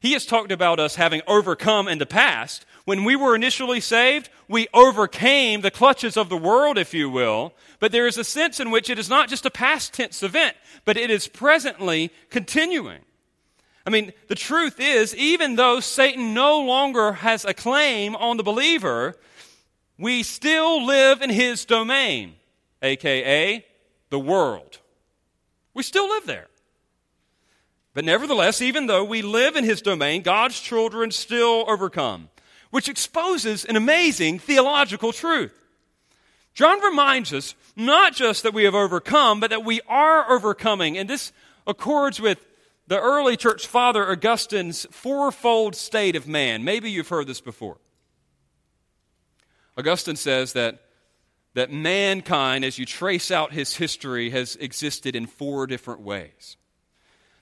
He 0.00 0.14
has 0.14 0.24
talked 0.24 0.50
about 0.52 0.80
us 0.80 0.94
having 0.94 1.20
overcome 1.26 1.86
in 1.86 1.98
the 1.98 2.06
past. 2.06 2.64
When 2.86 3.04
we 3.04 3.14
were 3.14 3.34
initially 3.34 3.80
saved, 3.80 4.30
we 4.48 4.68
overcame 4.72 5.60
the 5.60 5.70
clutches 5.70 6.16
of 6.16 6.30
the 6.30 6.36
world, 6.38 6.78
if 6.78 6.94
you 6.94 7.10
will. 7.10 7.52
But 7.78 7.92
there 7.92 8.06
is 8.06 8.16
a 8.16 8.24
sense 8.24 8.60
in 8.60 8.70
which 8.70 8.88
it 8.88 8.98
is 8.98 9.10
not 9.10 9.28
just 9.28 9.44
a 9.44 9.50
past 9.50 9.92
tense 9.92 10.22
event, 10.22 10.56
but 10.86 10.96
it 10.96 11.10
is 11.10 11.28
presently 11.28 12.10
continuing. 12.30 13.00
I 13.84 13.90
mean, 13.90 14.14
the 14.28 14.34
truth 14.34 14.80
is, 14.80 15.14
even 15.14 15.56
though 15.56 15.80
Satan 15.80 16.32
no 16.32 16.58
longer 16.58 17.12
has 17.12 17.44
a 17.44 17.52
claim 17.52 18.16
on 18.16 18.38
the 18.38 18.42
believer, 18.42 19.14
we 19.98 20.22
still 20.22 20.86
live 20.86 21.22
in 21.22 21.30
his 21.30 21.64
domain, 21.64 22.34
aka 22.82 23.64
the 24.10 24.18
world. 24.18 24.78
We 25.74 25.82
still 25.82 26.08
live 26.08 26.26
there. 26.26 26.48
But 27.94 28.04
nevertheless, 28.04 28.62
even 28.62 28.86
though 28.86 29.04
we 29.04 29.22
live 29.22 29.56
in 29.56 29.64
his 29.64 29.82
domain, 29.82 30.22
God's 30.22 30.60
children 30.60 31.10
still 31.10 31.64
overcome, 31.68 32.28
which 32.70 32.88
exposes 32.88 33.64
an 33.64 33.76
amazing 33.76 34.38
theological 34.38 35.12
truth. 35.12 35.52
John 36.54 36.80
reminds 36.80 37.32
us 37.32 37.54
not 37.76 38.14
just 38.14 38.42
that 38.42 38.54
we 38.54 38.64
have 38.64 38.74
overcome, 38.74 39.40
but 39.40 39.50
that 39.50 39.64
we 39.64 39.80
are 39.88 40.30
overcoming. 40.30 40.98
And 40.98 41.08
this 41.08 41.32
accords 41.66 42.20
with 42.20 42.44
the 42.86 43.00
early 43.00 43.36
church 43.36 43.66
father 43.66 44.10
Augustine's 44.10 44.86
fourfold 44.90 45.76
state 45.76 46.16
of 46.16 46.26
man. 46.26 46.64
Maybe 46.64 46.90
you've 46.90 47.08
heard 47.08 47.26
this 47.26 47.40
before. 47.40 47.78
Augustine 49.78 50.16
says 50.16 50.54
that, 50.54 50.80
that 51.54 51.70
mankind, 51.70 52.64
as 52.64 52.78
you 52.78 52.84
trace 52.84 53.30
out 53.30 53.52
his 53.52 53.76
history, 53.76 54.30
has 54.30 54.56
existed 54.56 55.14
in 55.14 55.26
four 55.26 55.66
different 55.66 56.00
ways. 56.00 56.56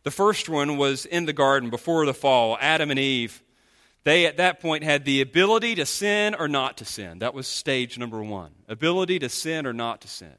The 0.03 0.11
first 0.11 0.49
one 0.49 0.77
was 0.77 1.07
in 1.07 1.25
the 1.25 1.33
garden 1.33 1.71
before 1.71 2.07
the 2.07 2.15
fall, 2.15 2.57
Adam 2.61 2.91
and 2.91 3.01
Eve 3.01 3.43
they, 4.07 4.25
at 4.27 4.37
that 4.37 4.61
point, 4.61 4.85
had 4.85 5.05
the 5.05 5.21
ability 5.21 5.75
to 5.75 5.85
sin 5.85 6.37
or 6.37 6.47
not 6.47 6.77
to 6.77 6.85
sin. 6.85 7.19
That 7.19 7.35
was 7.35 7.49
stage 7.49 7.99
number 7.99 8.23
one 8.23 8.53
ability 8.69 9.19
to 9.19 9.29
sin 9.29 9.67
or 9.67 9.73
not 9.73 10.01
to 10.03 10.09
sin. 10.09 10.37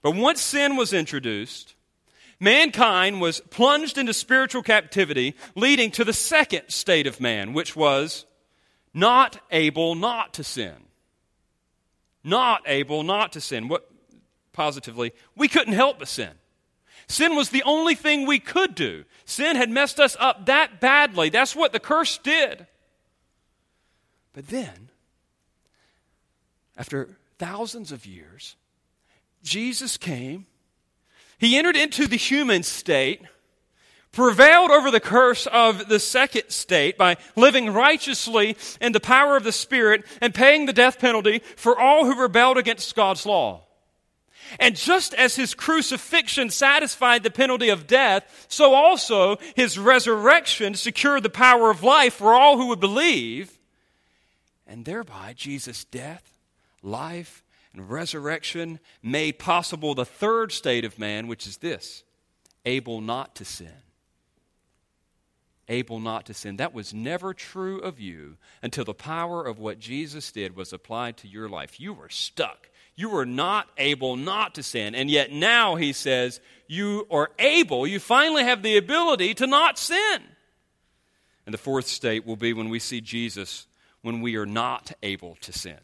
But 0.00 0.12
once 0.12 0.40
sin 0.40 0.76
was 0.76 0.94
introduced, 0.94 1.74
mankind 2.40 3.20
was 3.20 3.42
plunged 3.50 3.98
into 3.98 4.14
spiritual 4.14 4.62
captivity, 4.62 5.34
leading 5.54 5.90
to 5.90 6.02
the 6.02 6.14
second 6.14 6.70
state 6.70 7.06
of 7.06 7.20
man, 7.20 7.52
which 7.52 7.76
was 7.76 8.24
not 8.92 9.40
able 9.50 9.94
not 9.94 10.34
to 10.34 10.44
sin. 10.44 10.74
Not 12.22 12.62
able 12.66 13.02
not 13.02 13.32
to 13.32 13.40
sin. 13.40 13.68
What 13.68 13.90
positively, 14.52 15.12
we 15.36 15.48
couldn't 15.48 15.74
help 15.74 15.98
but 15.98 16.08
sin. 16.08 16.32
Sin 17.08 17.34
was 17.34 17.50
the 17.50 17.62
only 17.64 17.94
thing 17.94 18.26
we 18.26 18.38
could 18.38 18.74
do. 18.74 19.04
Sin 19.24 19.56
had 19.56 19.70
messed 19.70 19.98
us 19.98 20.16
up 20.20 20.46
that 20.46 20.80
badly. 20.80 21.28
That's 21.28 21.56
what 21.56 21.72
the 21.72 21.80
curse 21.80 22.18
did. 22.18 22.66
But 24.32 24.48
then, 24.48 24.90
after 26.76 27.08
thousands 27.38 27.90
of 27.90 28.06
years, 28.06 28.54
Jesus 29.42 29.96
came. 29.96 30.46
He 31.38 31.56
entered 31.56 31.76
into 31.76 32.06
the 32.06 32.16
human 32.16 32.62
state, 32.62 33.22
prevailed 34.12 34.70
over 34.70 34.90
the 34.90 35.00
curse 35.00 35.46
of 35.46 35.88
the 35.88 36.00
second 36.00 36.50
state 36.50 36.98
by 36.98 37.16
living 37.36 37.72
righteously 37.72 38.56
in 38.80 38.92
the 38.92 39.00
power 39.00 39.36
of 39.36 39.44
the 39.44 39.52
Spirit 39.52 40.04
and 40.20 40.34
paying 40.34 40.66
the 40.66 40.72
death 40.72 40.98
penalty 40.98 41.40
for 41.56 41.78
all 41.78 42.04
who 42.04 42.20
rebelled 42.20 42.58
against 42.58 42.96
God's 42.96 43.24
law. 43.24 43.62
And 44.58 44.74
just 44.74 45.14
as 45.14 45.36
his 45.36 45.54
crucifixion 45.54 46.50
satisfied 46.50 47.22
the 47.22 47.30
penalty 47.30 47.68
of 47.68 47.86
death, 47.86 48.46
so 48.48 48.74
also 48.74 49.36
his 49.54 49.78
resurrection 49.78 50.74
secured 50.74 51.22
the 51.22 51.30
power 51.30 51.70
of 51.70 51.84
life 51.84 52.14
for 52.14 52.34
all 52.34 52.56
who 52.56 52.66
would 52.66 52.80
believe. 52.80 53.58
And 54.66 54.84
thereby, 54.84 55.34
Jesus' 55.36 55.84
death, 55.84 56.38
life, 56.82 57.44
and 57.72 57.88
resurrection 57.88 58.80
made 59.02 59.38
possible 59.38 59.94
the 59.94 60.04
third 60.04 60.50
state 60.50 60.84
of 60.84 60.98
man, 60.98 61.28
which 61.28 61.46
is 61.46 61.58
this 61.58 62.02
able 62.64 63.00
not 63.00 63.36
to 63.36 63.44
sin. 63.44 63.72
Able 65.70 66.00
not 66.00 66.26
to 66.26 66.34
sin. 66.34 66.56
That 66.56 66.74
was 66.74 66.92
never 66.92 67.32
true 67.32 67.78
of 67.78 67.98
you 67.98 68.36
until 68.62 68.84
the 68.84 68.92
power 68.92 69.42
of 69.42 69.58
what 69.58 69.78
Jesus 69.78 70.30
did 70.30 70.54
was 70.54 70.74
applied 70.74 71.16
to 71.18 71.28
your 71.28 71.48
life. 71.48 71.80
You 71.80 71.94
were 71.94 72.10
stuck 72.10 72.68
you 73.00 73.08
were 73.08 73.26
not 73.26 73.68
able 73.78 74.16
not 74.16 74.54
to 74.54 74.62
sin. 74.62 74.94
And 74.94 75.10
yet 75.10 75.32
now 75.32 75.76
he 75.76 75.92
says, 75.92 76.40
you 76.68 77.06
are 77.10 77.30
able, 77.38 77.86
you 77.86 77.98
finally 77.98 78.44
have 78.44 78.62
the 78.62 78.76
ability 78.76 79.34
to 79.34 79.46
not 79.46 79.78
sin. 79.78 80.22
And 81.46 81.54
the 81.54 81.58
fourth 81.58 81.86
state 81.86 82.26
will 82.26 82.36
be 82.36 82.52
when 82.52 82.68
we 82.68 82.78
see 82.78 83.00
Jesus 83.00 83.66
when 84.02 84.20
we 84.20 84.36
are 84.36 84.46
not 84.46 84.92
able 85.02 85.36
to 85.40 85.52
sin. 85.52 85.78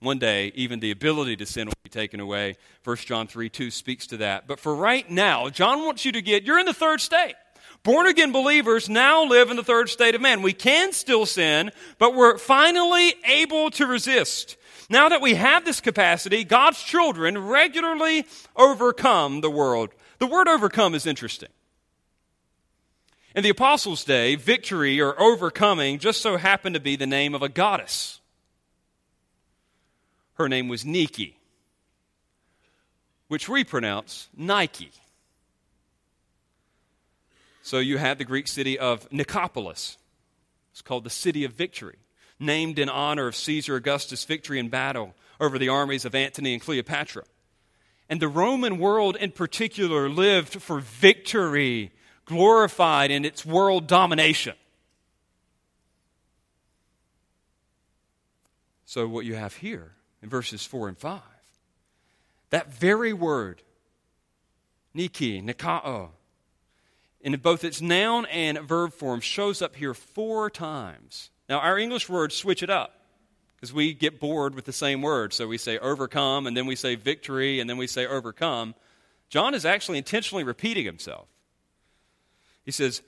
One 0.00 0.18
day, 0.18 0.52
even 0.54 0.80
the 0.80 0.90
ability 0.90 1.36
to 1.36 1.46
sin 1.46 1.66
will 1.66 1.74
be 1.82 1.90
taken 1.90 2.20
away. 2.20 2.56
1 2.84 2.96
John 2.98 3.26
3 3.26 3.48
2 3.48 3.70
speaks 3.70 4.06
to 4.08 4.18
that. 4.18 4.46
But 4.46 4.60
for 4.60 4.74
right 4.74 5.08
now, 5.10 5.48
John 5.48 5.84
wants 5.84 6.04
you 6.04 6.12
to 6.12 6.22
get, 6.22 6.44
you're 6.44 6.58
in 6.58 6.66
the 6.66 6.74
third 6.74 7.00
state. 7.00 7.34
Born 7.82 8.06
again 8.06 8.32
believers 8.32 8.88
now 8.88 9.24
live 9.24 9.50
in 9.50 9.56
the 9.56 9.64
third 9.64 9.88
state 9.88 10.14
of 10.14 10.20
man. 10.20 10.42
We 10.42 10.52
can 10.52 10.92
still 10.92 11.26
sin, 11.26 11.70
but 11.98 12.14
we're 12.14 12.38
finally 12.38 13.14
able 13.24 13.70
to 13.72 13.86
resist. 13.86 14.56
Now 14.90 15.08
that 15.08 15.20
we 15.20 15.34
have 15.34 15.64
this 15.64 15.80
capacity, 15.80 16.44
God's 16.44 16.82
children 16.82 17.38
regularly 17.38 18.26
overcome 18.56 19.40
the 19.40 19.50
world. 19.50 19.90
The 20.18 20.26
word 20.26 20.48
overcome 20.48 20.94
is 20.94 21.06
interesting. 21.06 21.50
In 23.34 23.42
the 23.42 23.50
Apostles' 23.50 24.04
day, 24.04 24.34
victory 24.34 25.00
or 25.00 25.20
overcoming 25.20 25.98
just 25.98 26.20
so 26.20 26.36
happened 26.38 26.74
to 26.74 26.80
be 26.80 26.96
the 26.96 27.06
name 27.06 27.34
of 27.34 27.42
a 27.42 27.48
goddess. 27.48 28.20
Her 30.34 30.48
name 30.48 30.68
was 30.68 30.84
Nike, 30.84 31.36
which 33.28 33.48
we 33.48 33.62
pronounce 33.62 34.28
Nike. 34.36 34.90
So 37.68 37.80
you 37.80 37.98
have 37.98 38.16
the 38.16 38.24
Greek 38.24 38.48
city 38.48 38.78
of 38.78 39.06
Nicopolis. 39.10 39.98
It's 40.72 40.80
called 40.80 41.04
the 41.04 41.10
city 41.10 41.44
of 41.44 41.52
victory 41.52 41.96
named 42.40 42.78
in 42.78 42.88
honor 42.88 43.26
of 43.26 43.36
Caesar 43.36 43.76
Augustus' 43.76 44.24
victory 44.24 44.58
in 44.58 44.70
battle 44.70 45.14
over 45.38 45.58
the 45.58 45.68
armies 45.68 46.06
of 46.06 46.14
Antony 46.14 46.54
and 46.54 46.62
Cleopatra. 46.62 47.24
And 48.08 48.22
the 48.22 48.28
Roman 48.28 48.78
world 48.78 49.16
in 49.16 49.32
particular 49.32 50.08
lived 50.08 50.62
for 50.62 50.80
victory, 50.80 51.92
glorified 52.24 53.10
in 53.10 53.26
its 53.26 53.44
world 53.44 53.86
domination. 53.86 54.54
So, 58.86 59.06
what 59.06 59.26
you 59.26 59.34
have 59.34 59.56
here 59.56 59.92
in 60.22 60.30
verses 60.30 60.64
4 60.64 60.88
and 60.88 60.96
5, 60.96 61.20
that 62.48 62.72
very 62.72 63.12
word, 63.12 63.60
Niki, 64.96 65.44
Nikao, 65.44 66.12
in 67.20 67.36
both 67.40 67.64
its 67.64 67.80
noun 67.80 68.26
and 68.26 68.60
verb 68.60 68.92
form, 68.92 69.20
shows 69.20 69.60
up 69.62 69.76
here 69.76 69.94
four 69.94 70.50
times. 70.50 71.30
Now, 71.48 71.58
our 71.58 71.78
English 71.78 72.08
words 72.08 72.34
switch 72.34 72.62
it 72.62 72.70
up 72.70 72.94
because 73.56 73.72
we 73.72 73.92
get 73.92 74.20
bored 74.20 74.54
with 74.54 74.64
the 74.64 74.72
same 74.72 75.02
word. 75.02 75.32
So 75.32 75.48
we 75.48 75.58
say 75.58 75.78
overcome, 75.78 76.46
and 76.46 76.56
then 76.56 76.66
we 76.66 76.76
say 76.76 76.94
victory, 76.94 77.58
and 77.58 77.68
then 77.68 77.76
we 77.76 77.86
say 77.86 78.06
overcome. 78.06 78.74
John 79.28 79.54
is 79.54 79.64
actually 79.64 79.98
intentionally 79.98 80.44
repeating 80.44 80.84
himself. 80.84 81.26
He 82.64 82.70
says, 82.70 83.02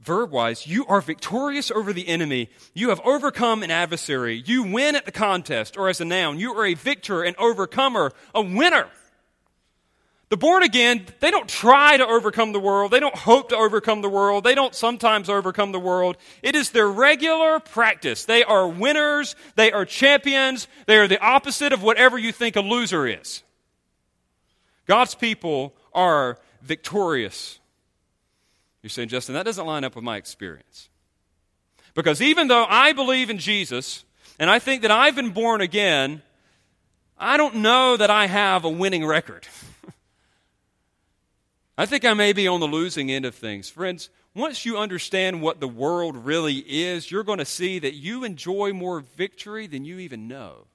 verb 0.00 0.30
wise, 0.30 0.66
you 0.66 0.84
are 0.86 1.00
victorious 1.00 1.70
over 1.70 1.92
the 1.92 2.08
enemy. 2.08 2.50
You 2.74 2.90
have 2.90 3.00
overcome 3.00 3.62
an 3.62 3.70
adversary. 3.70 4.42
You 4.44 4.64
win 4.64 4.96
at 4.96 5.06
the 5.06 5.12
contest, 5.12 5.76
or 5.76 5.88
as 5.88 6.00
a 6.00 6.04
noun, 6.04 6.38
you 6.38 6.52
are 6.52 6.66
a 6.66 6.74
victor, 6.74 7.22
an 7.22 7.34
overcomer, 7.38 8.12
a 8.34 8.42
winner. 8.42 8.88
The 10.28 10.36
born 10.36 10.64
again, 10.64 11.06
they 11.20 11.30
don't 11.30 11.48
try 11.48 11.96
to 11.96 12.04
overcome 12.04 12.52
the 12.52 12.58
world. 12.58 12.90
They 12.90 12.98
don't 12.98 13.14
hope 13.14 13.50
to 13.50 13.56
overcome 13.56 14.02
the 14.02 14.08
world. 14.08 14.42
They 14.42 14.56
don't 14.56 14.74
sometimes 14.74 15.28
overcome 15.28 15.70
the 15.70 15.78
world. 15.78 16.16
It 16.42 16.56
is 16.56 16.70
their 16.70 16.88
regular 16.88 17.60
practice. 17.60 18.24
They 18.24 18.42
are 18.42 18.66
winners. 18.66 19.36
They 19.54 19.70
are 19.70 19.84
champions. 19.84 20.66
They 20.86 20.96
are 20.96 21.06
the 21.06 21.20
opposite 21.24 21.72
of 21.72 21.84
whatever 21.84 22.18
you 22.18 22.32
think 22.32 22.56
a 22.56 22.60
loser 22.60 23.06
is. 23.06 23.44
God's 24.86 25.14
people 25.14 25.74
are 25.94 26.38
victorious. 26.60 27.60
You're 28.82 28.90
saying, 28.90 29.08
Justin, 29.08 29.34
that 29.36 29.44
doesn't 29.44 29.66
line 29.66 29.84
up 29.84 29.94
with 29.94 30.04
my 30.04 30.16
experience. 30.16 30.88
Because 31.94 32.20
even 32.20 32.48
though 32.48 32.66
I 32.68 32.92
believe 32.92 33.30
in 33.30 33.38
Jesus 33.38 34.04
and 34.40 34.50
I 34.50 34.58
think 34.58 34.82
that 34.82 34.90
I've 34.90 35.14
been 35.14 35.30
born 35.30 35.60
again, 35.60 36.22
I 37.16 37.36
don't 37.36 37.56
know 37.56 37.96
that 37.96 38.10
I 38.10 38.26
have 38.26 38.64
a 38.64 38.68
winning 38.68 39.06
record. 39.06 39.46
I 41.78 41.84
think 41.84 42.04
I 42.04 42.14
may 42.14 42.32
be 42.32 42.48
on 42.48 42.60
the 42.60 42.66
losing 42.66 43.10
end 43.10 43.26
of 43.26 43.34
things. 43.34 43.68
Friends, 43.68 44.08
once 44.34 44.64
you 44.64 44.78
understand 44.78 45.42
what 45.42 45.60
the 45.60 45.68
world 45.68 46.16
really 46.16 46.58
is, 46.66 47.10
you're 47.10 47.22
going 47.22 47.38
to 47.38 47.44
see 47.44 47.78
that 47.78 47.94
you 47.94 48.24
enjoy 48.24 48.72
more 48.72 49.00
victory 49.00 49.66
than 49.66 49.84
you 49.84 49.98
even 49.98 50.26
know. 50.26 50.66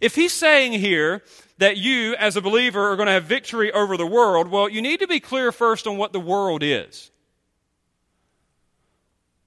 If 0.00 0.14
he's 0.14 0.32
saying 0.32 0.72
here 0.72 1.22
that 1.58 1.76
you, 1.76 2.14
as 2.16 2.36
a 2.36 2.40
believer, 2.40 2.90
are 2.90 2.96
going 2.96 3.06
to 3.06 3.12
have 3.12 3.24
victory 3.24 3.70
over 3.70 3.96
the 3.96 4.06
world, 4.06 4.48
well, 4.48 4.68
you 4.68 4.80
need 4.80 5.00
to 5.00 5.06
be 5.06 5.20
clear 5.20 5.52
first 5.52 5.86
on 5.86 5.98
what 5.98 6.12
the 6.12 6.20
world 6.20 6.62
is. 6.62 7.10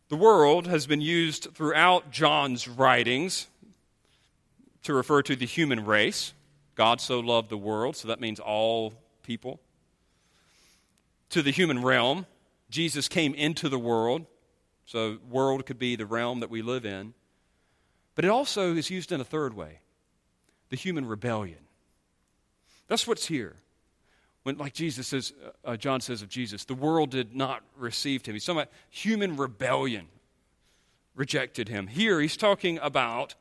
The 0.10 0.16
world 0.16 0.68
has 0.68 0.88
been 0.88 1.02
used 1.02 1.50
throughout 1.54 2.12
John's 2.12 2.68
writings 2.68 3.48
to 4.84 4.94
refer 4.94 5.22
to 5.24 5.36
the 5.36 5.46
human 5.46 5.86
race. 5.86 6.34
God 6.76 7.02
so 7.02 7.20
loved 7.20 7.50
the 7.50 7.58
world, 7.58 7.98
so 7.98 8.08
that 8.08 8.22
means 8.22 8.40
all 8.40 8.94
people 9.24 9.60
to 11.30 11.42
the 11.42 11.52
human 11.52 11.84
realm. 11.84 12.26
Jesus 12.70 13.08
came 13.08 13.34
into 13.34 13.70
the 13.70 13.80
world, 13.80 14.26
so 14.86 15.18
world 15.30 15.66
could 15.66 15.80
be 15.80 15.96
the 15.96 16.06
realm 16.06 16.40
that 16.42 16.50
we 16.50 16.62
live 16.62 16.86
in. 16.86 17.14
But 18.16 18.26
it 18.26 18.30
also 18.30 18.76
is 18.76 18.90
used 18.90 19.12
in 19.12 19.22
a 19.22 19.26
third 19.26 19.54
way 19.54 19.80
the 20.70 20.76
human 20.76 21.06
rebellion. 21.06 21.60
That's 22.88 23.08
what's 23.08 23.28
here. 23.28 23.56
When, 24.44 24.58
like 24.58 24.74
Jesus 24.74 25.08
says, 25.08 25.34
uh, 25.66 25.76
John 25.78 26.02
says 26.02 26.22
of 26.22 26.30
Jesus, 26.30 26.66
the 26.66 26.74
world 26.74 27.10
did 27.10 27.36
not 27.36 27.64
receive 27.76 28.26
him. 28.26 28.34
He's 28.34 28.46
talking 28.46 28.62
about 28.62 28.72
human 28.90 29.36
rebellion, 29.36 30.08
rejected 31.16 31.68
him. 31.68 31.88
Here, 31.88 32.22
he's 32.22 32.38
talking 32.38 32.80
about 32.82 33.36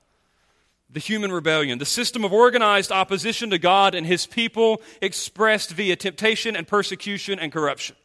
the 0.91 1.01
human 1.01 1.33
rebellion, 1.33 1.79
the 1.79 1.85
system 1.85 2.25
of 2.25 2.33
organized 2.33 2.93
opposition 2.93 3.51
to 3.51 3.59
God 3.59 3.95
and 3.95 4.07
his 4.07 4.27
people 4.27 4.81
expressed 5.03 5.73
via 5.73 5.97
temptation 5.97 6.57
and 6.57 6.67
persecution 6.67 7.39
and 7.39 7.53
corruption. 7.53 7.97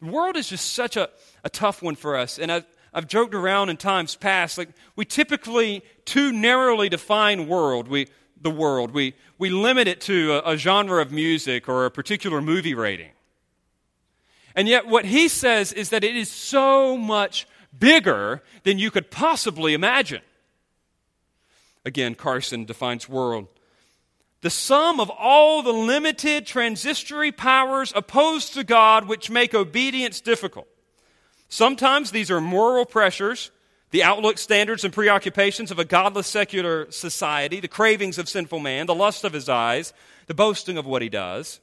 The 0.00 0.10
world 0.10 0.36
is 0.36 0.48
just 0.48 0.74
such 0.74 0.96
a, 0.96 1.08
a 1.44 1.50
tough 1.50 1.82
one 1.82 1.94
for 1.94 2.16
us. 2.16 2.38
And 2.38 2.50
I've, 2.52 2.64
I've 2.92 3.06
joked 3.06 3.34
around 3.34 3.70
in 3.70 3.76
times 3.76 4.16
past, 4.16 4.58
like 4.58 4.70
we 4.96 5.04
typically 5.04 5.82
too 6.04 6.32
narrowly 6.32 6.88
define 6.88 7.48
world. 7.48 7.88
We, 7.88 8.08
the 8.40 8.50
world. 8.50 8.92
We, 8.92 9.14
we 9.38 9.50
limit 9.50 9.86
it 9.88 10.00
to 10.02 10.40
a, 10.44 10.52
a 10.52 10.56
genre 10.56 11.00
of 11.02 11.12
music 11.12 11.68
or 11.68 11.84
a 11.84 11.90
particular 11.90 12.40
movie 12.40 12.74
rating. 12.74 13.10
And 14.54 14.66
yet, 14.66 14.86
what 14.86 15.04
he 15.04 15.28
says 15.28 15.72
is 15.72 15.90
that 15.90 16.02
it 16.02 16.16
is 16.16 16.30
so 16.30 16.96
much 16.96 17.46
bigger 17.78 18.42
than 18.64 18.78
you 18.78 18.90
could 18.90 19.10
possibly 19.10 19.74
imagine. 19.74 20.22
Again, 21.84 22.14
Carson 22.14 22.64
defines 22.64 23.08
world. 23.08 23.48
The 24.42 24.50
sum 24.50 25.00
of 25.00 25.10
all 25.10 25.62
the 25.62 25.72
limited 25.72 26.46
transitory 26.46 27.30
powers 27.30 27.92
opposed 27.94 28.54
to 28.54 28.64
God 28.64 29.06
which 29.06 29.30
make 29.30 29.54
obedience 29.54 30.20
difficult. 30.20 30.66
Sometimes 31.48 32.10
these 32.10 32.30
are 32.30 32.40
moral 32.40 32.86
pressures, 32.86 33.50
the 33.90 34.02
outlook, 34.02 34.38
standards, 34.38 34.84
and 34.84 34.94
preoccupations 34.94 35.70
of 35.70 35.78
a 35.78 35.84
godless 35.84 36.26
secular 36.26 36.90
society, 36.90 37.60
the 37.60 37.68
cravings 37.68 38.18
of 38.18 38.28
sinful 38.28 38.60
man, 38.60 38.86
the 38.86 38.94
lust 38.94 39.24
of 39.24 39.32
his 39.32 39.48
eyes, 39.48 39.92
the 40.26 40.34
boasting 40.34 40.78
of 40.78 40.86
what 40.86 41.02
he 41.02 41.08
does. 41.08 41.60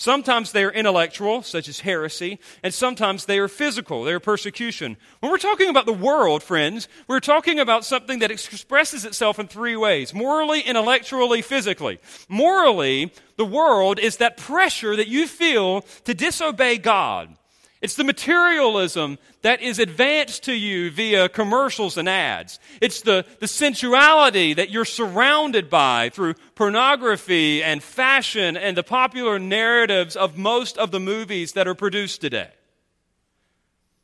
Sometimes 0.00 0.52
they 0.52 0.64
are 0.64 0.72
intellectual, 0.72 1.42
such 1.42 1.68
as 1.68 1.80
heresy, 1.80 2.38
and 2.62 2.72
sometimes 2.72 3.26
they 3.26 3.38
are 3.38 3.48
physical, 3.48 4.02
they 4.02 4.14
are 4.14 4.18
persecution. 4.18 4.96
When 5.20 5.30
we're 5.30 5.36
talking 5.36 5.68
about 5.68 5.84
the 5.84 5.92
world, 5.92 6.42
friends, 6.42 6.88
we're 7.06 7.20
talking 7.20 7.60
about 7.60 7.84
something 7.84 8.20
that 8.20 8.30
expresses 8.30 9.04
itself 9.04 9.38
in 9.38 9.46
three 9.46 9.76
ways 9.76 10.14
morally, 10.14 10.62
intellectually, 10.62 11.42
physically. 11.42 11.98
Morally, 12.30 13.12
the 13.36 13.44
world 13.44 13.98
is 13.98 14.16
that 14.16 14.38
pressure 14.38 14.96
that 14.96 15.08
you 15.08 15.26
feel 15.26 15.82
to 16.06 16.14
disobey 16.14 16.78
God. 16.78 17.36
It's 17.80 17.94
the 17.94 18.04
materialism 18.04 19.18
that 19.40 19.62
is 19.62 19.78
advanced 19.78 20.44
to 20.44 20.52
you 20.52 20.90
via 20.90 21.30
commercials 21.30 21.96
and 21.96 22.08
ads. 22.08 22.58
It's 22.82 23.00
the, 23.00 23.24
the 23.38 23.48
sensuality 23.48 24.52
that 24.52 24.68
you're 24.68 24.84
surrounded 24.84 25.70
by 25.70 26.10
through 26.10 26.34
pornography 26.54 27.62
and 27.62 27.82
fashion 27.82 28.58
and 28.58 28.76
the 28.76 28.82
popular 28.82 29.38
narratives 29.38 30.14
of 30.14 30.36
most 30.36 30.76
of 30.76 30.90
the 30.90 31.00
movies 31.00 31.52
that 31.52 31.66
are 31.66 31.74
produced 31.74 32.20
today. 32.20 32.50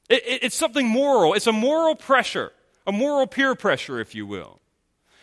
It, 0.08 0.22
it, 0.26 0.44
it's 0.44 0.56
something 0.56 0.88
moral. 0.88 1.34
It's 1.34 1.46
a 1.46 1.52
moral 1.52 1.96
pressure, 1.96 2.52
a 2.86 2.92
moral 2.92 3.26
peer 3.26 3.54
pressure, 3.54 4.00
if 4.00 4.14
you 4.14 4.26
will. 4.26 4.58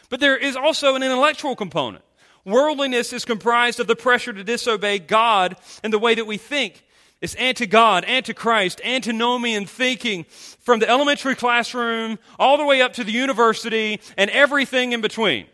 But 0.09 0.19
there 0.19 0.37
is 0.37 0.55
also 0.55 0.93
an 0.93 1.01
intellectual 1.01 1.55
component. 1.55 2.03
Worldliness 2.45 3.13
is 3.13 3.25
comprised 3.25 3.79
of 3.79 3.87
the 3.87 3.95
pressure 3.95 4.33
to 4.33 4.43
disobey 4.43 4.99
God 4.99 5.55
and 5.83 5.91
the 5.91 5.97
way 5.97 6.13
that 6.13 6.27
we 6.27 6.37
think 6.37 6.82
it's 7.23 7.35
anti 7.35 7.65
God, 7.65 8.03
anti 8.03 8.33
Christ, 8.33 8.81
antinomian 8.83 9.65
thinking 9.65 10.25
from 10.59 10.79
the 10.79 10.89
elementary 10.89 11.35
classroom 11.35 12.19
all 12.37 12.57
the 12.57 12.65
way 12.65 12.81
up 12.81 12.91
to 12.95 13.05
the 13.05 13.13
university 13.13 14.01
and 14.17 14.29
everything 14.29 14.91
in 14.91 14.99
between. 14.99 15.45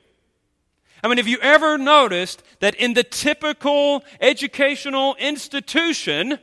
I 1.04 1.08
mean, 1.08 1.18
have 1.18 1.28
you 1.28 1.38
ever 1.44 1.78
noticed 1.78 2.42
that 2.60 2.74
in 2.74 2.96
the 2.96 3.04
typical 3.04 4.04
educational 4.20 5.14
institution, 5.20 6.40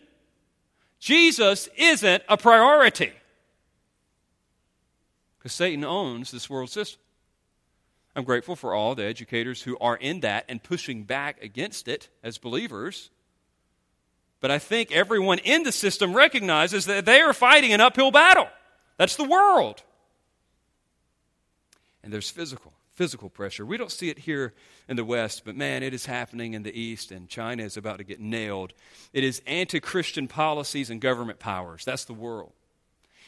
Jesus 1.01 1.69
isn't 1.77 2.23
a 2.29 2.37
priority? 2.37 3.13
Because 5.41 5.53
Satan 5.53 5.83
owns 5.83 6.31
this 6.31 6.49
world 6.49 6.71
system. 6.71 7.01
I'm 8.15 8.23
grateful 8.23 8.55
for 8.55 8.75
all 8.75 8.95
the 8.95 9.05
educators 9.05 9.63
who 9.63 9.77
are 9.81 9.97
in 9.97 10.21
that 10.21 10.45
and 10.49 10.63
pushing 10.63 11.03
back 11.03 11.43
against 11.43 11.89
it 11.89 12.11
as 12.23 12.39
believers. 12.39 13.11
But 14.47 14.53
I 14.53 14.61
think 14.61 14.93
everyone 14.93 15.41
in 15.41 15.65
the 15.65 15.73
system 15.73 16.15
recognizes 16.15 16.87
that 16.87 17.05
they 17.05 17.21
are 17.21 17.33
fighting 17.33 17.73
an 17.73 17.81
uphill 17.81 18.13
battle. 18.13 18.47
That's 18.97 19.17
the 19.17 19.25
world. 19.25 19.83
And 22.05 22.13
there's 22.13 22.31
physical, 22.31 22.73
physical 22.95 23.29
pressure. 23.29 23.67
We 23.67 23.77
don't 23.77 23.91
see 23.91 24.09
it 24.09 24.21
here 24.21 24.55
in 24.89 24.95
the 24.95 25.05
West, 25.05 25.43
but 25.45 25.57
man, 25.57 25.83
it 25.83 25.93
is 25.93 26.07
happening 26.07 26.55
in 26.55 26.63
the 26.63 26.73
East, 26.81 27.11
and 27.11 27.29
China 27.29 27.65
is 27.65 27.77
about 27.77 27.99
to 27.99 28.05
get 28.05 28.21
nailed. 28.21 28.73
It 29.13 29.25
is 29.25 29.43
anti 29.49 29.81
Christian 29.81 30.29
policies 30.29 30.91
and 30.91 31.01
government 31.01 31.41
powers. 31.41 31.85
That's 31.85 32.05
the 32.05 32.15
world. 32.15 32.53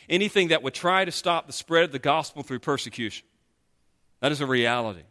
Anything 0.09 0.47
that 0.49 0.63
would 0.63 0.75
try 0.75 1.05
to 1.05 1.11
stop 1.11 1.49
the 1.49 1.53
spread 1.53 1.83
of 1.83 1.91
the 1.91 1.99
gospel 1.99 2.45
through 2.45 2.61
persecution. 2.61 3.27
That 4.21 4.31
is 4.31 4.41
a 4.41 4.47
reality. 4.47 5.03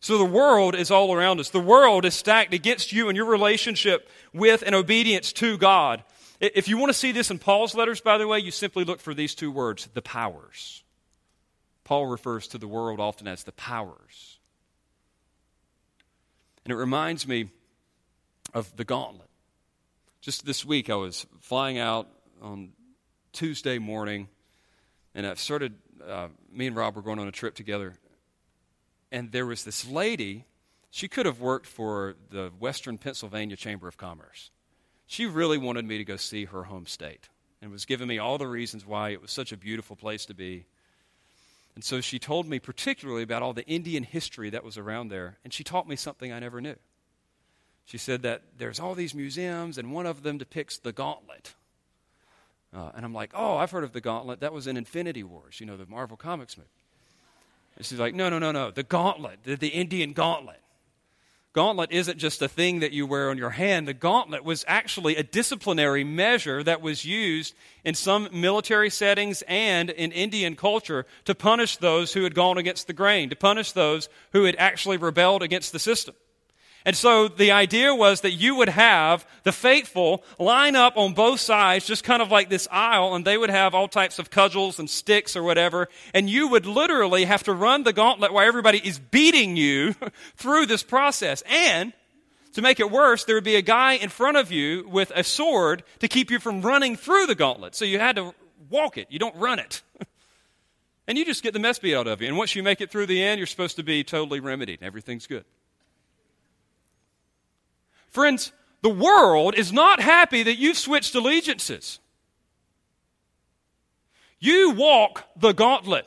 So 0.00 0.16
the 0.16 0.24
world 0.24 0.74
is 0.74 0.90
all 0.90 1.12
around 1.12 1.40
us. 1.40 1.50
The 1.50 1.60
world 1.60 2.04
is 2.04 2.14
stacked 2.14 2.54
against 2.54 2.92
you 2.92 3.08
and 3.08 3.16
your 3.16 3.26
relationship 3.26 4.08
with 4.32 4.62
and 4.64 4.74
obedience 4.74 5.32
to 5.34 5.58
God. 5.58 6.04
If 6.40 6.68
you 6.68 6.78
want 6.78 6.90
to 6.90 6.98
see 6.98 7.10
this 7.10 7.30
in 7.30 7.40
Paul's 7.40 7.74
letters, 7.74 8.00
by 8.00 8.16
the 8.16 8.28
way, 8.28 8.38
you 8.38 8.52
simply 8.52 8.84
look 8.84 9.00
for 9.00 9.12
these 9.12 9.34
two 9.34 9.50
words 9.50 9.88
the 9.94 10.02
powers. 10.02 10.84
Paul 11.82 12.06
refers 12.06 12.46
to 12.48 12.58
the 12.58 12.68
world 12.68 13.00
often 13.00 13.26
as 13.26 13.42
the 13.42 13.52
powers. 13.52 14.38
And 16.64 16.72
it 16.72 16.76
reminds 16.76 17.26
me 17.26 17.50
of 18.54 18.76
the 18.76 18.84
gauntlet. 18.84 19.28
Just 20.20 20.46
this 20.46 20.64
week, 20.64 20.90
I 20.90 20.94
was 20.94 21.26
flying 21.40 21.78
out 21.78 22.08
on 22.40 22.70
Tuesday 23.32 23.78
morning, 23.78 24.28
and 25.14 25.26
I've 25.26 25.40
started, 25.40 25.74
uh, 26.06 26.28
me 26.52 26.66
and 26.66 26.76
Rob 26.76 26.94
were 26.94 27.02
going 27.02 27.18
on 27.18 27.26
a 27.26 27.32
trip 27.32 27.54
together, 27.54 27.94
and 29.10 29.32
there 29.32 29.46
was 29.46 29.64
this 29.64 29.86
lady. 29.88 30.44
She 30.90 31.08
could 31.08 31.26
have 31.26 31.40
worked 31.40 31.66
for 31.66 32.16
the 32.30 32.50
Western 32.58 32.98
Pennsylvania 32.98 33.56
Chamber 33.56 33.88
of 33.88 33.96
Commerce. 33.96 34.50
She 35.06 35.26
really 35.26 35.58
wanted 35.58 35.84
me 35.84 35.98
to 35.98 36.04
go 36.04 36.16
see 36.16 36.46
her 36.46 36.64
home 36.64 36.86
state 36.86 37.28
and 37.60 37.70
was 37.70 37.84
giving 37.84 38.08
me 38.08 38.18
all 38.18 38.38
the 38.38 38.46
reasons 38.46 38.86
why 38.86 39.10
it 39.10 39.20
was 39.20 39.30
such 39.30 39.52
a 39.52 39.56
beautiful 39.56 39.96
place 39.96 40.26
to 40.26 40.34
be. 40.34 40.66
And 41.74 41.84
so 41.84 42.00
she 42.00 42.18
told 42.18 42.48
me 42.48 42.58
particularly 42.58 43.22
about 43.22 43.42
all 43.42 43.52
the 43.52 43.66
Indian 43.66 44.02
history 44.02 44.50
that 44.50 44.64
was 44.64 44.78
around 44.78 45.08
there, 45.08 45.38
and 45.44 45.52
she 45.52 45.64
taught 45.64 45.88
me 45.88 45.96
something 45.96 46.32
I 46.32 46.40
never 46.40 46.60
knew. 46.60 46.76
She 47.84 47.98
said 47.98 48.22
that 48.22 48.42
there's 48.56 48.80
all 48.80 48.94
these 48.94 49.14
museums, 49.14 49.78
and 49.78 49.92
one 49.92 50.04
of 50.04 50.22
them 50.22 50.38
depicts 50.38 50.78
the 50.78 50.92
gauntlet. 50.92 51.54
Uh, 52.74 52.90
and 52.94 53.04
I'm 53.04 53.14
like, 53.14 53.30
oh, 53.34 53.56
I've 53.56 53.70
heard 53.70 53.84
of 53.84 53.92
the 53.92 54.00
gauntlet. 54.00 54.40
That 54.40 54.52
was 54.52 54.66
in 54.66 54.76
Infinity 54.76 55.22
Wars, 55.22 55.58
you 55.58 55.66
know, 55.66 55.76
the 55.76 55.86
Marvel 55.86 56.16
Comics 56.16 56.58
movie. 56.58 56.68
And 57.78 57.86
she's 57.86 58.00
like, 58.00 58.12
no, 58.14 58.28
no, 58.28 58.40
no, 58.40 58.50
no. 58.50 58.72
The 58.72 58.82
gauntlet, 58.82 59.38
the, 59.44 59.54
the 59.54 59.68
Indian 59.68 60.12
gauntlet. 60.12 60.60
Gauntlet 61.52 61.92
isn't 61.92 62.18
just 62.18 62.42
a 62.42 62.48
thing 62.48 62.80
that 62.80 62.92
you 62.92 63.06
wear 63.06 63.30
on 63.30 63.38
your 63.38 63.50
hand. 63.50 63.86
The 63.86 63.94
gauntlet 63.94 64.44
was 64.44 64.64
actually 64.66 65.14
a 65.14 65.22
disciplinary 65.22 66.02
measure 66.02 66.62
that 66.64 66.82
was 66.82 67.04
used 67.04 67.54
in 67.84 67.94
some 67.94 68.28
military 68.32 68.90
settings 68.90 69.42
and 69.46 69.90
in 69.90 70.10
Indian 70.10 70.56
culture 70.56 71.06
to 71.24 71.36
punish 71.36 71.76
those 71.76 72.12
who 72.12 72.24
had 72.24 72.34
gone 72.34 72.58
against 72.58 72.88
the 72.88 72.92
grain, 72.92 73.30
to 73.30 73.36
punish 73.36 73.72
those 73.72 74.08
who 74.32 74.44
had 74.44 74.56
actually 74.58 74.96
rebelled 74.96 75.42
against 75.42 75.72
the 75.72 75.78
system. 75.78 76.16
And 76.84 76.96
so 76.96 77.28
the 77.28 77.50
idea 77.50 77.94
was 77.94 78.22
that 78.22 78.32
you 78.32 78.54
would 78.56 78.68
have 78.68 79.26
the 79.42 79.52
faithful 79.52 80.22
line 80.38 80.76
up 80.76 80.96
on 80.96 81.12
both 81.12 81.40
sides, 81.40 81.86
just 81.86 82.04
kind 82.04 82.22
of 82.22 82.30
like 82.30 82.48
this 82.48 82.68
aisle, 82.70 83.14
and 83.14 83.24
they 83.24 83.36
would 83.36 83.50
have 83.50 83.74
all 83.74 83.88
types 83.88 84.18
of 84.18 84.30
cudgels 84.30 84.78
and 84.78 84.88
sticks 84.88 85.36
or 85.36 85.42
whatever. 85.42 85.88
And 86.14 86.30
you 86.30 86.48
would 86.48 86.66
literally 86.66 87.24
have 87.24 87.42
to 87.44 87.52
run 87.52 87.82
the 87.82 87.92
gauntlet 87.92 88.32
while 88.32 88.46
everybody 88.46 88.78
is 88.78 88.98
beating 88.98 89.56
you 89.56 89.94
through 90.36 90.66
this 90.66 90.82
process. 90.82 91.42
And 91.46 91.92
to 92.54 92.62
make 92.62 92.80
it 92.80 92.90
worse, 92.90 93.24
there 93.24 93.34
would 93.34 93.44
be 93.44 93.56
a 93.56 93.62
guy 93.62 93.94
in 93.94 94.08
front 94.08 94.36
of 94.36 94.50
you 94.50 94.88
with 94.88 95.12
a 95.14 95.24
sword 95.24 95.82
to 95.98 96.08
keep 96.08 96.30
you 96.30 96.38
from 96.38 96.62
running 96.62 96.96
through 96.96 97.26
the 97.26 97.34
gauntlet. 97.34 97.74
So 97.74 97.84
you 97.84 97.98
had 97.98 98.16
to 98.16 98.34
walk 98.70 98.98
it, 98.98 99.08
you 99.10 99.18
don't 99.18 99.36
run 99.36 99.58
it. 99.58 99.82
and 101.08 101.18
you 101.18 101.24
just 101.24 101.42
get 101.42 101.52
the 101.52 101.60
mess 101.60 101.78
beat 101.78 101.94
out 101.94 102.06
of 102.06 102.22
you. 102.22 102.28
And 102.28 102.36
once 102.36 102.54
you 102.54 102.62
make 102.62 102.80
it 102.80 102.90
through 102.90 103.06
the 103.06 103.22
end, 103.22 103.38
you're 103.38 103.46
supposed 103.46 103.76
to 103.76 103.82
be 103.82 104.04
totally 104.04 104.40
remedied. 104.40 104.82
Everything's 104.82 105.26
good. 105.26 105.44
Friends, 108.10 108.52
the 108.82 108.88
world 108.90 109.54
is 109.54 109.72
not 109.72 110.00
happy 110.00 110.42
that 110.42 110.56
you've 110.56 110.78
switched 110.78 111.14
allegiances. 111.14 111.98
You 114.38 114.70
walk 114.70 115.24
the 115.36 115.52
gauntlet. 115.52 116.06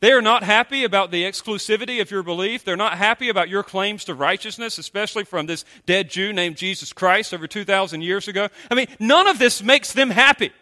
They 0.00 0.12
are 0.12 0.22
not 0.22 0.42
happy 0.42 0.84
about 0.84 1.10
the 1.10 1.24
exclusivity 1.24 2.00
of 2.00 2.10
your 2.10 2.22
belief. 2.22 2.64
They're 2.64 2.76
not 2.76 2.98
happy 2.98 3.28
about 3.28 3.48
your 3.48 3.62
claims 3.62 4.04
to 4.04 4.14
righteousness, 4.14 4.78
especially 4.78 5.24
from 5.24 5.46
this 5.46 5.64
dead 5.86 6.10
Jew 6.10 6.32
named 6.32 6.56
Jesus 6.56 6.92
Christ 6.92 7.32
over 7.32 7.46
2,000 7.46 8.02
years 8.02 8.28
ago. 8.28 8.48
I 8.70 8.74
mean, 8.74 8.88
none 8.98 9.26
of 9.26 9.38
this 9.38 9.62
makes 9.62 9.92
them 9.92 10.10
happy. 10.10 10.52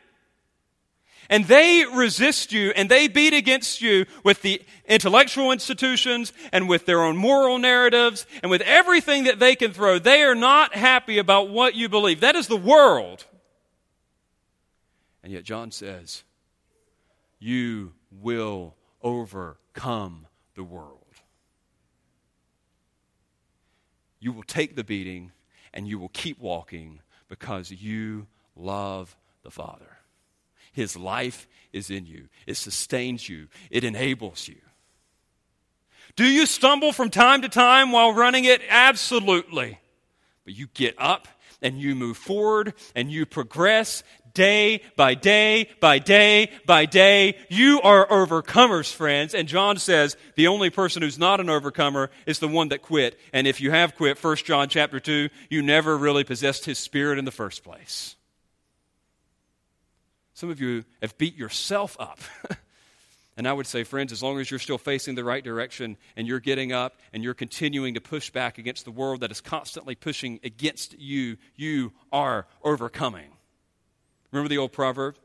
And 1.30 1.46
they 1.46 1.84
resist 1.84 2.52
you 2.52 2.70
and 2.70 2.88
they 2.88 3.08
beat 3.08 3.32
against 3.32 3.80
you 3.80 4.06
with 4.22 4.42
the 4.42 4.62
intellectual 4.86 5.52
institutions 5.52 6.32
and 6.52 6.68
with 6.68 6.86
their 6.86 7.02
own 7.02 7.16
moral 7.16 7.58
narratives 7.58 8.26
and 8.42 8.50
with 8.50 8.60
everything 8.62 9.24
that 9.24 9.38
they 9.38 9.56
can 9.56 9.72
throw. 9.72 9.98
They 9.98 10.22
are 10.22 10.34
not 10.34 10.74
happy 10.74 11.18
about 11.18 11.48
what 11.48 11.74
you 11.74 11.88
believe. 11.88 12.20
That 12.20 12.36
is 12.36 12.48
the 12.48 12.56
world. 12.56 13.24
And 15.22 15.32
yet, 15.32 15.44
John 15.44 15.70
says, 15.70 16.22
You 17.38 17.94
will 18.10 18.74
overcome 19.02 20.26
the 20.54 20.64
world. 20.64 20.98
You 24.20 24.32
will 24.32 24.42
take 24.42 24.76
the 24.76 24.84
beating 24.84 25.32
and 25.72 25.88
you 25.88 25.98
will 25.98 26.10
keep 26.10 26.38
walking 26.38 27.00
because 27.28 27.70
you 27.70 28.26
love 28.56 29.16
the 29.42 29.50
Father. 29.50 29.93
His 30.74 30.96
life 30.96 31.48
is 31.72 31.90
in 31.90 32.04
you, 32.04 32.28
it 32.46 32.56
sustains 32.56 33.28
you, 33.28 33.48
it 33.70 33.82
enables 33.82 34.46
you. 34.46 34.56
Do 36.16 36.24
you 36.24 36.46
stumble 36.46 36.92
from 36.92 37.10
time 37.10 37.42
to 37.42 37.48
time 37.48 37.90
while 37.90 38.12
running 38.12 38.44
it? 38.44 38.60
Absolutely. 38.68 39.80
But 40.44 40.54
you 40.54 40.68
get 40.74 40.94
up 40.98 41.26
and 41.62 41.80
you 41.80 41.94
move 41.94 42.16
forward 42.16 42.74
and 42.94 43.10
you 43.10 43.26
progress 43.26 44.04
day 44.34 44.82
by 44.96 45.14
day 45.14 45.68
by 45.80 45.98
day 45.98 46.50
by 46.66 46.86
day. 46.86 47.36
You 47.48 47.80
are 47.82 48.06
overcomers, 48.06 48.92
friends. 48.92 49.34
And 49.34 49.48
John 49.48 49.78
says 49.78 50.16
the 50.34 50.48
only 50.48 50.70
person 50.70 51.02
who's 51.02 51.18
not 51.18 51.40
an 51.40 51.48
overcomer 51.48 52.10
is 52.26 52.38
the 52.38 52.48
one 52.48 52.68
that 52.68 52.82
quit. 52.82 53.18
And 53.32 53.46
if 53.46 53.60
you 53.60 53.70
have 53.70 53.96
quit, 53.96 54.22
1 54.22 54.36
John 54.36 54.68
chapter 54.68 55.00
2, 55.00 55.30
you 55.50 55.62
never 55.62 55.96
really 55.96 56.24
possessed 56.24 56.64
his 56.64 56.78
spirit 56.78 57.18
in 57.18 57.24
the 57.24 57.30
first 57.30 57.64
place. 57.64 58.16
Some 60.34 60.50
of 60.50 60.60
you 60.60 60.84
have 61.00 61.16
beat 61.16 61.36
yourself 61.36 61.96
up. 62.00 62.18
and 63.36 63.46
I 63.46 63.52
would 63.52 63.68
say, 63.68 63.84
friends, 63.84 64.12
as 64.12 64.22
long 64.22 64.40
as 64.40 64.50
you're 64.50 64.60
still 64.60 64.78
facing 64.78 65.14
the 65.14 65.24
right 65.24 65.42
direction 65.42 65.96
and 66.16 66.26
you're 66.26 66.40
getting 66.40 66.72
up 66.72 66.96
and 67.12 67.22
you're 67.22 67.34
continuing 67.34 67.94
to 67.94 68.00
push 68.00 68.30
back 68.30 68.58
against 68.58 68.84
the 68.84 68.90
world 68.90 69.20
that 69.20 69.30
is 69.30 69.40
constantly 69.40 69.94
pushing 69.94 70.40
against 70.42 70.98
you, 70.98 71.36
you 71.54 71.92
are 72.12 72.46
overcoming. 72.64 73.30
Remember 74.32 74.48
the 74.48 74.58
old 74.58 74.72
proverb? 74.72 75.16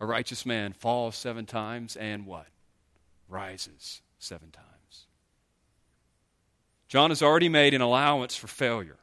A 0.00 0.06
righteous 0.06 0.44
man 0.44 0.74
falls 0.74 1.16
seven 1.16 1.46
times 1.46 1.96
and 1.96 2.26
what? 2.26 2.46
Rises 3.26 4.02
seven 4.18 4.50
times. 4.50 5.06
John 6.88 7.10
has 7.10 7.22
already 7.22 7.48
made 7.48 7.72
an 7.72 7.80
allowance 7.80 8.36
for 8.36 8.46
failure 8.48 8.98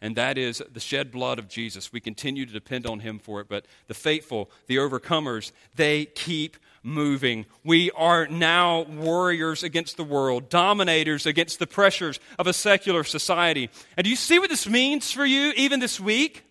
and 0.00 0.16
that 0.16 0.38
is 0.38 0.62
the 0.72 0.80
shed 0.80 1.10
blood 1.10 1.38
of 1.38 1.48
Jesus. 1.48 1.92
We 1.92 2.00
continue 2.00 2.46
to 2.46 2.52
depend 2.52 2.86
on 2.86 3.00
him 3.00 3.18
for 3.18 3.40
it, 3.40 3.48
but 3.48 3.66
the 3.88 3.94
faithful, 3.94 4.50
the 4.66 4.76
overcomers, 4.76 5.50
they 5.74 6.04
keep 6.04 6.56
moving. 6.82 7.46
We 7.64 7.90
are 7.92 8.26
now 8.28 8.82
warriors 8.82 9.62
against 9.62 9.96
the 9.96 10.04
world, 10.04 10.48
dominators 10.48 11.26
against 11.26 11.58
the 11.58 11.66
pressures 11.66 12.20
of 12.38 12.46
a 12.46 12.52
secular 12.52 13.02
society. 13.02 13.70
And 13.96 14.04
do 14.04 14.10
you 14.10 14.16
see 14.16 14.38
what 14.38 14.50
this 14.50 14.68
means 14.68 15.10
for 15.10 15.26
you 15.26 15.52
even 15.56 15.80
this 15.80 15.98
week? 15.98 16.44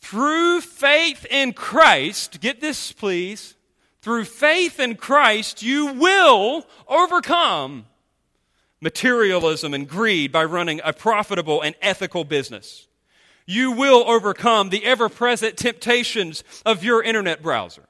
Through 0.00 0.62
faith 0.62 1.26
in 1.30 1.52
Christ, 1.52 2.40
get 2.40 2.60
this 2.60 2.92
please, 2.92 3.54
through 4.00 4.24
faith 4.24 4.80
in 4.80 4.96
Christ, 4.96 5.62
you 5.62 5.92
will 5.92 6.66
overcome 6.88 7.86
materialism 8.80 9.74
and 9.74 9.88
greed 9.88 10.32
by 10.32 10.44
running 10.44 10.80
a 10.84 10.92
profitable 10.92 11.62
and 11.62 11.74
ethical 11.82 12.24
business. 12.24 12.86
You 13.46 13.72
will 13.72 14.08
overcome 14.08 14.68
the 14.68 14.84
ever 14.84 15.08
present 15.08 15.56
temptations 15.56 16.44
of 16.66 16.84
your 16.84 17.02
internet 17.02 17.42
browser. 17.42 17.84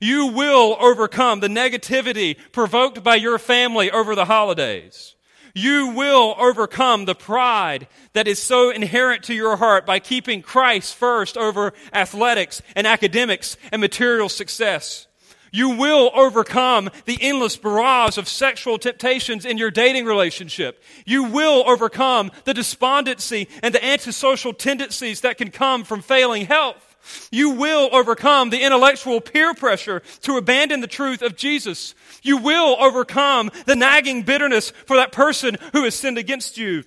You 0.00 0.28
will 0.28 0.76
overcome 0.80 1.40
the 1.40 1.48
negativity 1.48 2.36
provoked 2.52 3.02
by 3.02 3.16
your 3.16 3.38
family 3.38 3.90
over 3.90 4.14
the 4.14 4.24
holidays. 4.24 5.14
You 5.54 5.88
will 5.88 6.34
overcome 6.38 7.04
the 7.04 7.14
pride 7.14 7.86
that 8.14 8.26
is 8.26 8.40
so 8.40 8.70
inherent 8.70 9.24
to 9.24 9.34
your 9.34 9.56
heart 9.56 9.84
by 9.84 9.98
keeping 9.98 10.40
Christ 10.40 10.94
first 10.94 11.36
over 11.36 11.72
athletics 11.92 12.62
and 12.74 12.86
academics 12.86 13.56
and 13.70 13.80
material 13.80 14.28
success. 14.28 15.06
You 15.52 15.70
will 15.76 16.10
overcome 16.14 16.90
the 17.04 17.18
endless 17.20 17.56
barrage 17.56 18.16
of 18.16 18.26
sexual 18.26 18.78
temptations 18.78 19.44
in 19.44 19.58
your 19.58 19.70
dating 19.70 20.06
relationship. 20.06 20.82
You 21.04 21.24
will 21.24 21.62
overcome 21.68 22.32
the 22.44 22.54
despondency 22.54 23.48
and 23.62 23.74
the 23.74 23.84
antisocial 23.84 24.54
tendencies 24.54 25.20
that 25.20 25.36
can 25.36 25.50
come 25.50 25.84
from 25.84 26.00
failing 26.00 26.46
health. 26.46 26.96
You 27.30 27.50
will 27.50 27.90
overcome 27.92 28.50
the 28.50 28.62
intellectual 28.62 29.20
peer 29.20 29.54
pressure 29.54 30.00
to 30.22 30.36
abandon 30.36 30.80
the 30.80 30.86
truth 30.86 31.20
of 31.20 31.36
Jesus. 31.36 31.94
You 32.22 32.38
will 32.38 32.76
overcome 32.80 33.50
the 33.66 33.76
nagging 33.76 34.22
bitterness 34.22 34.70
for 34.70 34.96
that 34.96 35.12
person 35.12 35.58
who 35.72 35.84
has 35.84 35.94
sinned 35.94 36.18
against 36.18 36.56
you. 36.56 36.84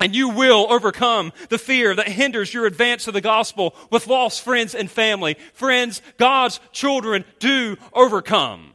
And 0.00 0.14
you 0.14 0.28
will 0.28 0.66
overcome 0.70 1.32
the 1.48 1.58
fear 1.58 1.94
that 1.94 2.08
hinders 2.08 2.52
your 2.52 2.66
advance 2.66 3.06
of 3.06 3.14
the 3.14 3.20
gospel 3.20 3.74
with 3.90 4.06
lost 4.06 4.42
friends 4.42 4.74
and 4.74 4.90
family. 4.90 5.36
Friends, 5.52 6.02
God's 6.18 6.60
children 6.72 7.24
do 7.38 7.76
overcome. 7.92 8.74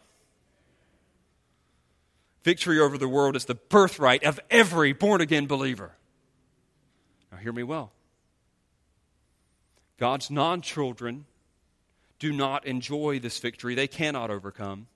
Victory 2.43 2.79
over 2.79 2.97
the 2.97 3.07
world 3.07 3.35
is 3.35 3.45
the 3.45 3.55
birthright 3.55 4.23
of 4.23 4.39
every 4.49 4.93
born 4.93 5.21
again 5.21 5.45
believer. 5.45 5.91
Now, 7.31 7.37
hear 7.37 7.53
me 7.53 7.63
well. 7.63 7.91
God's 9.97 10.31
non 10.31 10.61
children 10.61 11.25
do 12.17 12.31
not 12.33 12.65
enjoy 12.65 13.19
this 13.19 13.39
victory, 13.39 13.75
they 13.75 13.87
cannot 13.87 14.29
overcome. 14.29 14.87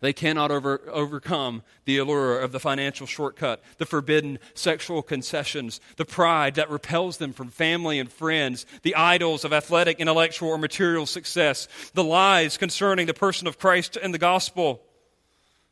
They 0.00 0.14
cannot 0.14 0.50
over, 0.50 0.80
overcome 0.90 1.62
the 1.84 1.98
allure 1.98 2.40
of 2.40 2.52
the 2.52 2.60
financial 2.60 3.06
shortcut, 3.06 3.62
the 3.76 3.84
forbidden 3.84 4.38
sexual 4.54 5.02
concessions, 5.02 5.78
the 5.96 6.06
pride 6.06 6.54
that 6.54 6.70
repels 6.70 7.18
them 7.18 7.34
from 7.34 7.48
family 7.48 7.98
and 7.98 8.10
friends, 8.10 8.64
the 8.82 8.94
idols 8.94 9.44
of 9.44 9.52
athletic, 9.52 10.00
intellectual, 10.00 10.48
or 10.48 10.58
material 10.58 11.04
success, 11.04 11.68
the 11.92 12.04
lies 12.04 12.56
concerning 12.56 13.06
the 13.06 13.14
person 13.14 13.46
of 13.46 13.58
Christ 13.58 13.98
and 14.02 14.14
the 14.14 14.18
gospel. 14.18 14.82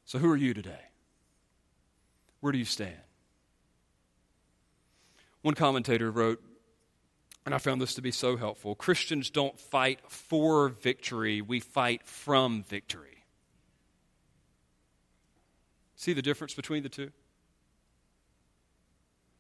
So, 0.05 0.19
who 0.19 0.31
are 0.31 0.37
you 0.37 0.53
today? 0.53 0.81
Where 2.41 2.53
do 2.53 2.59
you 2.59 2.67
stand? 2.67 2.97
One 5.41 5.55
commentator 5.55 6.11
wrote, 6.11 6.43
and 7.47 7.55
I 7.55 7.59
found 7.59 7.81
this 7.81 7.95
to 7.95 8.03
be 8.03 8.11
so 8.11 8.37
helpful 8.37 8.75
Christians 8.75 9.31
don't 9.31 9.59
fight 9.59 10.01
for 10.09 10.69
victory, 10.69 11.41
we 11.41 11.61
fight 11.61 12.07
from 12.07 12.63
victory. 12.63 13.18
See 15.99 16.13
the 16.13 16.23
difference 16.23 16.55
between 16.55 16.85
the 16.85 16.89
two? 16.89 17.11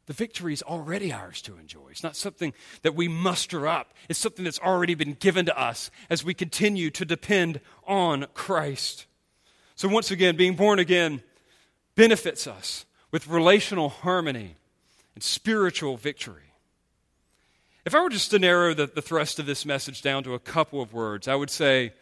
The 0.06 0.12
victory 0.12 0.52
is 0.52 0.62
already 0.62 1.12
ours 1.12 1.40
to 1.42 1.56
enjoy. 1.56 1.88
It's 1.90 2.02
not 2.02 2.16
something 2.16 2.52
that 2.82 2.96
we 2.96 3.06
muster 3.06 3.68
up, 3.68 3.94
it's 4.08 4.18
something 4.18 4.44
that's 4.44 4.58
already 4.58 4.94
been 4.94 5.14
given 5.14 5.46
to 5.46 5.58
us 5.58 5.90
as 6.10 6.24
we 6.24 6.34
continue 6.34 6.90
to 6.90 7.04
depend 7.04 7.60
on 7.86 8.26
Christ. 8.34 9.06
So, 9.76 9.86
once 9.86 10.10
again, 10.10 10.36
being 10.36 10.56
born 10.56 10.80
again 10.80 11.22
benefits 11.94 12.48
us 12.48 12.86
with 13.12 13.28
relational 13.28 13.88
harmony 13.88 14.56
and 15.14 15.22
spiritual 15.22 15.96
victory. 15.96 16.54
If 17.84 17.94
I 17.94 18.02
were 18.02 18.10
just 18.10 18.32
to 18.32 18.40
narrow 18.40 18.74
the, 18.74 18.86
the 18.86 19.00
thrust 19.00 19.38
of 19.38 19.46
this 19.46 19.64
message 19.64 20.02
down 20.02 20.24
to 20.24 20.34
a 20.34 20.40
couple 20.40 20.82
of 20.82 20.92
words, 20.92 21.28
I 21.28 21.36
would 21.36 21.50
say 21.50 21.92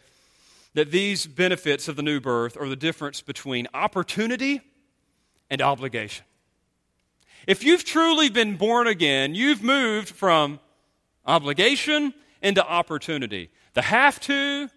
that 0.77 0.91
these 0.91 1.27
benefits 1.27 1.89
of 1.89 1.97
the 1.97 2.03
new 2.03 2.21
birth 2.21 2.55
are 2.55 2.69
the 2.69 2.77
difference 2.77 3.23
between 3.23 3.67
opportunity 3.73 4.61
and 5.49 5.63
obligation. 5.63 6.27
If 7.47 7.65
you've 7.65 7.83
truly 7.83 8.29
been 8.29 8.59
born 8.59 8.87
again, 8.87 9.35
you've 9.35 9.63
moved 9.63 10.11
from 10.11 10.61
obligation 11.25 12.13
into 12.43 12.63
opportunity. 12.63 13.49
The 13.73 13.81
have 13.81 14.21
to 14.21 14.69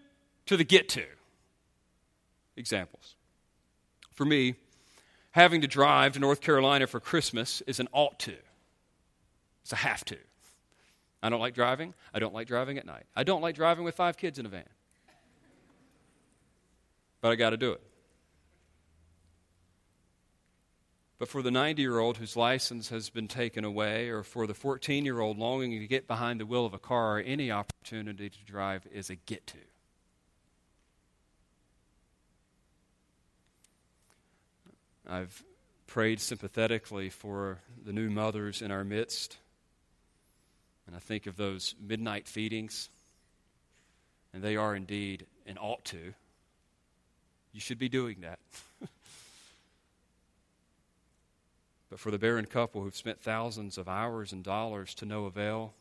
to 0.45 0.55
the 0.55 0.63
get 0.63 0.87
to. 0.89 1.03
Examples. 2.55 3.15
For 4.13 4.23
me, 4.23 4.55
having 5.31 5.59
to 5.59 5.67
drive 5.67 6.13
to 6.13 6.19
North 6.19 6.39
Carolina 6.39 6.87
for 6.87 7.01
Christmas 7.01 7.59
is 7.67 7.81
an 7.81 7.89
ought 7.91 8.17
to. 8.19 8.35
It's 9.63 9.73
a 9.73 9.75
have 9.75 10.05
to. 10.05 10.17
I 11.21 11.29
don't 11.29 11.41
like 11.41 11.55
driving. 11.55 11.93
I 12.13 12.19
don't 12.19 12.33
like 12.33 12.47
driving 12.47 12.77
at 12.77 12.85
night. 12.85 13.03
I 13.17 13.25
don't 13.25 13.41
like 13.41 13.55
driving 13.55 13.83
with 13.83 13.95
five 13.95 14.15
kids 14.15 14.39
in 14.39 14.45
a 14.45 14.49
van 14.49 14.63
but 17.21 17.31
I 17.31 17.35
got 17.35 17.51
to 17.51 17.57
do 17.57 17.71
it. 17.71 17.81
But 21.19 21.27
for 21.27 21.41
the 21.41 21.51
90 21.51 21.81
year 21.81 21.99
old 21.99 22.17
whose 22.17 22.37
license 22.37 22.89
has 22.89 23.09
been 23.09 23.27
taken 23.27 23.65
away, 23.65 24.07
or 24.07 24.23
for 24.23 24.47
the 24.47 24.53
14 24.53 25.03
year 25.03 25.19
old 25.19 25.37
longing 25.37 25.77
to 25.79 25.87
get 25.87 26.07
behind 26.07 26.39
the 26.39 26.45
wheel 26.45 26.65
of 26.65 26.73
a 26.73 26.79
car, 26.79 27.21
any 27.23 27.51
opportunity 27.51 28.29
to 28.29 28.43
drive 28.45 28.87
is 28.91 29.09
a 29.09 29.15
get 29.15 29.45
to. 29.47 29.57
I've 35.05 35.43
prayed 35.87 36.21
sympathetically 36.21 37.09
for 37.09 37.59
the 37.83 37.91
new 37.91 38.09
mothers 38.09 38.61
in 38.61 38.71
our 38.71 38.83
midst. 38.83 39.37
And 40.87 40.95
I 40.95 40.99
think 40.99 41.25
of 41.27 41.35
those 41.35 41.75
midnight 41.81 42.27
feedings, 42.27 42.89
and 44.33 44.41
they 44.41 44.55
are 44.55 44.75
indeed 44.75 45.25
and 45.45 45.57
ought 45.59 45.83
to 45.85 46.13
you 47.51 47.59
should 47.59 47.79
be 47.79 47.89
doing 47.89 48.21
that. 48.21 48.39
but 51.89 51.99
for 51.99 52.11
the 52.11 52.19
barren 52.19 52.45
couple 52.45 52.81
who've 52.81 52.95
spent 52.95 53.21
thousands 53.21 53.77
of 53.77 53.89
hours 53.89 54.31
and 54.31 54.43
dollars 54.43 54.93
to 54.95 55.05
no 55.05 55.25
avail, 55.25 55.73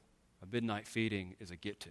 a 0.43 0.47
midnight 0.47 0.87
feeding 0.87 1.35
is 1.41 1.51
a 1.51 1.57
get 1.57 1.81
to. 1.81 1.91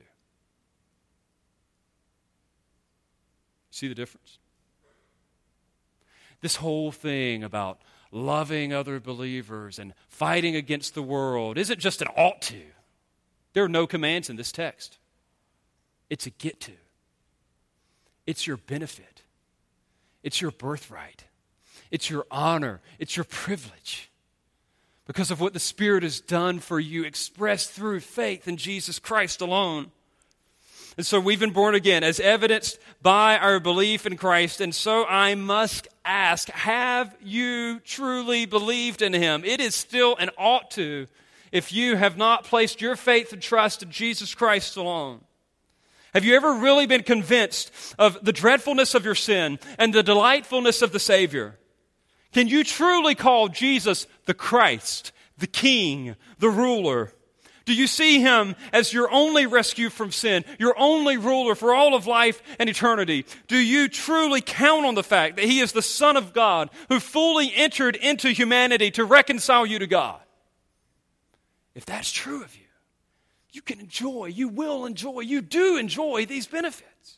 See 3.71 3.87
the 3.87 3.95
difference? 3.95 4.39
This 6.41 6.55
whole 6.55 6.91
thing 6.91 7.43
about 7.43 7.79
loving 8.11 8.73
other 8.73 8.99
believers 8.99 9.79
and 9.79 9.93
fighting 10.07 10.55
against 10.55 10.95
the 10.95 11.03
world 11.03 11.57
isn't 11.57 11.79
just 11.79 12.01
an 12.01 12.07
ought 12.15 12.41
to. 12.43 12.61
There 13.53 13.63
are 13.63 13.69
no 13.69 13.87
commands 13.87 14.29
in 14.29 14.35
this 14.35 14.51
text. 14.51 14.97
It's 16.09 16.25
a 16.25 16.29
get 16.29 16.59
to, 16.61 16.73
it's 18.25 18.47
your 18.47 18.57
benefit. 18.57 19.16
It's 20.23 20.41
your 20.41 20.51
birthright, 20.51 21.25
it's 21.91 22.09
your 22.09 22.25
honor, 22.31 22.81
it's 22.99 23.15
your 23.15 23.25
privilege. 23.25 24.11
Because 25.05 25.31
of 25.31 25.39
what 25.39 25.53
the 25.53 25.59
Spirit 25.59 26.03
has 26.03 26.19
done 26.19 26.59
for 26.59 26.81
you, 26.81 27.05
expressed 27.05 27.71
through 27.71 28.01
faith 28.01 28.45
in 28.45 28.57
Jesus 28.57 28.99
Christ 28.99 29.39
alone. 29.39 29.89
And 30.97 31.05
so 31.05 31.19
we've 31.19 31.39
been 31.39 31.51
born 31.51 31.75
again, 31.75 32.03
as 32.03 32.19
evidenced 32.19 32.79
by 33.01 33.37
our 33.37 33.59
belief 33.59 34.05
in 34.05 34.17
Christ. 34.17 34.59
And 34.59 34.73
so 34.73 35.05
I 35.05 35.35
must 35.35 35.87
ask 36.03 36.49
have 36.49 37.15
you 37.23 37.79
truly 37.81 38.45
believed 38.45 39.01
in 39.01 39.13
Him? 39.13 39.45
It 39.45 39.61
is 39.61 39.75
still 39.75 40.17
and 40.19 40.31
ought 40.37 40.71
to 40.71 41.07
if 41.51 41.71
you 41.71 41.95
have 41.95 42.17
not 42.17 42.43
placed 42.43 42.81
your 42.81 42.95
faith 42.95 43.31
and 43.31 43.41
trust 43.41 43.83
in 43.83 43.91
Jesus 43.91 44.35
Christ 44.35 44.75
alone. 44.75 45.21
Have 46.17 46.25
you 46.25 46.35
ever 46.35 46.53
really 46.53 46.87
been 46.87 47.03
convinced 47.03 47.71
of 47.99 48.17
the 48.25 48.33
dreadfulness 48.33 48.95
of 48.95 49.05
your 49.05 49.13
sin 49.13 49.59
and 49.77 49.93
the 49.93 50.01
delightfulness 50.01 50.81
of 50.81 50.91
the 50.91 50.99
Savior? 50.99 51.59
Can 52.33 52.47
you 52.47 52.63
truly 52.63 53.13
call 53.13 53.49
Jesus 53.49 54.07
the 54.25 54.33
Christ, 54.33 55.11
the 55.37 55.45
King, 55.45 56.15
the 56.39 56.49
ruler? 56.49 57.13
Do 57.65 57.73
you 57.75 57.85
see 57.85 58.19
him 58.19 58.55
as 58.73 58.93
your 58.93 59.11
only 59.11 59.45
rescue 59.45 59.91
from 59.91 60.11
sin, 60.11 60.43
your 60.57 60.73
only 60.79 61.17
ruler 61.17 61.53
for 61.53 61.71
all 61.71 61.93
of 61.93 62.07
life 62.07 62.41
and 62.57 62.67
eternity? 62.67 63.23
Do 63.47 63.59
you 63.59 63.87
truly 63.87 64.41
count 64.41 64.87
on 64.87 64.95
the 64.95 65.03
fact 65.03 65.35
that 65.35 65.45
he 65.45 65.59
is 65.59 65.73
the 65.73 65.83
Son 65.83 66.17
of 66.17 66.33
God 66.33 66.71
who 66.89 66.99
fully 66.99 67.53
entered 67.53 67.95
into 67.95 68.29
humanity 68.29 68.89
to 68.89 69.05
reconcile 69.05 69.67
you 69.67 69.77
to 69.77 69.85
God? 69.85 70.19
If 71.75 71.85
that's 71.85 72.11
true 72.11 72.43
of 72.43 72.55
you, 72.55 72.66
you 73.57 73.61
can 73.63 73.79
enjoy, 73.79 74.25
you 74.25 74.49
will 74.49 74.85
enjoy, 74.85 75.21
you 75.21 75.41
do 75.41 75.77
enjoy 75.77 76.27
these 76.27 76.45
benefits. 76.45 77.17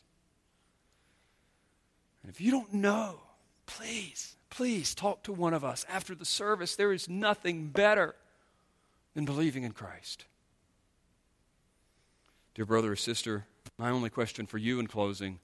And 2.22 2.32
if 2.32 2.40
you 2.40 2.50
don't 2.50 2.72
know, 2.72 3.20
please, 3.66 4.36
please 4.48 4.94
talk 4.94 5.22
to 5.24 5.32
one 5.32 5.52
of 5.52 5.66
us 5.66 5.84
after 5.86 6.14
the 6.14 6.24
service. 6.24 6.76
There 6.76 6.94
is 6.94 7.10
nothing 7.10 7.68
better 7.68 8.14
than 9.14 9.26
believing 9.26 9.64
in 9.64 9.72
Christ. 9.72 10.24
Dear 12.54 12.64
brother 12.64 12.92
or 12.92 12.96
sister, 12.96 13.44
my 13.76 13.90
only 13.90 14.08
question 14.08 14.46
for 14.46 14.56
you 14.56 14.80
in 14.80 14.86
closing 14.86 15.40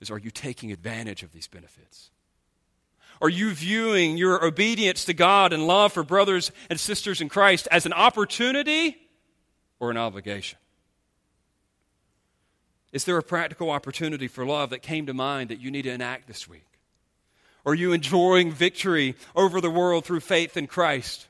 is 0.00 0.10
Are 0.10 0.18
you 0.18 0.32
taking 0.32 0.72
advantage 0.72 1.22
of 1.22 1.32
these 1.32 1.46
benefits? 1.46 2.10
Are 3.20 3.28
you 3.28 3.52
viewing 3.52 4.16
your 4.16 4.44
obedience 4.44 5.04
to 5.04 5.14
God 5.14 5.52
and 5.52 5.68
love 5.68 5.92
for 5.92 6.02
brothers 6.02 6.50
and 6.68 6.80
sisters 6.80 7.20
in 7.20 7.28
Christ 7.28 7.68
as 7.70 7.86
an 7.86 7.92
opportunity 7.92 9.01
or 9.82 9.90
an 9.90 9.96
obligation? 9.96 10.58
Is 12.92 13.04
there 13.04 13.18
a 13.18 13.22
practical 13.22 13.68
opportunity 13.68 14.28
for 14.28 14.46
love 14.46 14.70
that 14.70 14.80
came 14.80 15.06
to 15.06 15.12
mind 15.12 15.50
that 15.50 15.58
you 15.60 15.72
need 15.72 15.82
to 15.82 15.90
enact 15.90 16.28
this 16.28 16.48
week? 16.48 16.66
Are 17.66 17.74
you 17.74 17.92
enjoying 17.92 18.52
victory 18.52 19.16
over 19.34 19.60
the 19.60 19.70
world 19.70 20.04
through 20.04 20.20
faith 20.20 20.56
in 20.56 20.68
Christ? 20.68 21.26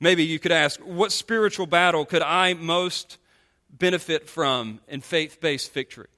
Maybe 0.00 0.22
you 0.22 0.38
could 0.38 0.52
ask, 0.52 0.80
what 0.80 1.12
spiritual 1.12 1.66
battle 1.66 2.04
could 2.04 2.20
I 2.20 2.52
most 2.52 3.16
benefit 3.70 4.28
from 4.28 4.80
in 4.86 5.00
faith 5.00 5.40
based 5.40 5.72
victory? 5.72 6.08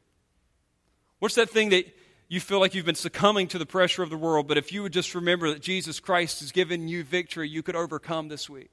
What's 1.20 1.36
that 1.36 1.50
thing 1.50 1.68
that 1.68 1.86
you 2.28 2.40
feel 2.40 2.58
like 2.58 2.74
you've 2.74 2.86
been 2.86 2.96
succumbing 2.96 3.46
to 3.48 3.58
the 3.58 3.66
pressure 3.66 4.02
of 4.02 4.10
the 4.10 4.16
world, 4.16 4.48
but 4.48 4.58
if 4.58 4.72
you 4.72 4.82
would 4.82 4.92
just 4.92 5.14
remember 5.14 5.50
that 5.50 5.62
Jesus 5.62 6.00
Christ 6.00 6.40
has 6.40 6.50
given 6.50 6.88
you 6.88 7.04
victory, 7.04 7.48
you 7.48 7.62
could 7.62 7.76
overcome 7.76 8.26
this 8.26 8.50
week? 8.50 8.70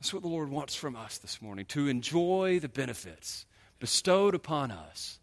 That's 0.00 0.14
what 0.14 0.22
the 0.22 0.28
Lord 0.28 0.48
wants 0.48 0.74
from 0.74 0.96
us 0.96 1.18
this 1.18 1.42
morning 1.42 1.66
to 1.66 1.86
enjoy 1.86 2.58
the 2.58 2.70
benefits 2.70 3.44
bestowed 3.80 4.34
upon 4.34 4.70
us 4.70 5.18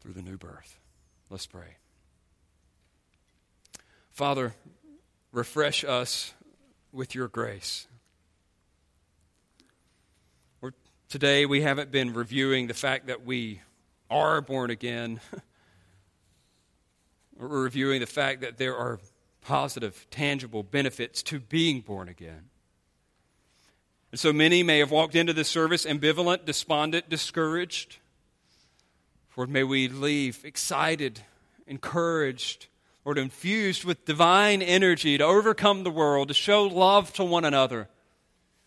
through 0.00 0.14
the 0.14 0.22
new 0.22 0.38
birth. 0.38 0.78
Let's 1.28 1.46
pray. 1.46 1.76
Father, 4.12 4.54
refresh 5.30 5.84
us 5.84 6.32
with 6.90 7.14
your 7.14 7.28
grace. 7.28 7.86
today 11.08 11.44
we 11.44 11.60
haven't 11.60 11.90
been 11.90 12.14
reviewing 12.14 12.68
the 12.68 12.74
fact 12.74 13.08
that 13.08 13.26
we 13.26 13.60
are 14.08 14.40
born 14.40 14.70
again. 14.70 15.20
We're 17.36 17.48
reviewing 17.48 18.00
the 18.00 18.06
fact 18.06 18.42
that 18.42 18.58
there 18.58 18.76
are 18.76 19.00
positive, 19.42 20.06
tangible 20.10 20.62
benefits 20.62 21.22
to 21.24 21.40
being 21.40 21.80
born 21.80 22.08
again. 22.08 22.50
And 24.10 24.18
so 24.18 24.32
many 24.32 24.62
may 24.62 24.78
have 24.80 24.90
walked 24.90 25.14
into 25.14 25.32
this 25.32 25.48
service 25.48 25.86
ambivalent, 25.86 26.44
despondent, 26.44 27.08
discouraged. 27.08 27.98
Lord, 29.36 29.50
may 29.50 29.64
we 29.64 29.88
leave 29.88 30.44
excited, 30.44 31.20
encouraged, 31.66 32.66
Lord, 33.04 33.16
infused 33.16 33.84
with 33.84 34.04
divine 34.04 34.60
energy 34.60 35.16
to 35.16 35.24
overcome 35.24 35.84
the 35.84 35.90
world, 35.90 36.28
to 36.28 36.34
show 36.34 36.64
love 36.64 37.12
to 37.14 37.24
one 37.24 37.44
another. 37.44 37.88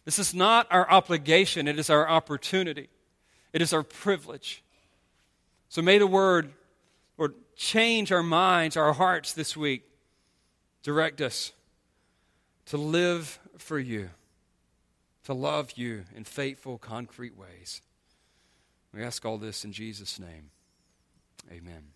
This 0.05 0.17
is 0.17 0.33
not 0.33 0.67
our 0.71 0.89
obligation, 0.89 1.67
it 1.67 1.77
is 1.77 1.89
our 1.89 2.09
opportunity, 2.09 2.89
it 3.53 3.61
is 3.61 3.73
our 3.73 3.83
privilege. 3.83 4.63
So 5.69 5.81
may 5.81 5.97
the 5.97 6.07
word, 6.07 6.53
Lord, 7.17 7.35
change 7.55 8.11
our 8.11 8.23
minds, 8.23 8.75
our 8.75 8.93
hearts 8.93 9.33
this 9.33 9.55
week. 9.55 9.83
Direct 10.81 11.21
us 11.21 11.53
to 12.65 12.77
live 12.77 13.39
for 13.57 13.79
you, 13.79 14.09
to 15.23 15.33
love 15.33 15.73
you 15.75 16.03
in 16.15 16.23
faithful, 16.23 16.77
concrete 16.77 17.37
ways. 17.37 17.81
We 18.93 19.03
ask 19.03 19.25
all 19.25 19.37
this 19.37 19.63
in 19.65 19.71
Jesus' 19.71 20.19
name. 20.19 20.51
Amen. 21.51 21.92